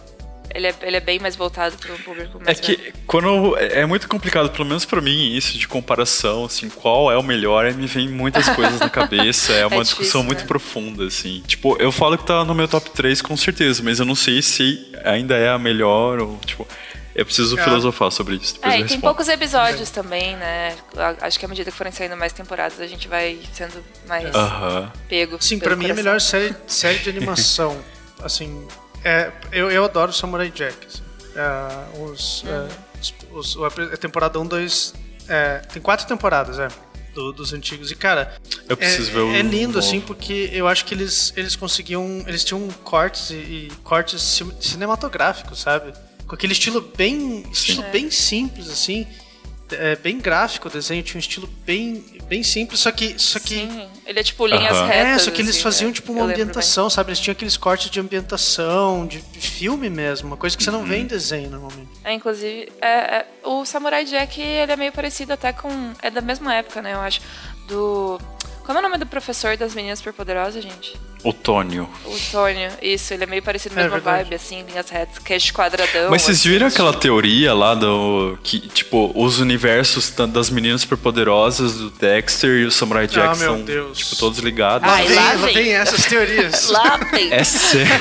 Ele 0.54 0.66
é, 0.66 0.74
ele 0.82 0.96
é 0.96 1.00
bem 1.00 1.18
mais 1.18 1.34
voltado 1.36 1.76
para 1.78 1.92
um 1.92 1.98
público 1.98 2.38
É 2.40 2.44
mais 2.44 2.60
velho. 2.60 2.78
que 2.78 2.92
quando 3.06 3.56
é 3.56 3.80
é 3.80 3.86
muito 3.86 4.06
complicado, 4.08 4.50
pelo 4.50 4.66
menos 4.66 4.84
pra 4.84 5.00
mim, 5.00 5.34
isso 5.34 5.56
de 5.58 5.66
comparação, 5.66 6.44
assim, 6.44 6.68
qual 6.68 7.10
é 7.10 7.16
o 7.16 7.22
melhor, 7.22 7.72
me 7.74 7.86
vem 7.86 8.08
muitas 8.08 8.48
coisas 8.54 8.78
na 8.80 8.90
cabeça, 8.90 9.52
é 9.52 9.66
uma 9.66 9.76
É 9.76 9.82
discussão 9.82 10.20
difícil, 10.20 10.22
muito 10.24 10.40
né? 10.40 10.46
profunda, 10.46 11.06
assim. 11.06 11.42
Tipo, 11.46 11.76
eu 11.80 11.90
falo 11.90 12.16
que 12.18 12.26
tá 12.26 12.44
no 12.44 12.54
meu 12.54 12.68
top 12.68 12.90
3 12.90 13.22
com 13.22 13.36
certeza, 13.36 13.82
mas 13.82 13.98
eu 13.98 14.04
não 14.06 14.14
sei 14.14 14.42
se 14.42 14.92
ainda 15.04 15.36
é 15.36 15.48
a 15.48 15.58
melhor 15.58 16.20
ou, 16.20 16.38
tipo, 16.44 16.66
eu 17.14 17.24
preciso 17.26 17.58
Ah. 17.58 17.64
filosofar 17.64 18.10
sobre 18.10 18.36
isso. 18.36 18.54
Depois 18.54 18.74
É, 18.74 18.78
e 18.80 18.84
tem 18.84 18.98
poucos 19.00 19.28
episódios 19.28 19.90
também, 19.90 20.34
né? 20.36 20.74
A- 20.96 21.26
Acho 21.26 21.38
que 21.38 21.44
à 21.44 21.48
medida 21.48 21.70
que 21.70 21.76
forem 21.76 21.92
saindo 21.92 22.16
mais 22.16 22.32
temporadas, 22.32 22.80
a 22.80 22.86
gente 22.86 23.06
vai 23.08 23.38
sendo 23.52 23.82
mais 24.08 24.34
Aham. 24.34 24.90
pego. 25.08 25.36
Sim, 25.40 25.58
pra 25.58 25.76
mim 25.76 25.84
a 25.84 25.88
coração. 25.88 26.04
melhor 26.04 26.20
série, 26.20 26.54
série 26.66 26.98
de 26.98 27.10
animação, 27.10 27.76
assim, 28.22 28.66
é, 29.04 29.30
eu, 29.52 29.70
eu 29.70 29.84
adoro 29.84 30.12
Samurai 30.12 30.50
Jack. 30.50 30.76
assim. 30.86 31.02
É, 31.34 31.98
os, 32.02 32.44
é, 32.46 32.68
os- 33.32 33.56
os- 33.56 33.56
a 33.92 33.96
temporada 33.96 34.38
1, 34.38 34.46
2. 34.46 34.94
é, 35.28 35.58
tem 35.72 35.80
quatro 35.80 36.06
temporadas, 36.06 36.58
é. 36.58 36.68
do- 37.14 37.30
dos 37.32 37.52
antigos. 37.52 37.90
E, 37.90 37.94
cara, 37.94 38.34
Eu 38.66 38.74
preciso 38.74 39.10
é, 39.10 39.12
ver 39.12 39.20
o 39.20 39.34
é 39.34 39.42
lindo, 39.42 39.74
novo. 39.74 39.78
assim, 39.80 40.00
porque 40.00 40.48
eu 40.50 40.66
acho 40.66 40.84
que 40.86 40.94
eles, 40.94 41.30
eles 41.36 41.54
conseguiam. 41.54 42.24
Eles 42.26 42.42
tinham 42.42 42.66
cortes 42.84 43.28
e, 43.30 43.34
e 43.34 43.72
cortes 43.84 44.22
ci- 44.22 44.50
cinematográficos, 44.60 45.60
sabe? 45.60 45.92
Com 46.26 46.34
aquele 46.34 46.54
estilo 46.54 46.80
bem. 46.96 47.44
estilo 47.52 47.82
É. 47.84 47.90
bem 47.90 48.10
simples, 48.10 48.70
assim. 48.70 49.06
É, 49.70 49.96
bem 49.96 50.18
gráfico 50.18 50.68
o 50.68 50.70
desenho, 50.70 51.02
tinha 51.02 51.16
um 51.16 51.20
estilo 51.20 51.48
bem, 51.64 52.04
bem 52.28 52.42
simples, 52.42 52.80
só 52.80 52.90
que. 52.92 53.18
Só 53.18 53.38
que 53.38 53.54
Sim, 53.54 53.88
ele 54.04 54.20
é 54.20 54.22
tipo 54.22 54.46
linhas 54.46 54.78
retas. 54.80 54.90
é, 54.90 55.18
só 55.18 55.30
que 55.30 55.40
eles 55.40 55.54
assim, 55.54 55.62
faziam 55.62 55.88
né? 55.88 55.94
tipo 55.94 56.12
uma 56.12 56.24
ambientação, 56.24 56.90
sabe? 56.90 57.10
Eles 57.10 57.20
tinham 57.20 57.32
aqueles 57.32 57.56
cortes 57.56 57.90
de 57.90 57.98
ambientação, 57.98 59.06
de 59.06 59.20
filme 59.40 59.88
mesmo, 59.88 60.28
uma 60.28 60.36
coisa 60.36 60.56
que 60.56 60.62
você 60.62 60.70
não 60.70 60.84
vê 60.84 60.98
em 60.98 61.06
desenho 61.06 61.50
normalmente. 61.50 61.88
É, 62.04 62.12
inclusive, 62.12 62.70
é, 62.80 62.88
é, 62.88 63.26
o 63.44 63.64
Samurai 63.64 64.04
Jack, 64.04 64.40
ele 64.40 64.72
é 64.72 64.76
meio 64.76 64.92
parecido 64.92 65.32
até 65.32 65.52
com... 65.52 65.68
É 66.02 66.10
da 66.10 66.20
mesma 66.20 66.54
época, 66.54 66.82
né, 66.82 66.94
eu 66.94 67.00
acho. 67.00 67.20
Do... 67.68 68.20
Como 68.64 68.78
é 68.78 68.80
o 68.80 68.82
nome 68.82 68.98
do 68.98 69.06
professor 69.06 69.56
das 69.56 69.74
meninas 69.74 69.98
superpoderosas, 69.98 70.62
gente? 70.62 70.94
Otônio. 71.24 71.88
O 72.04 72.16
Tônio. 72.32 72.68
Isso, 72.82 73.14
ele 73.14 73.22
é 73.22 73.26
meio 73.26 73.42
parecido, 73.42 73.74
É 73.78 73.82
mesma 73.84 73.92
verdade. 73.98 74.24
vibe, 74.24 74.34
assim, 74.34 74.64
linhas 74.68 74.90
retas, 74.90 75.18
queixo 75.20 75.52
quadradão. 75.52 76.10
Mas 76.10 76.22
vocês 76.22 76.40
assim. 76.40 76.48
viram 76.48 76.66
aquela 76.66 76.92
teoria 76.92 77.54
lá 77.54 77.74
do. 77.76 78.36
que, 78.42 78.58
tipo, 78.68 79.12
os 79.14 79.38
universos 79.38 80.10
das 80.10 80.50
meninas 80.50 80.80
superpoderosas, 80.80 81.74
do 81.74 81.90
Dexter 81.90 82.62
e 82.62 82.64
o 82.64 82.72
Samurai 82.72 83.06
Jack 83.06 83.20
Ah, 83.20 83.36
meu 83.36 83.54
são, 83.56 83.62
Deus. 83.62 83.98
tipo, 83.98 84.16
todos 84.16 84.40
ligados? 84.40 84.88
Ai, 84.88 85.06
vem, 85.06 85.14
lá 85.14 85.22
lá 85.22 85.34
vem. 85.46 85.54
vem 85.54 85.72
essas 85.74 86.06
teorias. 86.06 86.66
Lá 86.70 86.98
tem. 87.04 87.32
É 87.32 87.44
sério. 87.44 87.92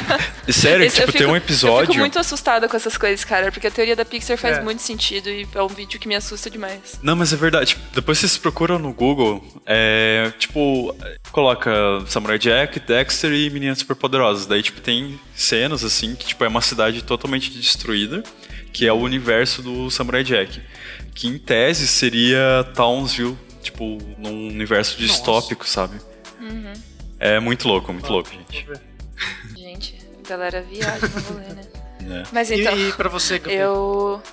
É 0.48 0.52
sério, 0.52 0.86
Esse- 0.86 0.96
tipo, 1.02 1.10
eu 1.10 1.14
tem 1.14 1.22
um 1.28 1.30
fico- 1.30 1.32
Eu 1.32 1.36
episódio. 1.38 1.88
fico 1.88 2.00
muito 2.00 2.18
assustada 2.18 2.68
com 2.68 2.76
essas 2.76 2.98
coisas, 2.98 3.24
cara, 3.24 3.52
porque 3.52 3.68
a 3.68 3.72
teoria 3.72 3.96
da 3.96 4.04
Pixar 4.04 4.36
faz 4.38 4.58
É. 4.58 4.62
muito 4.62 4.82
sentido 4.82 5.30
e 5.30 5.48
é 5.54 5.62
um 5.62 5.68
vídeo 5.68 6.00
que 6.00 6.08
me 6.08 6.16
assusta 6.16 6.50
demais. 6.50 7.00
Não, 7.04 7.16
mas 7.16 7.32
é 7.32 7.36
verdade. 7.36 7.68
Tipo, 7.76 7.82
depois 7.94 8.18
vocês 8.18 8.36
procuram 8.36 8.80
no 8.80 8.92
Google, 8.92 9.44
é, 9.64 10.32
tipo, 10.40 10.51
coloca 11.32 11.72
Samurai 12.08 12.38
Jack, 12.40 12.80
Dexter 12.80 13.32
e 13.32 13.50
Meninas 13.50 13.80
Superpoderosas. 13.80 14.46
Daí, 14.46 14.62
tipo, 14.62 14.82
tem 14.82 15.20
cenas, 15.36 15.84
assim, 15.84 16.16
que 16.16 16.26
tipo, 16.26 16.44
é 16.44 16.48
uma 16.48 16.62
cidade 16.62 17.04
totalmente 17.04 17.50
destruída, 17.52 18.24
que 18.72 18.88
é 18.88 18.94
o 18.94 18.98
universo 18.98 19.62
do 19.62 19.90
Samurai 19.90 20.24
Jack. 20.24 20.62
Que, 21.14 21.28
em 21.28 21.38
tese, 21.38 21.88
seria 21.88 22.64
Townsville, 22.76 23.38
tipo, 23.62 23.98
num 24.18 24.48
universo 24.48 24.98
distópico, 24.98 25.68
sabe? 25.68 25.98
É 27.20 27.40
muito 27.40 27.68
louco, 27.68 27.94
muito 27.94 28.12
louco, 28.12 28.32
gente. 28.32 28.66
Vamos 28.66 28.80
ver. 28.80 28.92
Gente, 29.56 29.96
a 30.26 30.28
galera 30.28 30.62
viaja 30.62 31.08
no 31.08 31.22
rolê, 31.22 31.54
né? 31.54 31.62
É. 32.02 32.24
Mas 32.32 32.50
então. 32.50 32.76
E, 32.76 32.90
e 32.90 32.94
pra 32.94 33.08
você, 33.08 33.38
Gabi? 33.38 33.54
Eu. 33.54 34.24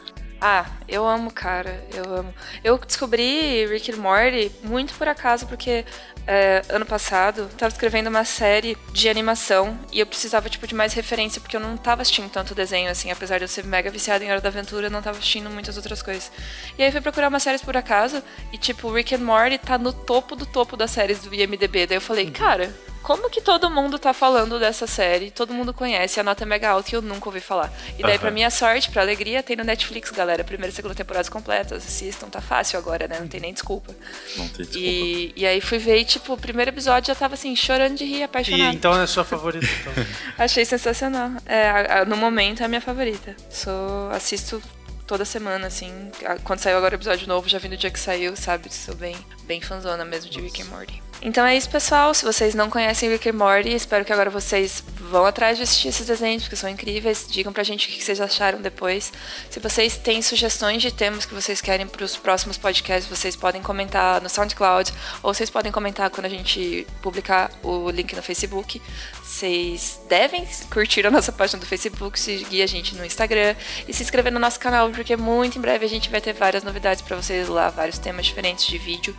Ah, 0.41 0.66
eu 0.86 1.07
amo, 1.07 1.30
cara. 1.32 1.84
Eu 1.93 2.14
amo. 2.14 2.34
Eu 2.62 2.78
descobri 2.78 3.66
Rick 3.66 3.91
and 3.91 3.97
Morty 3.97 4.53
muito 4.62 4.95
por 4.95 5.09
acaso, 5.09 5.47
porque 5.47 5.84
é, 6.26 6.62
ano 6.68 6.86
passado 6.86 7.43
eu 7.43 7.49
tava 7.49 7.72
escrevendo 7.72 8.07
uma 8.07 8.24
série 8.24 8.76
de 8.93 9.09
animação 9.09 9.78
e 9.91 9.99
eu 9.99 10.07
precisava, 10.07 10.49
tipo, 10.49 10.66
de 10.66 10.74
mais 10.74 10.93
referência, 10.93 11.41
porque 11.41 11.57
eu 11.57 11.61
não 11.61 11.76
tava 11.76 12.03
assistindo 12.03 12.30
tanto 12.30 12.55
desenho, 12.55 12.91
assim, 12.91 13.11
apesar 13.11 13.39
de 13.39 13.45
eu 13.45 13.49
ser 13.49 13.64
mega 13.64 13.91
viciada 13.91 14.24
em 14.24 14.30
Hora 14.30 14.41
da 14.41 14.49
Aventura, 14.49 14.86
eu 14.86 14.91
não 14.91 15.03
tava 15.03 15.18
assistindo 15.18 15.51
muitas 15.51 15.76
outras 15.76 16.03
coisas. 16.03 16.30
E 16.78 16.82
aí 16.82 16.89
eu 16.89 16.93
fui 16.93 17.01
procurar 17.01 17.28
umas 17.28 17.43
séries 17.43 17.62
por 17.62 17.76
acaso 17.76 18.22
e, 18.53 18.59
tipo, 18.59 18.93
Rick 18.93 19.14
and 19.14 19.18
Morty 19.18 19.59
tá 19.59 19.76
no 19.76 19.93
topo 19.93 20.36
do 20.36 20.47
topo 20.47 20.76
das 20.76 20.91
séries 20.93 21.18
do 21.20 21.34
IMDB. 21.34 21.86
Daí 21.86 21.97
eu 21.97 22.01
falei, 22.01 22.30
cara, 22.30 22.72
como 23.09 23.30
que 23.30 23.40
todo 23.40 23.70
mundo 23.70 23.98
tá 23.98 24.12
falando 24.12 24.59
dessa 24.61 24.86
série? 24.86 25.30
Todo 25.30 25.54
mundo 25.54 25.72
conhece, 25.72 26.20
a 26.20 26.22
nota 26.22 26.44
é 26.44 26.46
mega 26.46 26.68
alta 26.68 26.90
que 26.90 26.94
eu 26.94 27.00
nunca 27.00 27.26
ouvi 27.30 27.40
falar. 27.40 27.72
E 27.98 28.02
daí, 28.02 28.12
Aham. 28.12 28.18
pra 28.20 28.30
minha 28.30 28.50
sorte, 28.50 28.90
pra 28.90 29.00
alegria, 29.00 29.42
tem 29.42 29.56
no 29.56 29.64
Netflix, 29.64 30.11
galera. 30.11 30.44
Primeira 30.44 30.70
e 30.70 30.74
segunda 30.76 30.94
temporadas 30.94 31.30
completas. 31.30 31.86
Assistam, 31.86 32.28
tá 32.28 32.42
fácil 32.42 32.78
agora, 32.78 33.09
né? 33.09 33.18
Não 33.18 33.26
tem 33.26 33.40
nem 33.40 33.54
desculpa. 33.54 33.94
Não 34.36 34.46
tem 34.48 34.59
desculpa. 34.66 34.78
E, 34.78 35.32
e 35.34 35.46
aí 35.46 35.59
fui 35.62 35.78
ver 35.78 35.96
e, 36.00 36.04
tipo, 36.04 36.34
o 36.34 36.36
primeiro 36.36 36.70
episódio 36.70 37.06
já 37.09 37.14
tava 37.14 37.32
assim, 37.32 37.56
chorando 37.56 37.96
de 37.96 38.04
rir, 38.04 38.18
E 38.18 38.22
apaixonada. 38.24 38.74
então 38.74 38.94
é 38.94 39.04
a 39.04 39.06
sua 39.06 39.24
favorita, 39.24 39.66
então. 39.80 39.94
Achei 40.36 40.66
sensacional. 40.66 41.30
É, 41.46 41.66
a- 41.70 42.00
a- 42.00 42.04
no 42.04 42.14
momento 42.16 42.61
é 42.62 42.66
a 42.66 42.68
minha 42.68 42.82
favorita. 42.82 43.34
Sou, 43.48 44.11
assisto 44.11 44.62
toda 45.06 45.24
semana, 45.24 45.66
assim. 45.68 46.11
Quando 46.44 46.59
saiu 46.61 46.76
agora 46.76 46.94
o 46.94 46.98
episódio 46.98 47.26
novo, 47.26 47.48
já 47.48 47.59
vi 47.59 47.68
no 47.70 47.76
dia 47.78 47.90
que 47.90 47.98
saiu, 47.98 48.36
sabe? 48.36 48.70
Sou 48.72 48.94
bem, 48.94 49.16
bem 49.44 49.62
fanzona 49.62 50.04
mesmo 50.04 50.30
de 50.30 50.38
Rick 50.42 50.61
and 50.61 50.66
Morty. 50.66 51.02
Então 51.21 51.45
é 51.45 51.57
isso, 51.57 51.69
pessoal. 51.69 52.14
Se 52.14 52.25
vocês 52.25 52.55
não 52.55 52.71
conhecem 52.71 53.11
Rick 53.11 53.29
and 53.29 53.33
Morty, 53.33 53.71
espero 53.71 54.05
que 54.05 54.12
agora 54.12 54.31
vocês 54.31 54.85
vão 55.11 55.27
atrás 55.27 55.57
de 55.57 55.64
assistir 55.64 55.89
esses 55.89 56.07
desenhos, 56.07 56.45
porque 56.45 56.55
são 56.55 56.71
incríveis. 56.71 57.27
Digam 57.29 57.53
pra 57.53 57.64
gente 57.64 57.89
o 57.89 57.91
que 57.91 58.03
vocês 58.03 58.21
acharam 58.21 58.61
depois. 58.61 59.12
Se 59.51 59.59
vocês 59.59 59.97
têm 59.97 60.23
sugestões 60.23 60.81
de 60.81 60.93
temas 60.93 61.27
que 61.27 61.35
vocês 61.35 61.61
querem 61.61 61.89
pros 61.89 62.16
próximos 62.16 62.57
podcasts, 62.57 63.09
vocês 63.09 63.35
podem 63.35 63.61
comentar 63.61 64.21
no 64.21 64.29
SoundCloud, 64.29 64.93
ou 65.23 65.35
vocês 65.35 65.51
podem 65.51 65.73
comentar 65.73 66.09
quando 66.11 66.27
a 66.27 66.31
gente 66.31 66.87
publicar 67.03 67.51
o 67.64 67.91
link 67.91 68.14
no 68.14 68.23
Facebook. 68.23 68.81
Vocês 69.21 70.01
devem 70.09 70.47
curtir 70.71 71.05
a 71.05 71.11
nossa 71.11 71.33
página 71.33 71.59
do 71.59 71.66
Facebook, 71.66 72.19
seguir 72.19 72.62
a 72.62 72.66
gente 72.66 72.95
no 72.95 73.05
Instagram 73.05 73.57
e 73.89 73.93
se 73.93 74.03
inscrever 74.05 74.33
no 74.33 74.39
nosso 74.39 74.61
canal, 74.61 74.89
porque 74.91 75.16
muito 75.16 75.59
em 75.59 75.61
breve 75.61 75.85
a 75.85 75.89
gente 75.89 76.09
vai 76.11 76.21
ter 76.21 76.33
várias 76.33 76.62
novidades 76.62 77.03
pra 77.03 77.16
vocês 77.16 77.49
lá, 77.49 77.71
vários 77.71 77.99
temas 77.99 78.27
diferentes 78.27 78.66
de 78.66 78.79
vídeo 78.79 79.16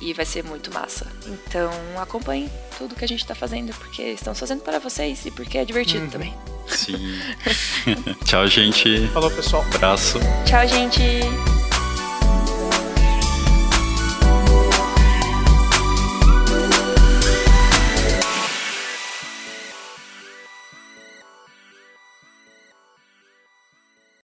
e 0.00 0.12
vai 0.12 0.24
ser 0.24 0.44
muito 0.44 0.72
massa. 0.72 1.06
Então 1.26 1.70
acompanhem 1.98 2.50
tudo 2.78 2.94
que 2.94 3.04
a 3.04 3.08
gente 3.08 3.26
tá 3.26 3.34
fazendo, 3.34 3.74
porque 3.74 4.02
estamos 4.02 4.38
fazendo 4.38 4.62
para 4.62 4.78
vocês 4.78 5.24
e 5.26 5.30
porque 5.30 5.58
é 5.58 5.64
divertido 5.64 6.08
também. 6.08 6.34
Sim. 6.66 7.18
Tchau, 8.24 8.46
gente. 8.46 9.06
Falou, 9.08 9.30
pessoal. 9.30 9.64
Abraço. 9.74 10.18
Tchau, 10.44 10.66
gente! 10.66 11.65